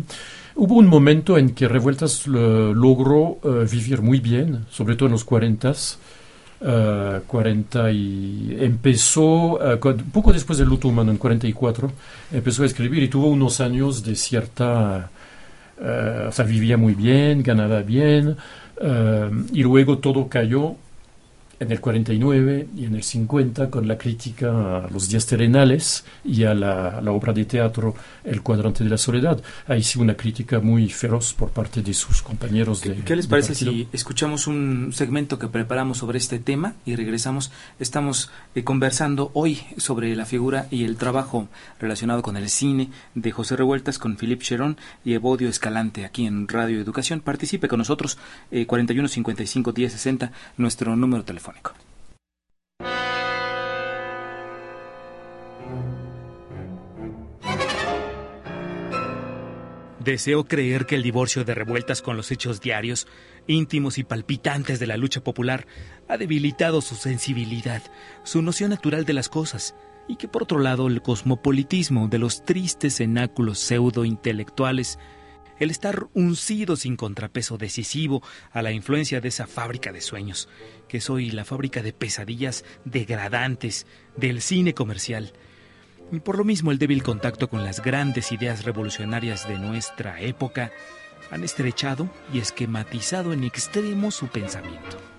Hubo 0.54 0.76
un 0.76 0.86
momento 0.86 1.38
en 1.38 1.50
que 1.50 1.68
Revueltas 1.68 2.28
uh, 2.28 2.74
logró 2.74 3.40
uh, 3.42 3.66
vivir 3.70 4.04
muy 4.04 4.20
bien, 4.20 4.66
sobre 4.70 4.96
todo 4.96 5.08
en 5.08 5.14
los 5.14 5.26
40 5.26 5.72
uh, 5.72 7.22
40 7.26 7.92
y 7.92 8.58
empezó 8.60 9.60
poco 10.14 10.32
después 10.32 10.60
del 10.60 10.70
luto 10.70 10.88
humano 10.88 11.12
en 11.12 11.18
44 11.18 11.92
empezó 12.32 12.64
a 12.64 12.66
escribir 12.68 13.04
y 13.04 13.08
tuvo 13.10 13.28
unos 13.28 13.60
años 13.60 14.04
de 14.04 14.16
cierta 14.16 15.10
o 15.78 16.32
sea 16.32 16.46
vivía 16.46 16.78
muy 16.78 16.94
bien 16.94 17.44
ganaba 17.44 17.82
bien 17.82 18.38
y 19.52 19.64
luego 19.64 19.98
todo 19.98 20.30
cayó 20.30 20.78
en 21.60 21.72
el 21.72 21.80
49 21.80 22.68
y 22.76 22.86
en 22.86 22.96
el 22.96 23.04
50 23.04 23.70
con 23.70 23.88
la 23.88 23.98
crítica 23.98 24.80
a 24.86 24.90
los 24.90 25.10
días 25.10 25.26
terrenales 25.26 26.04
y 26.24 26.44
a 26.44 26.54
la, 26.54 26.98
a 26.98 27.02
la, 27.02 27.12
obra 27.12 27.34
de 27.34 27.46
teatro 27.46 27.96
El 28.24 28.42
cuadrante 28.42 28.84
de 28.84 28.90
la 28.90 28.98
soledad. 28.98 29.42
Ahí 29.68 29.84
sí 29.84 30.00
una 30.00 30.16
crítica 30.16 30.60
muy 30.60 30.90
feroz 30.90 31.34
por 31.34 31.52
parte 31.52 31.82
de 31.82 31.94
sus 31.94 32.22
compañeros 32.22 32.82
de 32.82 32.96
¿Qué 32.96 33.16
les 33.16 33.28
parece 33.28 33.56
si 33.56 33.88
escuchamos 33.94 34.48
un 34.48 34.92
segmento 34.94 35.40
que 35.40 35.48
preparamos 35.48 36.00
sobre 36.00 36.18
este 36.18 36.40
tema 36.40 36.76
y 36.86 36.96
regresamos? 36.96 37.52
Estamos 37.80 38.32
eh, 38.54 38.64
conversando 38.64 39.32
hoy 39.34 39.62
sobre 39.78 40.16
la 40.16 40.26
figura 40.26 40.68
y 40.72 40.84
el 40.84 40.98
trabajo 40.98 41.48
relacionado 41.80 42.22
con 42.22 42.38
el 42.38 42.50
cine 42.50 42.90
de 43.14 43.32
José 43.32 43.56
Revueltas 43.56 43.98
con 44.00 44.18
Philippe 44.18 44.44
Cherón 44.44 44.78
y 45.04 45.14
Evodio 45.14 45.50
Escalante 45.50 46.06
aquí 46.06 46.26
en 46.26 46.48
Radio 46.48 46.82
Educación. 46.82 47.22
Participe 47.22 47.68
con 47.68 47.80
nosotros 47.80 48.18
eh, 48.52 48.66
41 48.66 49.08
55 49.08 49.72
10 49.72 49.92
60 49.92 50.32
nuestro 50.58 50.96
número 50.96 51.24
telefónico. 51.24 51.45
Deseo 60.06 60.44
creer 60.44 60.86
que 60.86 60.94
el 60.94 61.02
divorcio 61.02 61.44
de 61.44 61.56
revueltas 61.56 62.04
con 62.04 62.16
los 62.16 62.32
hechos 62.32 62.62
diarios, 62.62 63.08
íntimos 63.48 63.98
y 63.98 64.04
palpitantes 64.04 64.80
de 64.80 64.86
la 64.86 64.98
lucha 64.98 65.24
popular, 65.24 65.66
ha 66.08 66.18
debilitado 66.18 66.82
su 66.82 66.94
sensibilidad, 66.94 67.82
su 68.24 68.44
noción 68.44 68.70
natural 68.70 69.06
de 69.06 69.14
las 69.14 69.30
cosas, 69.30 69.74
y 70.08 70.18
que 70.18 70.28
por 70.28 70.44
otro 70.44 70.60
lado 70.60 70.86
el 70.86 71.02
cosmopolitismo 71.02 72.08
de 72.08 72.20
los 72.20 72.46
tristes 72.46 72.98
cenáculos 72.98 73.58
pseudo-intelectuales 73.58 75.00
el 75.60 75.72
estar 75.72 76.08
uncido 76.14 76.76
sin 76.76 76.96
contrapeso 76.96 77.58
decisivo 77.58 78.22
a 78.52 78.62
la 78.62 78.72
influencia 78.72 79.22
de 79.22 79.30
esa 79.30 79.48
fábrica 79.48 79.92
de 79.92 80.02
sueños, 80.02 80.50
que 80.88 81.02
soy 81.02 81.32
la 81.32 81.46
fábrica 81.46 81.82
de 81.82 81.94
pesadillas 81.94 82.66
degradantes 82.84 83.86
del 84.16 84.42
cine 84.42 84.74
comercial. 84.74 85.34
Y 86.12 86.20
por 86.20 86.38
lo 86.38 86.44
mismo 86.44 86.72
el 86.72 86.78
débil 86.78 87.04
contacto 87.04 87.50
con 87.50 87.64
las 87.64 87.82
grandes 87.82 88.32
ideas 88.32 88.64
revolucionarias 88.64 89.48
de 89.48 89.58
nuestra 89.58 90.22
época 90.22 90.72
han 91.32 91.44
estrechado 91.44 92.10
y 92.34 92.40
esquematizado 92.40 93.34
en 93.34 93.44
extremo 93.44 94.12
su 94.12 94.28
pensamiento. 94.28 95.15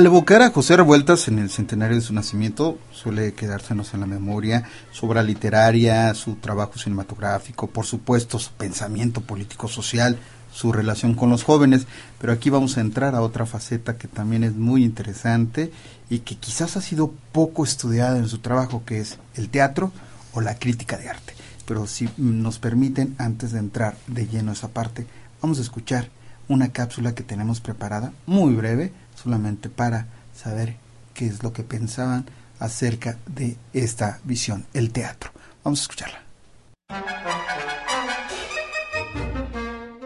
Al 0.00 0.06
evocar 0.06 0.40
a 0.40 0.50
José 0.50 0.78
Revueltas 0.78 1.28
en 1.28 1.38
el 1.38 1.50
centenario 1.50 1.94
de 1.94 2.00
su 2.00 2.14
nacimiento, 2.14 2.78
suele 2.90 3.34
quedársenos 3.34 3.92
en 3.92 4.00
la 4.00 4.06
memoria 4.06 4.64
su 4.92 5.04
obra 5.04 5.22
literaria, 5.22 6.14
su 6.14 6.36
trabajo 6.36 6.78
cinematográfico, 6.78 7.66
por 7.66 7.84
supuesto 7.84 8.38
su 8.38 8.50
pensamiento 8.52 9.20
político-social, 9.20 10.18
su 10.50 10.72
relación 10.72 11.12
con 11.12 11.28
los 11.28 11.44
jóvenes, 11.44 11.86
pero 12.18 12.32
aquí 12.32 12.48
vamos 12.48 12.78
a 12.78 12.80
entrar 12.80 13.14
a 13.14 13.20
otra 13.20 13.44
faceta 13.44 13.98
que 13.98 14.08
también 14.08 14.42
es 14.42 14.54
muy 14.54 14.84
interesante 14.84 15.70
y 16.08 16.20
que 16.20 16.36
quizás 16.36 16.78
ha 16.78 16.80
sido 16.80 17.12
poco 17.32 17.62
estudiada 17.62 18.16
en 18.16 18.28
su 18.30 18.38
trabajo, 18.38 18.82
que 18.86 19.00
es 19.00 19.18
el 19.34 19.50
teatro 19.50 19.92
o 20.32 20.40
la 20.40 20.58
crítica 20.58 20.96
de 20.96 21.10
arte. 21.10 21.34
Pero 21.66 21.86
si 21.86 22.08
nos 22.16 22.58
permiten, 22.58 23.16
antes 23.18 23.52
de 23.52 23.58
entrar 23.58 23.98
de 24.06 24.26
lleno 24.26 24.48
a 24.48 24.54
esa 24.54 24.68
parte, 24.68 25.06
vamos 25.42 25.58
a 25.58 25.62
escuchar 25.62 26.08
una 26.48 26.72
cápsula 26.72 27.14
que 27.14 27.22
tenemos 27.22 27.60
preparada, 27.60 28.12
muy 28.26 28.54
breve, 28.54 28.92
solamente 29.22 29.68
para 29.68 30.06
saber 30.34 30.76
qué 31.14 31.26
es 31.26 31.42
lo 31.42 31.52
que 31.52 31.62
pensaban 31.62 32.24
acerca 32.58 33.18
de 33.26 33.56
esta 33.72 34.20
visión, 34.24 34.66
el 34.74 34.92
teatro. 34.92 35.30
Vamos 35.64 35.80
a 35.80 35.82
escucharla. 35.82 36.22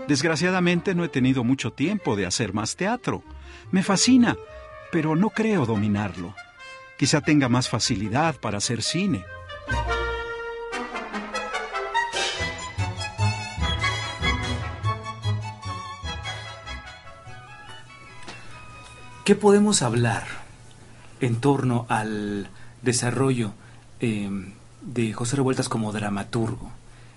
Desgraciadamente 0.09 0.95
no 0.95 1.05
he 1.05 1.09
tenido 1.09 1.45
mucho 1.45 1.73
tiempo 1.73 2.15
de 2.15 2.27
hacer 2.27 2.53
más 2.53 2.77
teatro. 2.77 3.23
Me 3.71 3.83
fascina, 3.83 4.37
pero 4.93 5.17
no 5.17 5.31
creo 5.31 5.65
dominarlo. 5.65 6.35
Quizá 6.99 7.21
tenga 7.21 7.49
más 7.49 7.69
facilidad 7.69 8.37
para 8.37 8.59
hacer 8.59 8.83
cine. 8.83 9.25
¿Qué 19.25 19.35
podemos 19.35 19.81
hablar 19.81 20.25
en 21.21 21.37
torno 21.37 21.87
al 21.89 22.51
desarrollo 22.83 23.55
eh, 24.01 24.29
de 24.83 25.15
José 25.15 25.37
Revueltas 25.37 25.71
como 25.71 25.93
dramaturgo? 25.93 26.71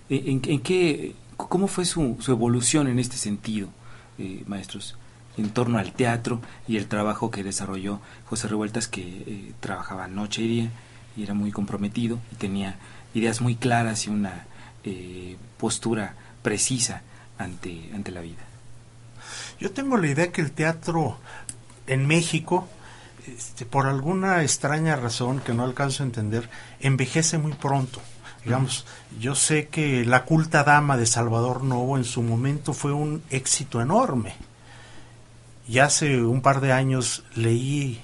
¿En, 0.07 0.39
qué, 0.39 1.15
¿Cómo 1.35 1.67
fue 1.67 1.83
su, 1.83 2.17
evolución 2.29 2.87
en 2.87 2.99
este 2.99 3.17
sentido, 3.17 3.67
eh, 4.19 4.45
maestros? 4.47 4.95
En 5.35 5.49
torno 5.49 5.79
al 5.79 5.91
teatro 5.91 6.39
y 6.65 6.77
el 6.77 6.87
trabajo 6.87 7.29
que 7.29 7.43
desarrolló 7.43 7.99
José 8.27 8.47
Revueltas, 8.47 8.87
que 8.87 9.01
eh, 9.01 9.51
trabajaba 9.59 10.07
noche 10.07 10.43
y 10.43 10.47
día 10.47 10.71
y 11.17 11.23
era 11.23 11.33
muy 11.33 11.51
comprometido 11.51 12.19
y 12.31 12.35
tenía 12.35 12.77
ideas 13.15 13.41
muy 13.41 13.55
claras 13.55 14.07
y 14.07 14.11
una 14.11 14.45
postura 15.57 16.15
precisa 16.41 17.01
ante, 17.37 17.91
ante 17.93 18.11
la 18.11 18.21
vida. 18.21 18.47
Yo 19.59 19.71
tengo 19.71 19.97
la 19.97 20.07
idea 20.07 20.31
que 20.31 20.41
el 20.41 20.51
teatro 20.51 21.17
en 21.87 22.05
México, 22.05 22.67
este, 23.27 23.65
por 23.65 23.87
alguna 23.87 24.43
extraña 24.43 24.95
razón 24.95 25.39
que 25.39 25.53
no 25.53 25.63
alcanzo 25.63 26.03
a 26.03 26.05
entender, 26.05 26.49
envejece 26.79 27.37
muy 27.37 27.53
pronto. 27.53 28.01
Digamos, 28.45 28.85
yo 29.19 29.35
sé 29.35 29.67
que 29.67 30.05
La 30.05 30.23
culta 30.23 30.63
dama 30.63 30.95
de 30.95 31.05
Salvador 31.05 31.63
Novo 31.63 31.97
en 31.97 32.05
su 32.05 32.21
momento 32.21 32.73
fue 32.73 32.93
un 32.93 33.21
éxito 33.29 33.81
enorme. 33.81 34.35
Y 35.67 35.79
hace 35.79 36.23
un 36.23 36.41
par 36.41 36.61
de 36.61 36.71
años 36.71 37.25
leí, 37.35 37.99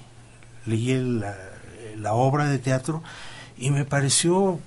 leí 0.66 0.94
la, 0.94 1.34
la 1.96 2.12
obra 2.12 2.44
de 2.46 2.58
teatro 2.58 3.02
y 3.56 3.70
me 3.70 3.86
pareció 3.86 4.60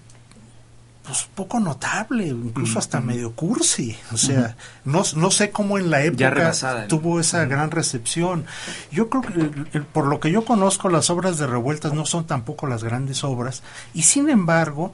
pues 1.07 1.29
poco 1.33 1.61
notable, 1.61 2.27
incluso 2.27 2.79
hasta 2.79 2.99
medio 2.99 3.31
cursi. 3.31 3.97
O 4.11 4.17
sea, 4.17 4.57
no, 4.83 5.03
no 5.15 5.31
sé 5.31 5.51
cómo 5.51 5.77
en 5.77 5.89
la 5.89 6.03
época 6.03 6.51
tuvo 6.89 7.21
esa 7.21 7.45
gran 7.45 7.71
recepción. 7.71 8.45
Yo 8.91 9.09
creo 9.09 9.21
que, 9.23 9.79
por 9.79 10.05
lo 10.07 10.19
que 10.19 10.31
yo 10.31 10.43
conozco, 10.43 10.89
las 10.89 11.09
obras 11.09 11.37
de 11.37 11.47
revueltas 11.47 11.93
no 11.93 12.05
son 12.05 12.27
tampoco 12.27 12.67
las 12.67 12.83
grandes 12.83 13.23
obras, 13.23 13.63
y 13.93 14.03
sin 14.03 14.29
embargo, 14.29 14.91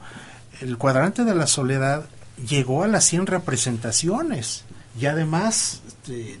el 0.60 0.78
cuadrante 0.78 1.24
de 1.24 1.34
la 1.34 1.48
soledad 1.48 2.04
llegó 2.48 2.84
a 2.84 2.88
las 2.88 3.04
100 3.04 3.26
representaciones, 3.26 4.64
y 4.98 5.06
además 5.06 5.82
este, 5.88 6.38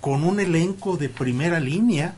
con 0.00 0.24
un 0.24 0.40
elenco 0.40 0.96
de 0.96 1.10
primera 1.10 1.60
línea 1.60 2.14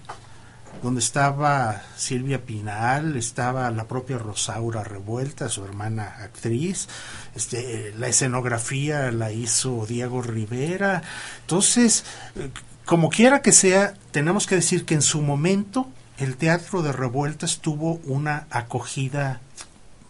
donde 0.83 1.01
estaba 1.01 1.83
Silvia 1.97 2.45
Pinal, 2.45 3.17
estaba 3.17 3.71
la 3.71 3.85
propia 3.85 4.19
Rosaura 4.19 4.83
Revuelta, 4.83 5.49
su 5.49 5.65
hermana 5.65 6.17
actriz, 6.21 6.89
este, 7.35 7.95
la 7.97 8.09
escenografía 8.09 9.13
la 9.13 9.31
hizo 9.31 9.87
Diego 9.87 10.23
Rivera. 10.23 11.03
Entonces, 11.43 12.05
eh, 12.35 12.51
como 12.85 13.11
quiera 13.11 13.43
que 13.43 13.53
sea, 13.53 13.95
tenemos 14.11 14.47
que 14.47 14.57
decir 14.57 14.85
que 14.85 14.95
en 14.95 15.03
su 15.03 15.23
momento 15.23 15.89
el 16.19 16.37
Teatro 16.37 16.83
de 16.83 16.93
Revueltas 16.93 17.61
tuvo 17.61 18.01
una 18.05 18.47
acogida 18.51 19.41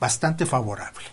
bastante 0.01 0.47
favorable. 0.47 1.05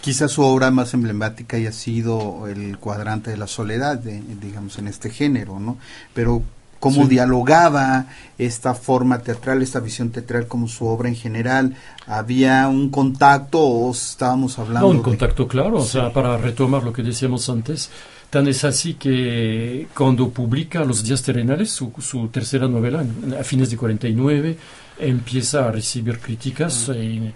Quizás 0.00 0.32
su 0.32 0.42
obra 0.42 0.70
más 0.70 0.94
emblemática 0.94 1.56
haya 1.56 1.72
sido 1.72 2.46
el 2.48 2.78
cuadrante 2.78 3.30
de 3.30 3.36
la 3.36 3.46
soledad, 3.46 3.98
digamos, 3.98 4.78
en 4.78 4.88
este 4.88 5.10
género, 5.10 5.58
¿no? 5.58 5.78
Pero 6.14 6.42
cómo 6.80 7.06
dialogaba 7.06 8.06
esta 8.38 8.74
forma 8.74 9.18
teatral, 9.20 9.62
esta 9.62 9.80
visión 9.80 10.10
teatral 10.10 10.46
como 10.46 10.68
su 10.68 10.86
obra 10.86 11.08
en 11.08 11.16
general. 11.16 11.74
¿Había 12.06 12.68
un 12.68 12.90
contacto 12.90 13.60
o 13.60 13.90
estábamos 13.90 14.58
hablando? 14.58 14.88
No, 14.88 14.94
un 14.94 15.02
contacto 15.02 15.48
claro, 15.48 15.78
o 15.78 15.84
sea, 15.84 16.12
para 16.12 16.36
retomar 16.36 16.82
lo 16.82 16.92
que 16.92 17.02
decíamos 17.02 17.48
antes, 17.48 17.90
tan 18.30 18.46
es 18.48 18.64
así 18.64 18.94
que 18.94 19.88
cuando 19.94 20.28
publica 20.30 20.84
Los 20.84 21.02
días 21.02 21.22
terrenales, 21.22 21.70
su, 21.70 21.92
su 21.98 22.28
tercera 22.28 22.68
novela, 22.68 23.04
a 23.38 23.44
fines 23.44 23.70
de 23.70 23.76
49, 23.76 24.56
empieza 24.98 25.68
a 25.68 25.72
recibir 25.72 26.18
críticas, 26.18 26.90
eh, 26.94 27.32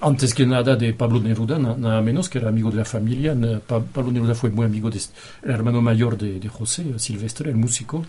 antes 0.00 0.34
que 0.34 0.44
nada 0.44 0.76
de 0.76 0.92
Pablo 0.92 1.20
Neruda, 1.20 1.58
nada 1.58 2.00
menos, 2.02 2.28
que 2.28 2.38
era 2.38 2.48
amigo 2.48 2.70
de 2.70 2.78
la 2.78 2.84
familia. 2.84 3.36
Pablo 3.66 4.10
Neruda 4.10 4.34
fue 4.34 4.50
muy 4.50 4.66
amigo 4.66 4.90
del 4.90 5.02
hermano 5.42 5.80
mayor 5.80 6.18
de, 6.18 6.40
de, 6.40 6.48
José, 6.48 6.98
Silvestre, 6.98 7.50
el 7.50 7.56
músico. 7.56 8.04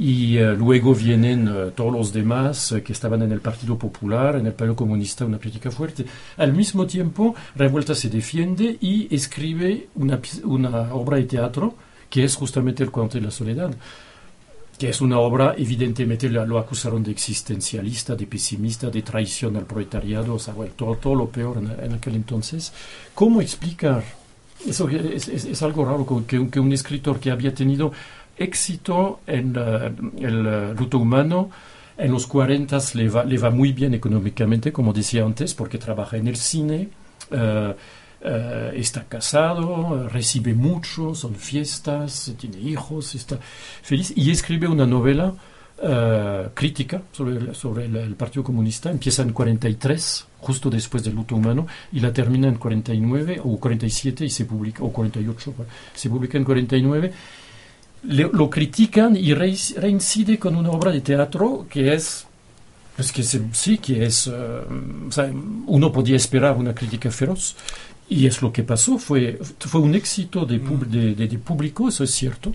Y 0.00 0.38
eh, 0.38 0.54
luego 0.56 0.94
vienen 0.94 1.46
eh, 1.46 1.72
todos 1.74 1.92
los 1.92 2.10
demás 2.10 2.74
que 2.82 2.94
estaban 2.94 3.20
en 3.20 3.32
el 3.32 3.42
Partido 3.42 3.76
Popular, 3.76 4.36
en 4.36 4.46
el 4.46 4.54
Partido 4.54 4.74
Comunista, 4.74 5.26
una 5.26 5.38
crítica 5.38 5.70
fuerte. 5.70 6.06
Al 6.38 6.54
mismo 6.54 6.86
tiempo, 6.86 7.34
Revuelta 7.54 7.94
se 7.94 8.08
defiende 8.08 8.78
y 8.80 9.14
escribe 9.14 9.88
una, 9.96 10.18
una 10.44 10.94
obra 10.94 11.18
de 11.18 11.24
teatro 11.24 11.74
que 12.08 12.24
es 12.24 12.34
justamente 12.34 12.82
El 12.82 12.90
cuento 12.90 13.18
de 13.18 13.24
la 13.24 13.30
soledad 13.30 13.70
que 14.78 14.88
es 14.88 15.02
una 15.02 15.18
obra, 15.18 15.54
evidentemente 15.58 16.30
lo 16.30 16.58
acusaron 16.58 17.02
de 17.02 17.10
existencialista, 17.10 18.16
de 18.16 18.26
pesimista, 18.26 18.88
de 18.88 19.02
traición 19.02 19.54
al 19.58 19.66
proletariado, 19.66 20.36
o 20.36 20.38
sea, 20.38 20.54
todo, 20.74 20.94
todo 20.94 21.14
lo 21.14 21.28
peor 21.28 21.58
en, 21.58 21.92
aquel 21.92 22.14
entonces. 22.14 22.72
¿Cómo 23.14 23.42
explicar? 23.42 24.02
Eso 24.66 24.88
es, 24.88 25.62
algo 25.62 25.84
raro 25.84 26.24
que, 26.26 26.48
que, 26.48 26.58
un 26.58 26.72
escritor 26.72 27.20
que 27.20 27.30
había 27.30 27.52
tenido 27.54 27.92
éxito 28.40 29.20
en 29.26 29.54
el 30.18 30.74
luto 30.74 30.98
humano, 30.98 31.50
en 31.96 32.12
los 32.12 32.26
40 32.26 32.78
le 32.94 33.08
va, 33.08 33.24
le 33.24 33.38
va 33.38 33.50
muy 33.50 33.72
bien 33.72 33.94
económicamente, 33.94 34.72
como 34.72 34.92
decía 34.92 35.24
antes, 35.24 35.54
porque 35.54 35.78
trabaja 35.78 36.16
en 36.16 36.28
el 36.28 36.36
cine. 36.36 36.88
Eh, 37.30 37.74
eh, 38.22 38.72
está 38.76 39.04
casado, 39.04 40.08
recibe 40.08 40.52
mucho, 40.52 41.14
son 41.14 41.34
fiestas, 41.34 42.34
tiene 42.38 42.58
hijos, 42.58 43.14
está 43.14 43.38
feliz 43.82 44.12
y 44.14 44.30
escribe 44.30 44.68
una 44.68 44.84
novela 44.86 45.32
eh, 45.82 46.48
crítica 46.52 47.00
sobre, 47.12 47.36
el, 47.36 47.54
sobre 47.54 47.86
el, 47.86 48.14
Partido 48.16 48.44
Comunista. 48.44 48.90
Empieza 48.90 49.22
en 49.22 49.32
43, 49.32 50.26
justo 50.40 50.68
después 50.68 51.02
del 51.02 51.14
luto 51.14 51.36
humano, 51.36 51.66
y 51.92 52.00
la 52.00 52.12
termina 52.12 52.48
en 52.48 52.56
49 52.56 53.40
o 53.42 53.58
47 53.58 54.26
y 54.26 54.30
se 54.30 54.44
publica, 54.44 54.84
o 54.84 54.92
48, 54.92 55.54
se 55.94 56.10
publica 56.10 56.36
en 56.36 56.44
49. 56.44 57.12
Lo 58.02 58.48
critican 58.48 59.16
y 59.16 59.34
reincide 59.34 60.38
con 60.38 60.56
una 60.56 60.70
obra 60.70 60.90
de 60.90 61.00
teatro 61.00 61.66
que 61.68 61.92
es 61.92 62.26
pues 63.00 63.12
que 63.12 63.22
sí, 63.22 63.78
que 63.78 64.04
es, 64.04 64.26
eh, 64.26 65.32
uno 65.66 65.90
podía 65.90 66.16
esperar 66.16 66.56
una 66.56 66.74
crítica 66.74 67.10
feroz, 67.10 67.56
y 68.10 68.26
es 68.26 68.42
lo 68.42 68.52
que 68.52 68.62
pasó, 68.62 68.98
fue, 68.98 69.38
fue 69.58 69.80
un 69.80 69.94
éxito 69.94 70.44
de, 70.44 70.58
de, 70.58 71.14
de, 71.14 71.38
público, 71.38 71.88
eso 71.88 72.04
es 72.04 72.10
cierto, 72.10 72.52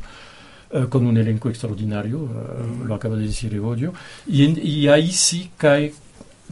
uh, 0.72 0.88
con 0.88 1.08
un 1.08 1.18
elenco 1.18 1.50
extraordinario, 1.50 2.20
uh, 2.20 2.86
lo 2.86 2.94
acaba 2.94 3.16
de 3.16 3.26
decir 3.26 3.56
Evodio, 3.56 3.92
y, 4.28 4.60
y 4.60 4.88
ahí 4.88 5.12
sí 5.12 5.50
cae 5.58 5.96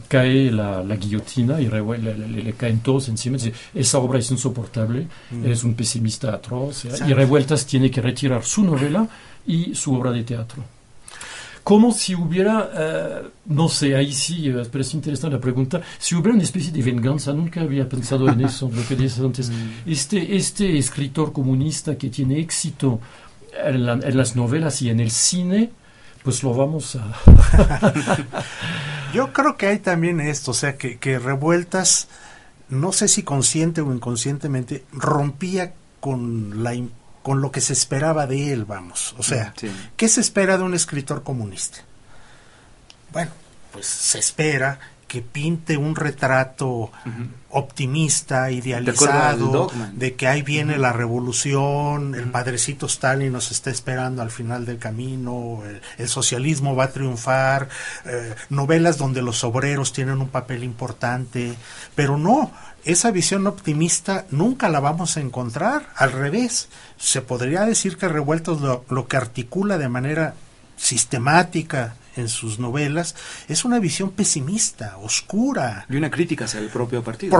cae 0.08 0.50
la, 0.50 0.82
la 0.82 0.96
guillotina 0.96 1.60
y 1.60 1.68
le, 1.68 1.82
le, 1.98 2.42
le, 2.42 2.52
caen 2.54 2.80
todos 2.80 3.08
encima. 3.08 3.38
Esa 3.74 3.98
obra 3.98 4.18
es 4.18 4.30
insoportable, 4.30 5.06
es 5.44 5.64
un 5.64 5.74
pesimista 5.74 6.34
atroz, 6.34 6.84
y 6.84 7.12
Revueltas 7.12 7.66
tiene 7.66 7.90
que 7.90 8.00
retirar 8.00 8.44
su 8.44 8.62
novela 8.62 9.06
y 9.46 9.74
su 9.74 9.94
obra 9.94 10.10
de 10.10 10.24
teatro 10.24 10.64
como 11.64 11.92
si 11.92 12.14
hubiera, 12.14 13.22
uh, 13.24 13.28
no 13.46 13.70
sé, 13.70 13.96
ahí 13.96 14.12
sí, 14.12 14.50
uh, 14.50 14.68
pero 14.70 14.82
es 14.82 14.92
interesante 14.92 15.36
la 15.36 15.40
pregunta, 15.40 15.80
si 15.98 16.14
hubiera 16.14 16.34
una 16.34 16.42
especie 16.42 16.70
de 16.70 16.82
venganza, 16.82 17.32
nunca 17.32 17.62
había 17.62 17.88
pensado 17.88 18.28
en 18.28 18.42
eso, 18.42 18.70
lo 18.72 18.86
que 18.86 18.94
dices 18.94 19.18
antes. 19.20 19.50
Mm. 19.64 19.90
Este, 19.90 20.36
este 20.36 20.76
escritor 20.78 21.32
comunista 21.32 21.96
que 21.96 22.08
tiene 22.08 22.40
éxito 22.40 23.00
en, 23.64 23.86
la, 23.86 23.92
en, 23.92 24.16
las 24.16 24.34
novelas 24.34 24.82
y 24.82 24.90
en 24.90 25.00
el 25.00 25.10
cine, 25.10 25.70
pues 26.24 26.42
lo 26.42 26.54
vamos 26.54 26.96
a... 26.96 27.92
Yo 29.12 29.32
creo 29.32 29.56
que 29.56 29.68
hay 29.68 29.78
también 29.78 30.20
esto, 30.20 30.50
o 30.50 30.54
sea, 30.54 30.76
que, 30.76 30.98
que 30.98 31.20
Revueltas, 31.20 32.08
no 32.68 32.92
sé 32.92 33.06
si 33.06 33.22
consciente 33.22 33.80
o 33.82 33.94
inconscientemente, 33.94 34.84
rompía 34.92 35.74
con 36.00 36.64
la 36.64 36.74
con 37.22 37.40
lo 37.40 37.50
que 37.50 37.62
se 37.62 37.72
esperaba 37.72 38.26
de 38.26 38.52
él, 38.52 38.66
vamos. 38.66 39.14
O 39.16 39.22
sea, 39.22 39.54
¿qué 39.96 40.08
se 40.08 40.20
espera 40.20 40.58
de 40.58 40.64
un 40.64 40.74
escritor 40.74 41.22
comunista? 41.22 41.78
Bueno, 43.12 43.30
pues 43.72 43.86
se 43.86 44.18
espera 44.18 44.78
que 45.14 45.22
pinte 45.22 45.76
un 45.76 45.94
retrato 45.94 46.90
optimista, 47.50 48.50
idealizado, 48.50 49.70
de, 49.92 50.14
que 50.14 50.26
ahí 50.26 50.42
viene 50.42 50.76
la 50.76 50.92
revolución, 50.92 52.16
el 52.16 52.32
padrecito 52.32 52.86
Stalin 52.86 53.30
nos 53.32 53.52
está 53.52 53.70
esperando 53.70 54.22
al 54.22 54.32
final 54.32 54.66
del 54.66 54.78
camino, 54.78 55.62
el, 55.98 56.08
socialismo 56.08 56.74
va 56.74 56.86
a 56.86 56.90
triunfar, 56.90 57.68
eh, 58.06 58.34
novelas 58.50 58.98
donde 58.98 59.22
los 59.22 59.44
obreros 59.44 59.92
tienen 59.92 60.20
un 60.20 60.30
papel 60.30 60.64
importante, 60.64 61.54
pero 61.94 62.18
no, 62.18 62.50
esa 62.84 63.12
visión 63.12 63.46
optimista 63.46 64.24
nunca 64.32 64.68
la 64.68 64.80
vamos 64.80 65.16
a 65.16 65.20
encontrar, 65.20 65.90
al 65.94 66.10
revés, 66.10 66.68
se 66.96 67.22
podría 67.22 67.64
decir 67.66 67.98
que 67.98 68.08
Revueltos 68.08 68.60
lo, 68.60 68.84
lo 68.88 69.06
que 69.06 69.16
articula 69.16 69.78
de 69.78 69.88
manera 69.88 70.34
sistemática 70.76 71.94
en 72.16 72.28
sus 72.28 72.58
novelas 72.58 73.14
es 73.48 73.64
una 73.64 73.78
visión 73.78 74.10
pesimista, 74.10 74.96
oscura. 74.98 75.86
Y 75.88 75.96
una 75.96 76.10
crítica 76.10 76.44
hacia 76.44 76.60
el 76.60 76.68
propio 76.68 77.02
partido. 77.02 77.36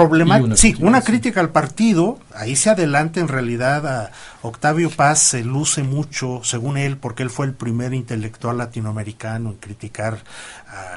sí, 0.56 0.74
una 0.80 1.02
crítica 1.02 1.40
al 1.40 1.50
partido. 1.50 2.18
Ahí 2.34 2.56
se 2.56 2.70
adelanta 2.70 3.20
en 3.20 3.28
realidad 3.28 3.86
a 3.86 4.12
Octavio 4.42 4.90
Paz, 4.90 5.20
se 5.20 5.44
luce 5.44 5.82
mucho, 5.82 6.40
según 6.44 6.76
él, 6.76 6.96
porque 6.96 7.22
él 7.22 7.30
fue 7.30 7.46
el 7.46 7.54
primer 7.54 7.94
intelectual 7.94 8.58
latinoamericano 8.58 9.50
en 9.50 9.56
criticar 9.56 10.22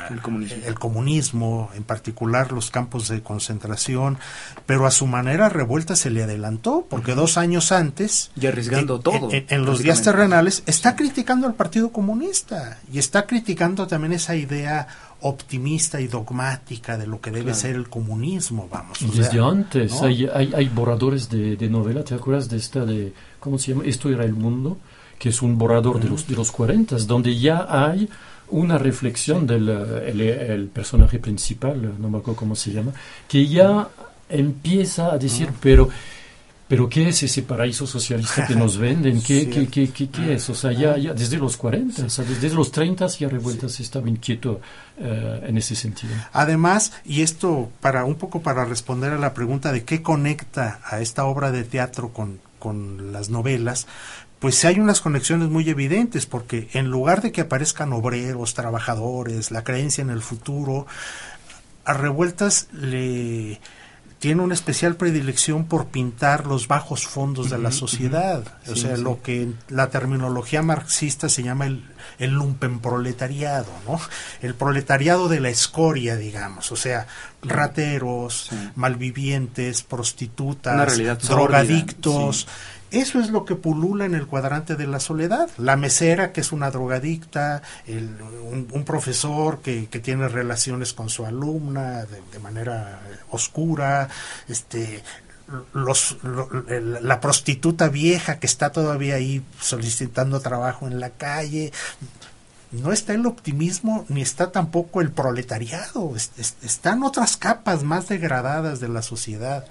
el, 0.10 0.22
comunismo. 0.22 0.64
el, 0.66 0.76
comunismo. 0.76 1.70
en 1.76 1.84
particular 1.84 2.52
los 2.52 2.72
campos 2.72 3.08
de 3.08 3.22
concentración, 3.22 4.18
pero 4.66 4.86
a 4.86 4.92
su 4.92 5.08
manera 5.08 5.50
revuelta 5.50 5.96
se 5.96 6.10
le 6.10 6.24
adelantó, 6.24 6.86
porque 6.90 7.16
dos 7.16 7.38
años 7.38 7.72
antes, 7.72 8.32
y 8.36 8.48
arriesgando 8.48 9.00
todo, 9.00 9.32
en, 9.32 9.46
en 9.50 9.66
los 9.66 9.84
días 9.84 10.02
terrenales, 10.02 10.64
está 10.66 10.96
criticando 10.96 11.48
al 11.48 11.54
Partido 11.54 11.92
Comunista 11.92 12.80
y 12.92 13.00
está 13.00 13.28
criticando 13.28 13.66
criticando 13.68 13.88
también 13.88 14.13
esa 14.13 14.36
idea 14.36 14.88
optimista 15.22 15.99
y 15.99 16.07
dogmática 16.07 16.97
de 16.97 17.07
lo 17.07 17.20
que 17.20 17.32
debe 17.32 17.53
ser 17.53 17.76
el 17.76 17.89
comunismo, 17.89 18.68
vamos. 18.72 18.99
Desde 19.15 19.39
antes 19.39 20.01
hay, 20.01 20.28
hay, 20.34 20.53
hay, 20.55 20.70
borradores 20.70 21.30
de, 21.30 21.55
de, 21.55 21.70
novela, 21.70 22.03
¿te 22.03 22.13
acuerdas 22.13 22.49
de 22.49 22.57
esta 22.57 22.86
de, 22.86 23.13
¿cómo 23.39 23.57
se 23.57 23.72
llama? 23.72 23.84
Esto 23.86 24.09
era 24.09 24.24
el 24.24 24.34
mundo, 24.34 24.78
que 25.18 25.30
es 25.30 25.41
un 25.41 25.57
borrador 25.57 25.99
de 25.99 26.09
los, 26.09 26.28
de 26.28 26.36
los 26.36 26.51
40, 26.51 26.97
donde 27.07 27.38
ya 27.38 27.65
hay 27.68 28.07
una 28.49 28.78
reflexión 28.78 29.47
del 29.47 29.68
eh, 29.70 30.53
el, 30.53 30.68
personaje 30.68 31.20
principal, 31.20 31.95
no 31.99 32.09
me 32.09 32.20
acuerdo 32.20 32.39
cómo 32.39 32.55
se 32.55 32.72
llama, 32.72 32.93
que 33.28 33.47
ya 33.47 33.88
empieza 34.30 35.11
a 35.11 35.18
decir, 35.18 35.49
pero 35.59 35.89
pero 36.68 36.89
¿qué 36.89 37.09
es 37.09 37.24
ese 37.24 37.43
paraíso 37.43 37.88
socialista 37.88 38.45
que 38.45 38.55
nos 38.55 38.78
venden? 38.78 39.22
¿Qué, 39.26 39.49
qué, 39.49 39.68
qué, 39.68 40.09
qué, 40.09 40.34
es? 40.34 40.49
O 40.49 40.55
sea, 40.55 40.72
ya, 40.74 40.97
ya 40.97 41.13
desde 41.13 41.38
los 41.38 41.55
40, 41.55 42.05
o 42.05 42.09
sea, 42.09 42.26
desde 42.26 42.49
los 42.49 42.72
30 42.72 43.07
ya 43.07 43.30
Revueltas 43.30 43.80
estaba 43.80 44.09
inquieto 44.09 44.59
eh, 44.99 45.45
en 45.47 45.57
ese 45.57 45.76
sentido. 45.76 46.13
Además, 46.34 46.91
y 47.05 47.22
esto 47.22 47.72
para 47.80 48.03
un 48.05 48.15
poco 48.15 48.41
para 48.41 48.65
responder 48.65 49.13
a 49.13 49.18
la 49.18 49.34
pregunta 49.34 49.72
de 49.72 49.84
qué 49.84 50.01
conecta 50.01 50.82
a 50.84 50.99
esta 50.99 51.26
obra 51.26 51.51
de 51.51 51.63
teatro 51.63 52.11
con, 52.11 52.39
con 52.59 53.13
las 53.13 53.30
novelas, 53.30 53.88
pues 54.39 54.63
hay 54.65 54.80
unas 54.80 55.01
conexiones 55.01 55.49
muy 55.49 55.68
evidentes, 55.70 56.26
porque 56.26 56.70
en 56.74 56.91
lugar 56.91 57.22
de 57.22 57.32
que 57.32 57.41
aparezcan 57.41 57.93
obreros, 57.93 58.53
trabajadores, 58.53 59.51
la 59.51 59.63
creencia 59.63 60.01
en 60.01 60.09
el 60.09 60.22
futuro, 60.22 60.86
a 61.86 61.93
Revueltas 61.93 62.68
le 62.74 63.59
tiene 64.20 64.41
una 64.41 64.55
especial 64.55 64.95
predilección 64.95 65.65
por 65.65 65.88
pintar 65.88 66.47
los 66.47 66.68
bajos 66.68 67.05
fondos 67.05 67.51
de 67.51 67.59
la 67.59 67.72
sociedad, 67.72 68.43
o 68.68 68.76
sea, 68.76 68.97
lo 68.97 69.22
que 69.22 69.49
la 69.70 69.89
terminología 69.89 70.63
marxista 70.63 71.30
se 71.30 71.43
llama 71.43 71.68
el, 71.68 71.84
el 72.18 72.32
lumpenproletariado, 72.32 73.72
¿no? 73.88 73.99
El 74.41 74.55
proletariado 74.55 75.30
de 75.30 75.39
la 75.39 75.49
escoria, 75.49 76.15
digamos, 76.15 76.72
o 76.72 76.76
sea, 76.76 77.05
rateros, 77.43 78.49
malvivientes, 78.76 79.84
prostitutas, 79.84 80.97
drogadictos, 81.28 82.47
eso 82.92 83.20
es 83.20 83.30
lo 83.30 83.44
que 83.44 83.56
pulula 83.56 84.06
en 84.06 84.16
el 84.16 84.28
cuadrante 84.28 84.76
de 84.76 84.88
la 84.88 85.00
soledad. 85.00 85.50
La 85.58 85.76
mesera, 85.76 86.32
que 86.32 86.42
es 86.42 86.52
una 86.52 86.72
drogadicta, 86.72 87.62
un, 87.88 88.84
profesor 88.86 89.60
que, 89.62 89.88
que, 89.88 90.00
tiene 90.00 90.30
relaciones 90.30 90.94
con 90.94 91.10
su 91.10 91.26
alumna 91.26 92.06
de, 92.06 92.40
manera 92.40 93.02
oscura, 93.30 94.08
este, 94.48 95.04
los, 95.74 96.18
la 96.24 97.20
prostituta 97.20 97.90
vieja 97.90 98.40
que 98.40 98.48
está 98.48 98.72
todavía 98.72 99.16
ahí 99.16 99.44
solicitando 99.60 100.40
trabajo 100.40 100.88
en 100.88 101.00
la 101.00 101.10
calle. 101.10 101.74
No 102.72 102.92
está 102.92 103.14
el 103.14 103.26
optimismo 103.26 104.06
ni 104.10 104.22
está 104.22 104.52
tampoco 104.52 105.02
el 105.02 105.12
proletariado. 105.12 106.14
están 106.16 107.04
otras 107.04 107.38
capas 107.38 107.84
más 107.84 108.08
degradadas 108.08 108.80
de 108.80 108.90
la 108.90 109.02
sociedad. 109.02 109.66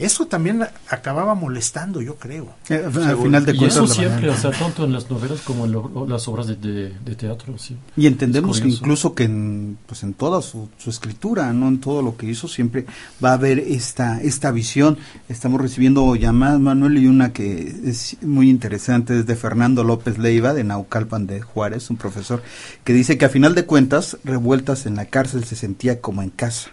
Eso 0.00 0.26
también 0.26 0.62
acababa 0.88 1.34
molestando, 1.34 2.00
yo 2.00 2.14
creo. 2.14 2.54
Eh, 2.70 2.82
al 2.86 3.18
final 3.18 3.44
de 3.44 3.54
y 3.54 3.64
eso 3.66 3.86
siempre, 3.86 4.30
o 4.30 4.36
sea, 4.36 4.50
tanto 4.50 4.86
en 4.86 4.94
las 4.94 5.10
novelas 5.10 5.42
como 5.42 5.66
en 5.66 6.08
las 6.08 6.26
obras 6.26 6.46
de, 6.46 6.90
teatro. 7.18 7.58
Sí. 7.58 7.76
Y 7.98 8.06
entendemos 8.06 8.62
que 8.62 8.68
incluso 8.68 9.14
que 9.14 9.24
en, 9.24 9.76
pues 9.86 10.02
en 10.02 10.14
toda 10.14 10.40
su, 10.40 10.70
escritura, 10.86 11.52
no 11.52 11.68
en 11.68 11.80
todo 11.80 12.00
lo 12.00 12.16
que 12.16 12.24
hizo, 12.24 12.48
siempre 12.48 12.86
va 13.22 13.32
a 13.32 13.34
haber 13.34 13.58
esta, 13.58 14.22
esta 14.22 14.50
visión. 14.52 14.96
Estamos 15.28 15.60
recibiendo 15.60 16.16
llamadas, 16.16 16.60
Manuel, 16.60 16.96
y 16.96 17.06
una 17.06 17.34
que 17.34 17.80
es 17.84 18.16
muy 18.22 18.48
interesante 18.48 19.18
es 19.18 19.26
de 19.26 19.36
Fernando 19.36 19.84
López 19.84 20.16
Leiva, 20.16 20.54
de 20.54 20.64
Naucalpan 20.64 21.26
de 21.26 21.42
Juárez, 21.42 21.90
un 21.90 21.98
profesor, 21.98 22.42
que 22.84 22.94
dice 22.94 23.18
que 23.18 23.26
a 23.26 23.28
final 23.28 23.54
de 23.54 23.66
cuentas, 23.66 24.16
revueltas 24.24 24.86
en 24.86 24.96
la 24.96 25.04
cárcel 25.04 25.44
se 25.44 25.56
sentía 25.56 26.00
como 26.00 26.22
en 26.22 26.30
casa. 26.30 26.70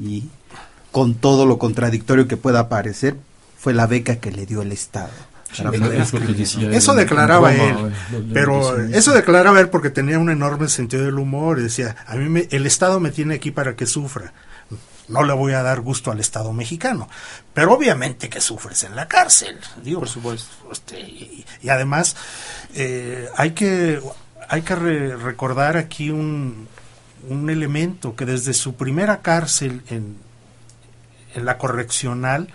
Y 0.00 0.24
con 0.92 1.14
todo 1.14 1.46
lo 1.46 1.58
contradictorio 1.58 2.28
que 2.28 2.36
pueda 2.36 2.68
parecer, 2.68 3.16
fue 3.58 3.72
la 3.72 3.86
beca 3.86 4.16
que 4.16 4.30
le 4.30 4.46
dio 4.46 4.62
el 4.62 4.70
Estado. 4.70 5.10
eso 6.70 6.94
declaraba 6.94 7.54
él, 7.54 7.92
pero 8.32 8.78
eso 8.78 9.12
declaraba 9.12 9.60
él 9.60 9.70
porque 9.70 9.90
tenía 9.90 10.18
un 10.18 10.30
enorme 10.30 10.68
sentido 10.68 11.04
del 11.04 11.18
humor 11.18 11.58
y 11.58 11.62
decía, 11.62 11.96
a 12.06 12.16
mí 12.16 12.28
me, 12.28 12.46
el 12.50 12.66
Estado 12.66 13.00
me 13.00 13.10
tiene 13.10 13.34
aquí 13.34 13.50
para 13.50 13.74
que 13.74 13.86
sufra, 13.86 14.32
no 15.08 15.24
le 15.24 15.32
voy 15.32 15.52
a 15.52 15.62
dar 15.62 15.80
gusto 15.80 16.10
al 16.10 16.20
Estado 16.20 16.52
mexicano, 16.52 17.08
pero 17.54 17.72
obviamente 17.72 18.28
que 18.28 18.40
sufres 18.40 18.84
en 18.84 18.94
la 18.94 19.08
cárcel, 19.08 19.58
digo, 19.82 20.00
por 20.00 20.08
supuesto. 20.08 20.48
Este, 20.70 21.00
y, 21.00 21.44
además 21.68 22.16
eh, 22.74 23.28
hay 23.36 23.52
que 23.52 24.00
hay 24.48 24.62
que 24.62 24.74
recordar 24.74 25.76
aquí 25.76 26.10
un, 26.10 26.68
un 27.28 27.50
elemento 27.50 28.14
que 28.14 28.26
desde 28.26 28.52
su 28.52 28.74
primera 28.74 29.20
cárcel 29.20 29.82
en 29.88 30.16
en 31.34 31.44
la 31.44 31.58
correccional, 31.58 32.48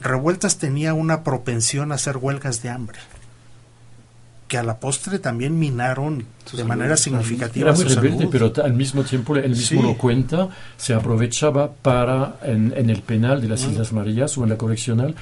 Revueltas 0.00 0.58
tenía 0.58 0.92
una 0.94 1.22
propensión 1.22 1.92
a 1.92 1.94
hacer 1.94 2.18
huelgas 2.18 2.62
de 2.62 2.70
hambre 2.70 2.98
que 4.48 4.58
a 4.58 4.62
la 4.62 4.78
postre 4.78 5.18
también 5.18 5.58
minaron 5.58 6.26
de 6.52 6.64
manera 6.64 6.96
significativa 6.96 7.70
Era 7.70 7.76
muy 7.76 7.84
rebelde, 7.86 8.28
pero 8.30 8.52
al 8.62 8.74
mismo 8.74 9.02
tiempo 9.02 9.34
él 9.36 9.50
mismo 9.50 9.82
lo 9.82 9.96
cuenta, 9.96 10.50
se 10.76 10.92
aprovechaba 10.92 11.72
para, 11.72 12.36
en, 12.42 12.72
el 12.90 13.00
penal 13.02 13.40
de 13.40 13.48
las 13.48 13.64
Islas 13.64 13.92
Marías 13.92 14.36
o 14.36 14.44
en 14.44 14.50
la 14.50 14.58
correccional, 14.58 15.14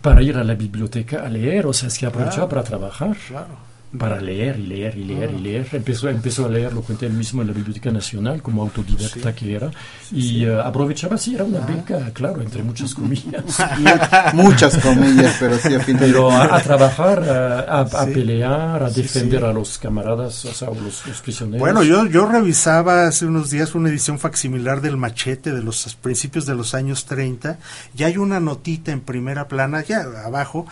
para 0.00 0.22
ir 0.22 0.36
a 0.36 0.44
la 0.44 0.54
biblioteca 0.54 1.26
a 1.26 1.28
leer, 1.28 1.66
o 1.66 1.72
sea, 1.72 1.90
se 1.90 2.06
aprovechaba 2.06 2.48
para 2.48 2.62
trabajar. 2.62 3.16
Claro 3.26 3.71
para 3.98 4.20
leer 4.20 4.58
y 4.58 4.66
leer 4.66 4.96
y 4.96 5.04
leer 5.04 5.30
y 5.32 5.36
ah. 5.36 5.40
leer. 5.40 5.68
Empezó, 5.72 6.08
empezó 6.08 6.46
a 6.46 6.48
leer, 6.48 6.72
lo 6.72 6.82
cuenta 6.82 7.06
él 7.06 7.12
mismo 7.12 7.42
en 7.42 7.48
la 7.48 7.54
Biblioteca 7.54 7.90
Nacional, 7.90 8.42
como 8.42 8.62
autodidacta 8.62 9.34
que 9.34 9.54
era, 9.54 9.70
y 10.10 10.44
eh, 10.44 10.60
aprovechaba, 10.62 11.18
sí, 11.18 11.34
era 11.34 11.44
una 11.44 11.62
ah. 11.62 11.66
beca, 11.66 12.10
claro, 12.12 12.40
entre 12.40 12.62
muchas 12.62 12.94
comillas. 12.94 13.44
muchas 14.34 14.78
comillas, 14.78 15.36
pero 15.38 15.58
sí, 15.58 15.74
a 15.74 15.80
fin 15.80 15.98
de 15.98 16.06
Pero 16.06 16.30
a, 16.30 16.60
trabajar, 16.60 17.22
a, 17.68 18.06
pelear, 18.06 18.82
a 18.82 18.90
defender 18.90 19.44
a 19.44 19.52
los 19.52 19.78
camaradas, 19.78 20.44
o 20.46 20.54
sea, 20.54 20.68
los, 20.68 21.06
los, 21.06 21.20
prisioneros. 21.22 21.60
Bueno, 21.60 21.82
yo, 21.82 22.06
yo 22.06 22.26
revisaba 22.26 23.06
hace 23.06 23.26
unos 23.26 23.50
días 23.50 23.74
una 23.74 23.90
edición 23.90 24.18
facsimilar 24.18 24.80
del 24.80 24.96
Machete 24.96 25.52
de 25.52 25.62
los 25.62 25.94
principios 25.96 26.46
de 26.46 26.54
los 26.54 26.74
años 26.74 27.04
30, 27.04 27.58
y 27.96 28.04
hay 28.04 28.16
una 28.16 28.40
notita 28.40 28.92
en 28.92 29.00
primera 29.00 29.48
plana, 29.48 29.82
ya 29.82 30.02
abajo, 30.24 30.66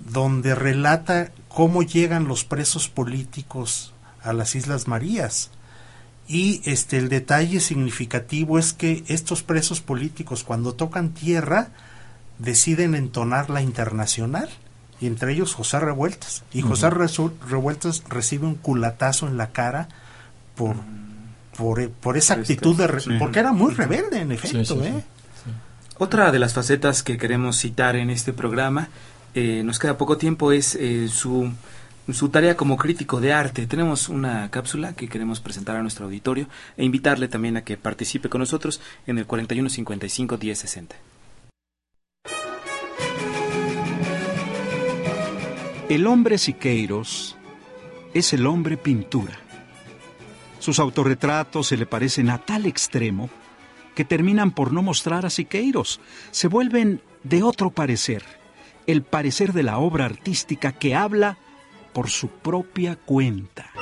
donde 0.00 0.54
relata 0.54 1.30
cómo 1.48 1.82
llegan 1.82 2.28
los 2.28 2.44
presos 2.44 2.88
políticos 2.88 3.92
a 4.22 4.32
las 4.32 4.54
Islas 4.54 4.88
Marías. 4.88 5.50
Y 6.28 6.60
este 6.64 6.98
el 6.98 7.08
detalle 7.08 7.60
significativo 7.60 8.58
es 8.58 8.72
que 8.72 9.04
estos 9.06 9.42
presos 9.42 9.80
políticos 9.80 10.44
cuando 10.44 10.74
tocan 10.74 11.10
tierra 11.10 11.68
deciden 12.38 12.94
entonar 12.94 13.48
la 13.48 13.62
internacional 13.62 14.48
y 15.00 15.06
entre 15.06 15.32
ellos 15.32 15.54
José 15.54 15.78
Revueltas. 15.78 16.42
Y 16.52 16.62
José 16.62 16.90
Revueltas 16.90 18.02
recibe 18.08 18.46
un 18.46 18.56
culatazo 18.56 19.28
en 19.28 19.36
la 19.36 19.50
cara 19.50 19.88
por 20.56 20.76
por, 21.56 21.90
por 21.90 22.16
esa 22.16 22.34
actitud 22.34 22.76
de 22.76 23.18
porque 23.18 23.40
era 23.40 23.52
muy 23.52 23.72
rebelde 23.72 24.20
en 24.20 24.32
efecto 24.32 24.82
¿eh? 24.84 25.02
otra 25.98 26.30
de 26.30 26.38
las 26.38 26.52
facetas 26.52 27.02
que 27.02 27.16
queremos 27.16 27.56
citar 27.56 27.96
en 27.96 28.10
este 28.10 28.32
programa 28.32 28.88
eh, 29.36 29.62
nos 29.62 29.78
queda 29.78 29.98
poco 29.98 30.16
tiempo, 30.16 30.50
es 30.50 30.74
eh, 30.76 31.08
su, 31.08 31.52
su 32.10 32.30
tarea 32.30 32.56
como 32.56 32.78
crítico 32.78 33.20
de 33.20 33.34
arte. 33.34 33.66
Tenemos 33.66 34.08
una 34.08 34.50
cápsula 34.50 34.94
que 34.94 35.08
queremos 35.08 35.40
presentar 35.40 35.76
a 35.76 35.82
nuestro 35.82 36.06
auditorio 36.06 36.48
e 36.78 36.86
invitarle 36.86 37.28
también 37.28 37.58
a 37.58 37.62
que 37.62 37.76
participe 37.76 38.30
con 38.30 38.38
nosotros 38.38 38.80
en 39.06 39.18
el 39.18 39.26
4155 39.26 40.38
1060. 40.38 40.96
El 45.90 46.06
hombre 46.06 46.38
Siqueiros 46.38 47.36
es 48.14 48.32
el 48.32 48.46
hombre 48.46 48.78
pintura. 48.78 49.38
Sus 50.60 50.78
autorretratos 50.78 51.66
se 51.66 51.76
le 51.76 51.84
parecen 51.84 52.30
a 52.30 52.38
tal 52.38 52.64
extremo 52.64 53.28
que 53.94 54.06
terminan 54.06 54.50
por 54.50 54.72
no 54.72 54.80
mostrar 54.80 55.26
a 55.26 55.30
Siqueiros, 55.30 56.00
se 56.30 56.48
vuelven 56.48 57.02
de 57.22 57.42
otro 57.42 57.68
parecer 57.68 58.24
el 58.86 59.02
parecer 59.02 59.52
de 59.52 59.62
la 59.62 59.78
obra 59.78 60.04
artística 60.04 60.72
que 60.72 60.94
habla 60.94 61.38
por 61.92 62.10
su 62.10 62.28
propia 62.28 62.96
cuenta. 62.96 63.72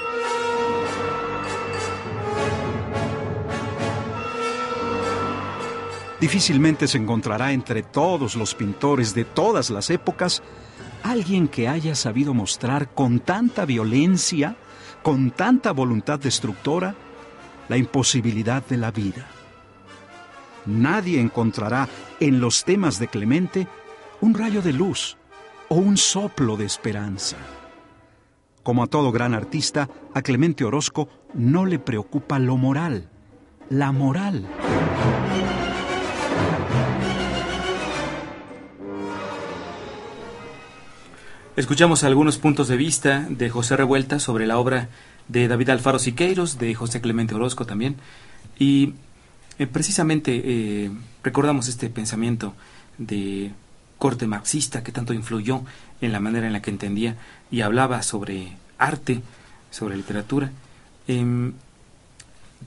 Difícilmente 6.21 6.89
se 6.89 6.97
encontrará 6.97 7.53
entre 7.53 7.83
todos 7.83 8.35
los 8.35 8.55
pintores 8.55 9.15
de 9.15 9.25
todas 9.25 9.69
las 9.69 9.91
épocas 9.91 10.43
alguien 11.03 11.49
que 11.49 11.69
haya 11.69 11.95
sabido 11.95 12.33
mostrar 12.33 12.89
con 12.95 13.21
tanta 13.21 13.67
violencia, 13.67 14.57
con 15.03 15.33
tanta 15.33 15.73
voluntad 15.73 16.19
destructora, 16.19 16.95
la 17.69 17.77
imposibilidad 17.77 18.65
de 18.65 18.79
la 18.79 18.91
vida. 18.91 19.27
Nadie 20.65 21.21
encontrará 21.21 21.89
en 22.21 22.41
los 22.41 22.65
temas 22.65 22.99
de 22.99 23.09
Clemente 23.09 23.69
un 24.25 24.33
rayo 24.33 24.63
de 24.63 24.73
luz 24.73 25.19
o 25.69 25.75
un 25.75 25.99
soplo 25.99 26.57
de 26.57 26.65
esperanza. 26.65 27.37
Como 28.63 28.83
a 28.83 28.87
todo 28.87 29.13
gran 29.13 29.35
artista, 29.35 29.91
a 30.15 30.23
Clemente 30.23 30.65
Orozco 30.65 31.11
no 31.35 31.67
le 31.67 31.79
preocupa 31.79 32.39
lo 32.39 32.57
moral, 32.57 33.11
la 33.69 33.93
moral. 33.93 34.49
Escuchamos 41.57 42.03
algunos 42.03 42.39
puntos 42.39 42.69
de 42.69 42.79
vista 42.79 43.27
de 43.29 43.51
José 43.51 43.77
Revuelta 43.77 44.21
sobre 44.21 44.47
la 44.47 44.59
obra 44.59 44.89
de 45.29 45.49
David 45.49 45.69
Alfaro 45.69 45.99
Siqueiros, 45.99 46.57
de 46.57 46.75
José 46.75 47.03
Clemente 47.03 47.35
Orozco 47.35 47.67
también. 47.67 47.97
Y 48.59 48.95
eh, 49.59 49.67
precisamente 49.67 50.41
eh, 50.43 50.91
recordamos 51.23 51.69
este 51.69 51.91
pensamiento 51.91 52.55
de 52.97 53.53
corte 54.05 54.27
marxista 54.27 54.83
que 54.83 54.93
tanto 54.93 55.15
influyó 55.15 55.63
en 56.03 56.13
la 56.13 56.21
manera 56.21 56.47
en 56.47 56.53
la 56.53 56.61
que 56.61 56.69
entendía 56.69 57.17
y 57.51 57.63
hablaba 57.63 58.03
sobre 58.03 58.53
arte, 58.77 59.23
sobre 59.71 59.97
literatura. 59.97 60.51
Em, 61.09 61.55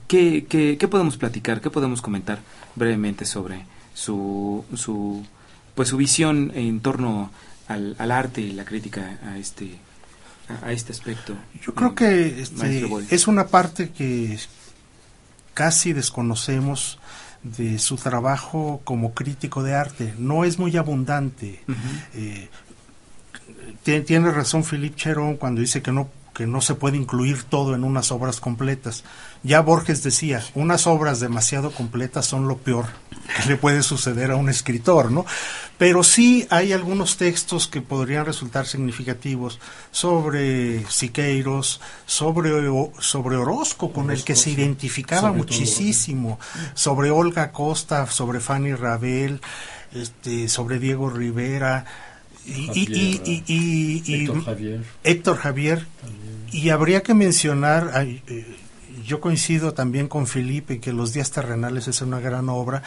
¿qué, 0.08 0.46
qué, 0.48 0.88
podemos 0.88 1.16
platicar, 1.16 1.60
qué 1.60 1.70
podemos 1.70 2.02
comentar 2.02 2.40
brevemente 2.74 3.24
sobre 3.24 3.66
su, 3.94 4.64
su, 4.74 5.24
pues, 5.76 5.90
su 5.90 5.96
visión 5.96 6.50
en 6.56 6.80
torno 6.80 7.30
al, 7.68 7.94
al 8.00 8.10
arte 8.10 8.40
y 8.40 8.50
la 8.50 8.64
crítica 8.64 9.20
a 9.24 9.38
este 9.38 9.78
a 10.64 10.72
este 10.72 10.90
aspecto. 10.90 11.36
Yo 11.62 11.72
creo 11.72 11.94
que 11.94 12.40
este, 12.40 12.84
es 13.10 13.28
una 13.28 13.46
parte 13.46 13.90
que 13.90 14.36
casi 15.54 15.92
desconocemos 15.92 16.98
de 17.42 17.78
su 17.78 17.96
trabajo 17.96 18.80
como 18.84 19.14
crítico 19.14 19.62
de 19.62 19.74
arte. 19.74 20.14
No 20.18 20.44
es 20.44 20.58
muy 20.58 20.76
abundante. 20.76 21.62
Eh, 22.14 22.48
tiene 23.82 24.30
razón 24.30 24.64
Philippe 24.64 24.96
Cheron 24.96 25.36
cuando 25.36 25.60
dice 25.60 25.82
que 25.82 25.92
no 25.92 26.10
que 26.38 26.46
no 26.46 26.60
se 26.60 26.76
puede 26.76 26.96
incluir 26.96 27.42
todo 27.42 27.74
en 27.74 27.82
unas 27.82 28.12
obras 28.12 28.38
completas. 28.38 29.02
Ya 29.42 29.60
Borges 29.60 30.02
decía, 30.02 30.42
unas 30.54 30.86
obras 30.86 31.20
demasiado 31.20 31.70
completas 31.70 32.26
son 32.26 32.48
lo 32.48 32.58
peor 32.58 32.86
que 33.36 33.48
le 33.48 33.56
puede 33.56 33.82
suceder 33.82 34.30
a 34.30 34.36
un 34.36 34.48
escritor, 34.48 35.12
¿no? 35.12 35.24
Pero 35.76 36.02
sí 36.02 36.46
hay 36.50 36.72
algunos 36.72 37.16
textos 37.16 37.68
que 37.68 37.80
podrían 37.80 38.26
resultar 38.26 38.66
significativos 38.66 39.60
sobre 39.92 40.84
Siqueiros, 40.88 41.80
sobre, 42.06 42.50
sobre 42.98 43.36
Orozco, 43.36 43.92
con 43.92 44.10
el 44.10 44.24
que 44.24 44.34
se 44.34 44.50
identificaba 44.50 45.32
muchísimo, 45.32 46.40
sobre 46.74 47.10
Olga 47.10 47.52
Costa, 47.52 48.06
sobre 48.06 48.40
Fanny 48.40 48.74
Rabel, 48.74 49.40
este, 49.92 50.48
sobre 50.48 50.78
Diego 50.78 51.10
Rivera, 51.10 51.84
y, 52.44 53.42
y, 53.46 54.14
Héctor 54.14 54.44
Javier. 54.44 54.80
Héctor 55.04 55.36
Javier. 55.36 55.86
Y 56.50 56.70
habría 56.70 57.02
que 57.02 57.12
mencionar, 57.14 57.92
eh, 58.26 58.56
yo 59.08 59.20
coincido 59.20 59.72
también 59.72 60.06
con 60.06 60.26
Felipe 60.26 60.80
que 60.80 60.92
Los 60.92 61.12
días 61.14 61.30
terrenales 61.30 61.88
es 61.88 62.02
una 62.02 62.20
gran 62.20 62.48
obra 62.50 62.82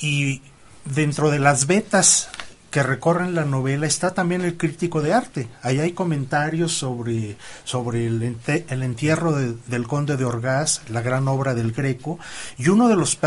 y 0.00 0.40
dentro 0.84 1.30
de 1.30 1.40
las 1.40 1.66
vetas 1.66 2.30
que 2.70 2.84
recorren 2.84 3.34
la 3.34 3.44
novela 3.44 3.86
está 3.86 4.14
también 4.14 4.42
el 4.42 4.56
crítico 4.56 5.02
de 5.02 5.12
arte. 5.12 5.48
Ahí 5.62 5.80
hay 5.80 5.92
comentarios 5.92 6.72
sobre, 6.72 7.36
sobre 7.64 8.06
el, 8.06 8.22
entierro 8.22 9.32
del 9.32 9.86
conde 9.88 10.16
de 10.16 10.24
Orgaz, 10.24 10.82
la 10.90 11.00
gran 11.00 11.26
obra 11.26 11.54
del 11.54 11.72
Greco, 11.72 12.18
y 12.58 12.68
uno 12.68 12.88
de 12.88 12.96
los... 12.96 13.18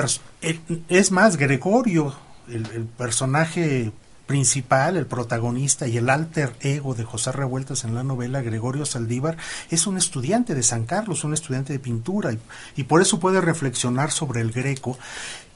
es 0.87 1.11
más, 1.11 1.37
Gregorio, 1.37 2.15
el 2.47 2.87
personaje 2.97 3.91
principal, 4.29 4.95
el 4.95 5.07
protagonista 5.07 5.87
y 5.87 5.97
el 5.97 6.07
alter 6.07 6.55
ego 6.59 6.93
de 6.93 7.03
José 7.03 7.31
Revueltas 7.31 7.83
en 7.83 7.95
la 7.95 8.03
novela, 8.03 8.43
Gregorio 8.43 8.85
Saldívar, 8.85 9.37
es 9.71 9.87
un 9.87 9.97
estudiante 9.97 10.53
de 10.53 10.61
San 10.61 10.85
Carlos, 10.85 11.23
un 11.23 11.33
estudiante 11.33 11.73
de 11.73 11.79
pintura, 11.79 12.37
y, 12.75 12.83
por 12.83 13.01
eso 13.01 13.19
puede 13.19 13.41
reflexionar 13.41 14.11
sobre 14.11 14.41
el 14.41 14.51
greco. 14.51 14.99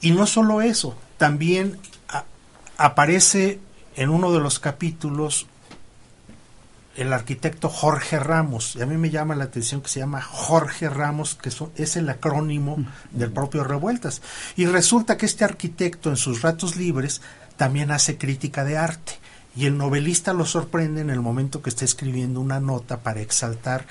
Y 0.00 0.10
no 0.10 0.26
solo 0.26 0.60
eso, 0.60 0.96
también 1.18 1.78
aparece 2.76 3.60
en 3.94 4.10
uno 4.10 4.32
de 4.32 4.40
los 4.40 4.58
capítulos 4.58 5.46
el 6.96 7.12
arquitecto 7.12 7.68
Jorge 7.68 8.18
Ramos, 8.18 8.74
y 8.74 8.82
a 8.82 8.86
mí 8.86 8.96
me 8.96 9.10
llama 9.10 9.36
la 9.36 9.44
atención 9.44 9.82
que 9.82 9.88
se 9.88 10.00
llama 10.00 10.20
Jorge 10.20 10.88
Ramos, 10.88 11.36
que 11.36 11.52
es 11.76 11.96
el 11.96 12.08
acrónimo 12.08 12.84
del 13.12 13.30
propio 13.30 13.62
Revueltas. 13.62 14.20
Y 14.56 14.66
resulta 14.66 15.16
que 15.16 15.26
este 15.26 15.44
arquitecto 15.44 16.10
en 16.10 16.16
sus 16.16 16.42
ratos 16.42 16.74
libres 16.74 17.20
también 17.56 17.90
hace 17.90 18.18
crítica 18.18 18.64
de 18.64 18.78
arte. 18.78 19.12
Y 19.56 19.66
el 19.66 19.78
novelista 19.78 20.32
lo 20.32 20.46
sorprende 20.46 21.00
en 21.00 21.10
el 21.10 21.20
momento 21.20 21.62
que 21.62 21.70
está 21.70 21.84
escribiendo 21.84 22.40
una 22.40 22.58
nota 22.58 23.02
para 23.02 23.20
exaltar, 23.20 23.86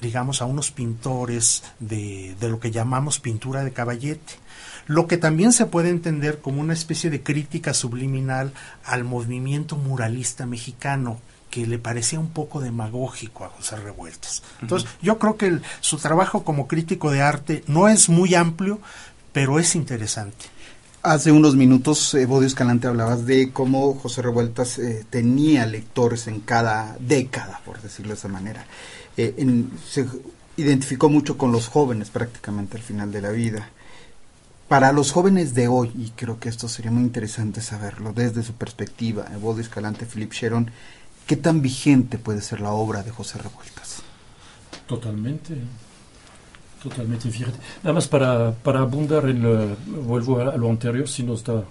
digamos, 0.00 0.42
a 0.42 0.44
unos 0.44 0.72
pintores 0.72 1.62
de, 1.78 2.34
de 2.40 2.48
lo 2.48 2.58
que 2.58 2.70
llamamos 2.70 3.20
pintura 3.20 3.62
de 3.62 3.72
caballete 3.72 4.44
lo 4.86 5.06
que 5.06 5.16
también 5.16 5.52
se 5.52 5.66
puede 5.66 5.88
entender 5.88 6.40
como 6.40 6.60
una 6.60 6.74
especie 6.74 7.10
de 7.10 7.22
crítica 7.22 7.72
subliminal 7.72 8.52
al 8.84 9.04
movimiento 9.04 9.76
muralista 9.76 10.46
mexicano 10.46 11.18
que 11.50 11.66
le 11.66 11.78
parecía 11.78 12.18
un 12.18 12.30
poco 12.30 12.60
demagógico 12.60 13.44
a 13.44 13.48
José 13.48 13.76
Revueltas. 13.76 14.42
Entonces, 14.60 14.90
yo 15.00 15.18
creo 15.18 15.36
que 15.36 15.60
su 15.80 15.98
trabajo 15.98 16.42
como 16.42 16.66
crítico 16.66 17.10
de 17.12 17.22
arte 17.22 17.62
no 17.68 17.88
es 17.88 18.08
muy 18.08 18.34
amplio, 18.34 18.80
pero 19.32 19.58
es 19.58 19.76
interesante. 19.76 20.46
Hace 21.06 21.32
unos 21.32 21.54
minutos, 21.54 22.14
eh, 22.14 22.24
Bodio 22.24 22.46
Escalante, 22.46 22.86
hablabas 22.86 23.26
de 23.26 23.52
cómo 23.52 23.92
José 23.92 24.22
Revueltas 24.22 24.78
eh, 24.78 25.04
tenía 25.10 25.66
lectores 25.66 26.28
en 26.28 26.40
cada 26.40 26.96
década, 26.98 27.60
por 27.62 27.78
decirlo 27.82 28.14
de 28.14 28.18
esa 28.18 28.28
manera. 28.28 28.64
Eh, 29.18 29.34
se 29.86 30.06
identificó 30.56 31.10
mucho 31.10 31.36
con 31.36 31.52
los 31.52 31.68
jóvenes 31.68 32.08
prácticamente 32.08 32.78
al 32.78 32.82
final 32.82 33.12
de 33.12 33.20
la 33.20 33.32
vida. 33.32 33.68
Para 34.66 34.92
los 34.92 35.12
jóvenes 35.12 35.52
de 35.52 35.68
hoy, 35.68 35.92
y 35.94 36.12
creo 36.16 36.40
que 36.40 36.48
esto 36.48 36.68
sería 36.68 36.90
muy 36.90 37.02
interesante 37.02 37.60
saberlo 37.60 38.14
desde 38.14 38.42
su 38.42 38.54
perspectiva, 38.54 39.26
Bodio 39.38 39.60
Escalante, 39.60 40.06
Philip 40.06 40.32
Sharon, 40.32 40.70
¿qué 41.26 41.36
tan 41.36 41.60
vigente 41.60 42.16
puede 42.16 42.40
ser 42.40 42.62
la 42.62 42.72
obra 42.72 43.02
de 43.02 43.10
José 43.10 43.36
Revueltas? 43.36 44.00
Totalmente. 44.86 45.54
Totalmente, 46.84 47.30
fíjate. 47.30 47.58
Nada 47.82 47.94
más 47.94 48.06
para, 48.06 48.52
para 48.52 48.80
abundar 48.80 49.26
en 49.30 49.74
vuelvo 50.06 50.38
a, 50.38 50.54
lo 50.54 50.68
anterior, 50.68 51.08
si 51.08 51.22
nos 51.22 51.42
da 51.42 51.64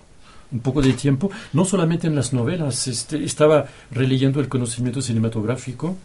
un 0.51 0.59
poco 0.59 0.82
de 0.82 0.93
tiempo, 0.93 1.30
no 1.53 1.66
solamente 1.66 2.07
en 2.07 2.16
las 2.16 2.34
novelas, 2.34 2.88
este, 2.88 3.24
estaba 3.24 3.68
releyendo 3.91 4.39
el 4.39 4.49
conocimiento 4.49 5.03
cinematográfico, 5.03 5.97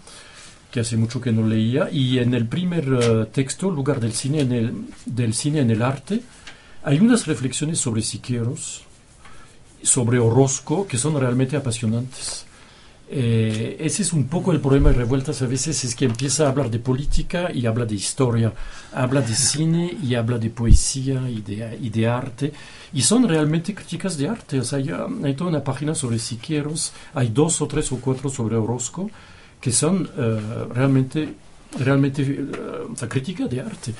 que 0.70 0.80
hace 0.80 0.98
mucho 0.98 1.22
que 1.22 1.32
no 1.32 1.46
leía, 1.46 1.88
y 1.90 2.18
en 2.18 2.34
el 2.34 2.46
primer 2.46 2.84
eh, 2.84 3.26
texto, 3.32 3.70
Lugar 3.70 3.98
del 3.98 4.12
cine, 4.12 4.40
en 4.40 4.52
el, 4.52 4.74
del 5.06 5.32
cine 5.32 5.60
en 5.60 5.70
el 5.70 5.80
arte, 5.80 6.20
hay 6.84 6.98
unas 6.98 7.26
reflexiones 7.26 7.78
sobre 7.78 8.02
Siqueros, 8.02 8.82
sobre 9.82 10.18
Orozco, 10.18 10.86
que 10.86 10.98
son 10.98 11.18
realmente 11.18 11.56
apasionantes. 11.56 12.44
Eh, 13.10 13.76
ese 13.80 14.02
es 14.02 14.12
un 14.12 14.28
poco 14.28 14.52
el 14.52 14.60
problema 14.60 14.90
de 14.90 14.96
revueltas 14.96 15.40
a 15.40 15.46
veces, 15.46 15.82
es 15.84 15.94
que 15.94 16.04
empieza 16.04 16.44
a 16.44 16.50
hablar 16.50 16.70
de 16.70 16.78
política 16.78 17.50
y 17.52 17.64
habla 17.64 17.86
de 17.86 17.94
historia, 17.94 18.52
habla 18.92 19.22
de 19.22 19.34
cine 19.34 19.96
y 20.02 20.14
habla 20.14 20.38
de 20.38 20.50
poesía 20.50 21.28
y 21.28 21.40
de, 21.40 21.78
y 21.80 21.88
de 21.88 22.06
arte, 22.06 22.52
y 22.92 23.00
son 23.00 23.26
realmente 23.26 23.74
críticas 23.74 24.18
de 24.18 24.28
arte. 24.28 24.60
O 24.60 24.64
sea, 24.64 24.78
hay 24.78 25.34
toda 25.34 25.50
una 25.50 25.64
página 25.64 25.94
sobre 25.94 26.18
Siquieros, 26.18 26.92
hay 27.14 27.28
dos 27.28 27.62
o 27.62 27.66
tres 27.66 27.90
o 27.92 27.96
cuatro 27.96 28.28
sobre 28.28 28.56
Orozco, 28.56 29.10
que 29.60 29.72
son 29.72 30.08
eh, 30.16 30.40
realmente 30.74 31.34
realmente 31.78 32.22
uh, 32.22 33.08
crítica 33.08 33.46
de 33.46 33.60
arte. 33.60 33.92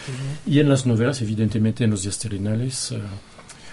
Y 0.47 0.59
en 0.59 0.69
las 0.69 0.87
novelas, 0.87 1.21
evidentemente, 1.21 1.85
en 1.85 1.91
los 1.91 2.03
días 2.03 2.19
terrenales. 2.19 2.95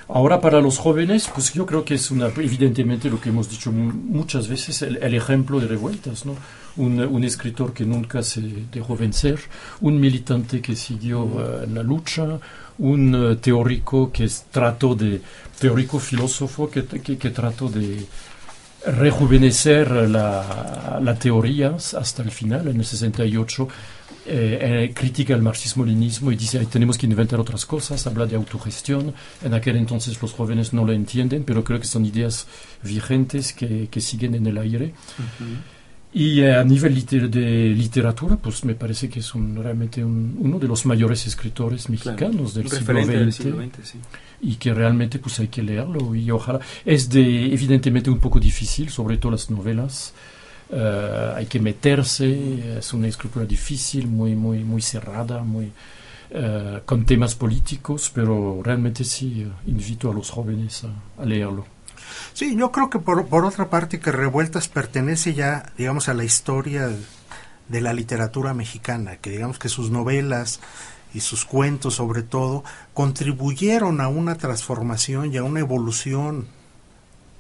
Ahora 0.08 0.40
para 0.40 0.62
los 0.62 0.78
jóvenes, 0.78 1.30
pues 1.34 1.52
yo 1.54 1.66
creo 1.66 1.84
que 1.84 1.96
es 1.96 2.12
una, 2.12 2.28
evidentemente 2.28 3.10
lo 3.10 3.20
que 3.20 3.30
hemos 3.30 3.50
dicho 3.50 3.72
muchas 3.72 4.48
veces, 4.48 4.84
el, 4.84 5.14
ejemplo 5.16 5.60
de 5.60 5.68
revueltas, 5.68 6.28
¿no? 6.28 6.36
Un, 6.78 7.00
un, 7.00 7.24
escritor 7.24 7.74
que 7.74 7.86
nunca 7.86 8.22
se 8.22 8.42
dejó 8.72 8.96
vencer, 8.96 9.40
un 9.82 10.00
militante 10.00 10.62
que 10.62 10.76
siguió 10.76 11.24
uh, 11.24 11.64
en 11.64 11.74
la 11.74 11.82
lucha, 11.82 12.40
un 12.78 13.16
uh, 13.16 13.36
teórico 13.38 14.12
que 14.12 14.30
trató 14.52 14.94
de, 14.94 15.22
teórico 15.60 15.98
filósofo 16.00 16.70
que, 16.70 16.86
que, 16.86 17.18
que 17.18 17.30
trató 17.32 17.70
de 17.70 18.06
rejuvenecer 18.86 19.90
la, 19.92 21.00
la 21.02 21.16
teoría 21.16 21.76
hasta 21.76 22.22
el 22.22 22.30
final, 22.30 22.68
en 22.68 22.80
el 22.80 22.86
68 22.86 23.68
eh, 24.26 24.86
eh, 24.86 24.94
critica 24.94 25.34
el 25.34 25.42
marxismo-leninismo 25.42 26.32
y 26.32 26.36
dice 26.36 26.66
tenemos 26.66 26.98
que 26.98 27.06
inventar 27.06 27.40
otras 27.40 27.66
cosas, 27.66 28.06
habla 28.08 28.26
de 28.26 28.36
autogestión. 28.36 29.14
En 29.44 29.54
aquel 29.54 29.76
entonces 29.76 30.22
los 30.22 30.34
jóvenes 30.34 30.74
no 30.74 30.84
lo 30.84 30.94
entienden, 30.94 31.44
pero 31.44 31.64
creo 31.64 31.80
que 31.80 31.88
son 31.88 32.06
ideas 32.06 32.48
vigentes 32.84 33.54
que, 33.54 33.88
que 33.90 34.02
siguen 34.02 34.36
en 34.36 34.48
el 34.48 34.58
aire. 34.58 34.94
Y 36.16 36.40
eh, 36.40 36.56
a 36.56 36.64
nivel 36.64 37.06
de 37.06 37.74
literatura, 37.76 38.38
pues 38.38 38.64
me 38.64 38.74
parece 38.74 39.10
que 39.10 39.20
es 39.20 39.36
un, 39.36 39.54
realmente 39.62 40.02
uno 40.02 40.58
de 40.58 40.66
los 40.66 40.86
mayores 40.86 41.28
escritores 41.28 41.90
mexicanos 41.90 42.54
del, 42.54 42.70
siglo 42.70 43.58
XX, 43.58 43.96
y 44.40 44.56
que 44.56 44.74
realmente 44.74 45.20
pues 45.20 45.40
hay 45.42 45.50
que 45.50 45.62
leerlo 45.62 46.16
y 46.16 46.32
ojalá 46.32 46.62
es 46.86 47.10
de 47.10 47.54
evidentemente 47.54 48.10
un 48.10 48.20
poco 48.20 48.40
difícil, 48.40 48.90
sobre 48.90 49.18
todo 49.18 49.34
las 49.34 49.52
novelas. 49.52 50.14
Eh, 50.70 51.34
hay 51.36 51.46
que 51.46 51.60
meterse, 51.60 52.80
es 52.80 52.94
una 52.94 53.08
escritura 53.08 53.46
difícil, 53.46 54.08
muy, 54.08 54.36
muy, 54.36 54.64
muy 54.64 54.82
cerrada, 54.82 55.44
muy, 55.44 55.72
eh, 56.32 56.82
con 56.86 57.06
temas 57.06 57.36
políticos, 57.36 58.12
pero 58.14 58.62
realmente 58.64 59.04
sí 59.04 59.44
eh, 59.44 59.52
invito 59.68 60.10
a 60.10 60.14
los 60.14 60.30
jóvenes 60.30 60.84
a, 61.20 61.26
leerlo. 61.26 61.66
Sí, 62.34 62.56
yo 62.58 62.72
creo 62.72 62.90
que 62.90 63.00
por, 63.00 63.28
por, 63.28 63.46
otra 63.46 63.70
parte 63.70 64.00
que 64.00 64.12
Revueltas 64.12 64.68
pertenece 64.68 65.34
ya, 65.34 65.72
digamos, 65.78 66.10
a 66.10 66.14
la 66.14 66.24
historia 66.24 66.90
de 67.68 67.82
la 67.82 67.94
literatura 67.94 68.54
mexicana, 68.54 69.18
que 69.18 69.32
digamos 69.32 69.60
que 69.60 69.70
sus 69.70 69.92
novelas 69.92 70.60
y 71.14 71.22
sus 71.22 71.46
cuentos 71.46 71.96
sobre 71.96 72.24
todo 72.24 72.64
contribuyeron 72.94 74.02
a 74.02 74.08
una 74.08 74.36
transformación 74.36 75.34
y 75.34 75.38
a 75.38 75.44
una 75.44 75.62
evolución 75.62 76.48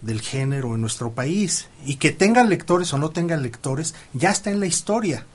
del 0.05 0.21
género 0.21 0.75
en 0.75 0.81
nuestro 0.81 1.11
país. 1.11 1.67
Y 1.85 1.95
que 1.95 2.11
tengan 2.11 2.49
lectores 2.49 2.93
o 2.93 2.97
no 2.97 3.09
tengan 3.09 3.41
lectores 3.41 3.95
ya 4.13 4.31
está 4.31 4.51
en 4.51 4.59
la 4.59 4.67
historia. 4.67 5.25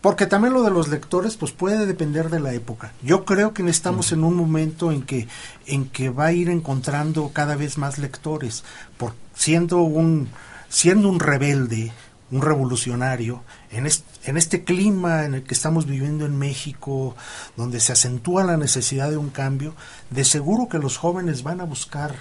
Porque 0.00 0.26
también 0.26 0.52
lo 0.52 0.62
de 0.62 0.70
los 0.70 0.88
lectores 0.88 1.36
pues 1.36 1.52
puede 1.52 1.86
depender 1.86 2.30
de 2.30 2.40
la 2.40 2.52
época. 2.52 2.92
Yo 3.02 3.24
creo 3.24 3.54
que 3.54 3.66
estamos 3.70 4.10
en 4.12 4.24
un 4.24 4.34
momento 4.34 4.90
en 4.90 5.02
que 5.02 5.28
en 5.66 5.88
que 5.88 6.10
va 6.10 6.26
a 6.26 6.32
ir 6.32 6.50
encontrando 6.50 7.30
cada 7.32 7.54
vez 7.54 7.78
más 7.78 7.96
lectores. 7.98 8.64
Por 8.98 9.14
siendo 9.34 9.78
un 9.78 10.28
siendo 10.68 11.08
un 11.08 11.20
rebelde 11.20 11.92
un 12.30 12.42
revolucionario 12.42 13.42
en 13.70 13.86
este, 13.86 14.04
en 14.26 14.36
este 14.36 14.64
clima 14.64 15.24
en 15.24 15.34
el 15.34 15.42
que 15.44 15.54
estamos 15.54 15.86
viviendo 15.86 16.26
en 16.26 16.36
México, 16.36 17.16
donde 17.56 17.80
se 17.80 17.92
acentúa 17.92 18.44
la 18.44 18.56
necesidad 18.56 19.10
de 19.10 19.16
un 19.16 19.30
cambio, 19.30 19.74
de 20.10 20.24
seguro 20.24 20.68
que 20.68 20.78
los 20.78 20.96
jóvenes 20.96 21.42
van 21.42 21.60
a 21.60 21.64
buscar 21.64 22.14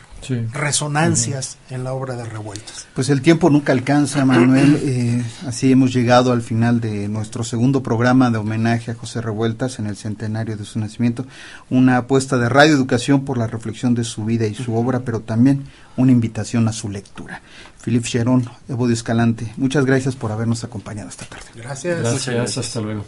resonancias 0.53 1.57
en 1.69 1.83
la 1.83 1.93
obra 1.93 2.15
de 2.15 2.25
Revueltas. 2.25 2.87
Pues 2.95 3.09
el 3.09 3.21
tiempo 3.21 3.49
nunca 3.49 3.73
alcanza, 3.73 4.25
Manuel. 4.25 4.81
Eh, 4.85 5.23
así 5.47 5.71
hemos 5.71 5.93
llegado 5.93 6.31
al 6.31 6.41
final 6.41 6.79
de 6.79 7.07
nuestro 7.07 7.43
segundo 7.43 7.81
programa 7.81 8.29
de 8.29 8.37
homenaje 8.37 8.91
a 8.91 8.95
José 8.95 9.19
Revueltas 9.19 9.79
en 9.79 9.87
el 9.87 9.95
centenario 9.95 10.57
de 10.57 10.63
su 10.63 10.79
nacimiento. 10.79 11.25
Una 11.69 11.97
apuesta 11.97 12.37
de 12.37 12.49
Radio 12.49 12.75
Educación 12.75 13.25
por 13.25 13.37
la 13.37 13.47
reflexión 13.47 13.95
de 13.95 14.03
su 14.03 14.25
vida 14.25 14.45
y 14.45 14.53
su 14.53 14.75
obra, 14.75 14.99
pero 14.99 15.21
también 15.21 15.63
una 15.97 16.11
invitación 16.11 16.67
a 16.67 16.73
su 16.73 16.89
lectura. 16.89 17.41
Philippe 17.85 18.07
Cherón, 18.07 18.49
Evodio 18.67 18.95
Escalante, 18.95 19.53
muchas 19.57 19.85
gracias 19.85 20.15
por 20.15 20.31
habernos 20.31 20.63
acompañado 20.63 21.07
esta 21.07 21.25
tarde. 21.25 21.45
Gracias. 21.53 21.99
Gracias, 21.99 22.57
hasta 22.57 22.81
luego. 22.81 23.05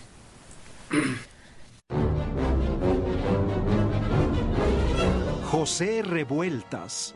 José 5.49 6.03
Revueltas. 6.03 7.15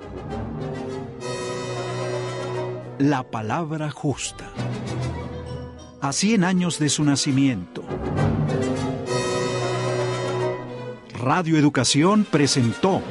La 2.98 3.30
palabra 3.30 3.92
justa. 3.92 4.50
A 6.02 6.14
100 6.14 6.44
años 6.44 6.80
de 6.80 6.90
su 6.90 7.04
nacimiento. 7.04 7.84
Radio 11.20 11.60
Educación 11.60 12.26
presentó 12.26 13.04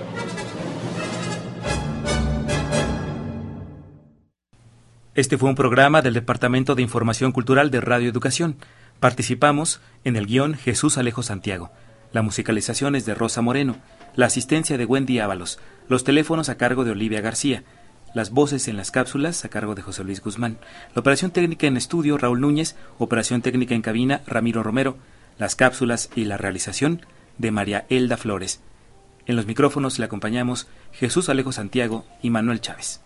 Este 5.20 5.36
fue 5.36 5.50
un 5.50 5.54
programa 5.54 6.00
del 6.00 6.14
Departamento 6.14 6.74
de 6.74 6.80
Información 6.80 7.30
Cultural 7.32 7.70
de 7.70 7.82
Radio 7.82 8.08
Educación. 8.08 8.56
Participamos 9.00 9.82
en 10.02 10.16
el 10.16 10.24
guion 10.24 10.54
Jesús 10.54 10.96
Alejo 10.96 11.22
Santiago. 11.22 11.70
La 12.14 12.22
musicalización 12.22 12.96
es 12.96 13.04
de 13.04 13.14
Rosa 13.14 13.42
Moreno, 13.42 13.76
la 14.16 14.24
asistencia 14.24 14.78
de 14.78 14.86
Wendy 14.86 15.18
Ábalos, 15.18 15.58
los 15.90 16.04
teléfonos 16.04 16.48
a 16.48 16.56
cargo 16.56 16.84
de 16.84 16.92
Olivia 16.92 17.20
García, 17.20 17.64
las 18.14 18.30
voces 18.30 18.66
en 18.66 18.78
las 18.78 18.90
cápsulas 18.90 19.44
a 19.44 19.50
cargo 19.50 19.74
de 19.74 19.82
José 19.82 20.04
Luis 20.04 20.22
Guzmán, 20.22 20.56
la 20.94 21.00
operación 21.00 21.32
técnica 21.32 21.66
en 21.66 21.76
estudio 21.76 22.16
Raúl 22.16 22.40
Núñez, 22.40 22.74
operación 22.96 23.42
técnica 23.42 23.74
en 23.74 23.82
cabina 23.82 24.22
Ramiro 24.26 24.62
Romero, 24.62 24.96
las 25.36 25.54
cápsulas 25.54 26.08
y 26.16 26.24
la 26.24 26.38
realización 26.38 27.04
de 27.36 27.50
María 27.50 27.84
Elda 27.90 28.16
Flores. 28.16 28.62
En 29.26 29.36
los 29.36 29.44
micrófonos 29.44 29.98
le 29.98 30.06
acompañamos 30.06 30.66
Jesús 30.92 31.28
Alejo 31.28 31.52
Santiago 31.52 32.06
y 32.22 32.30
Manuel 32.30 32.62
Chávez. 32.62 33.02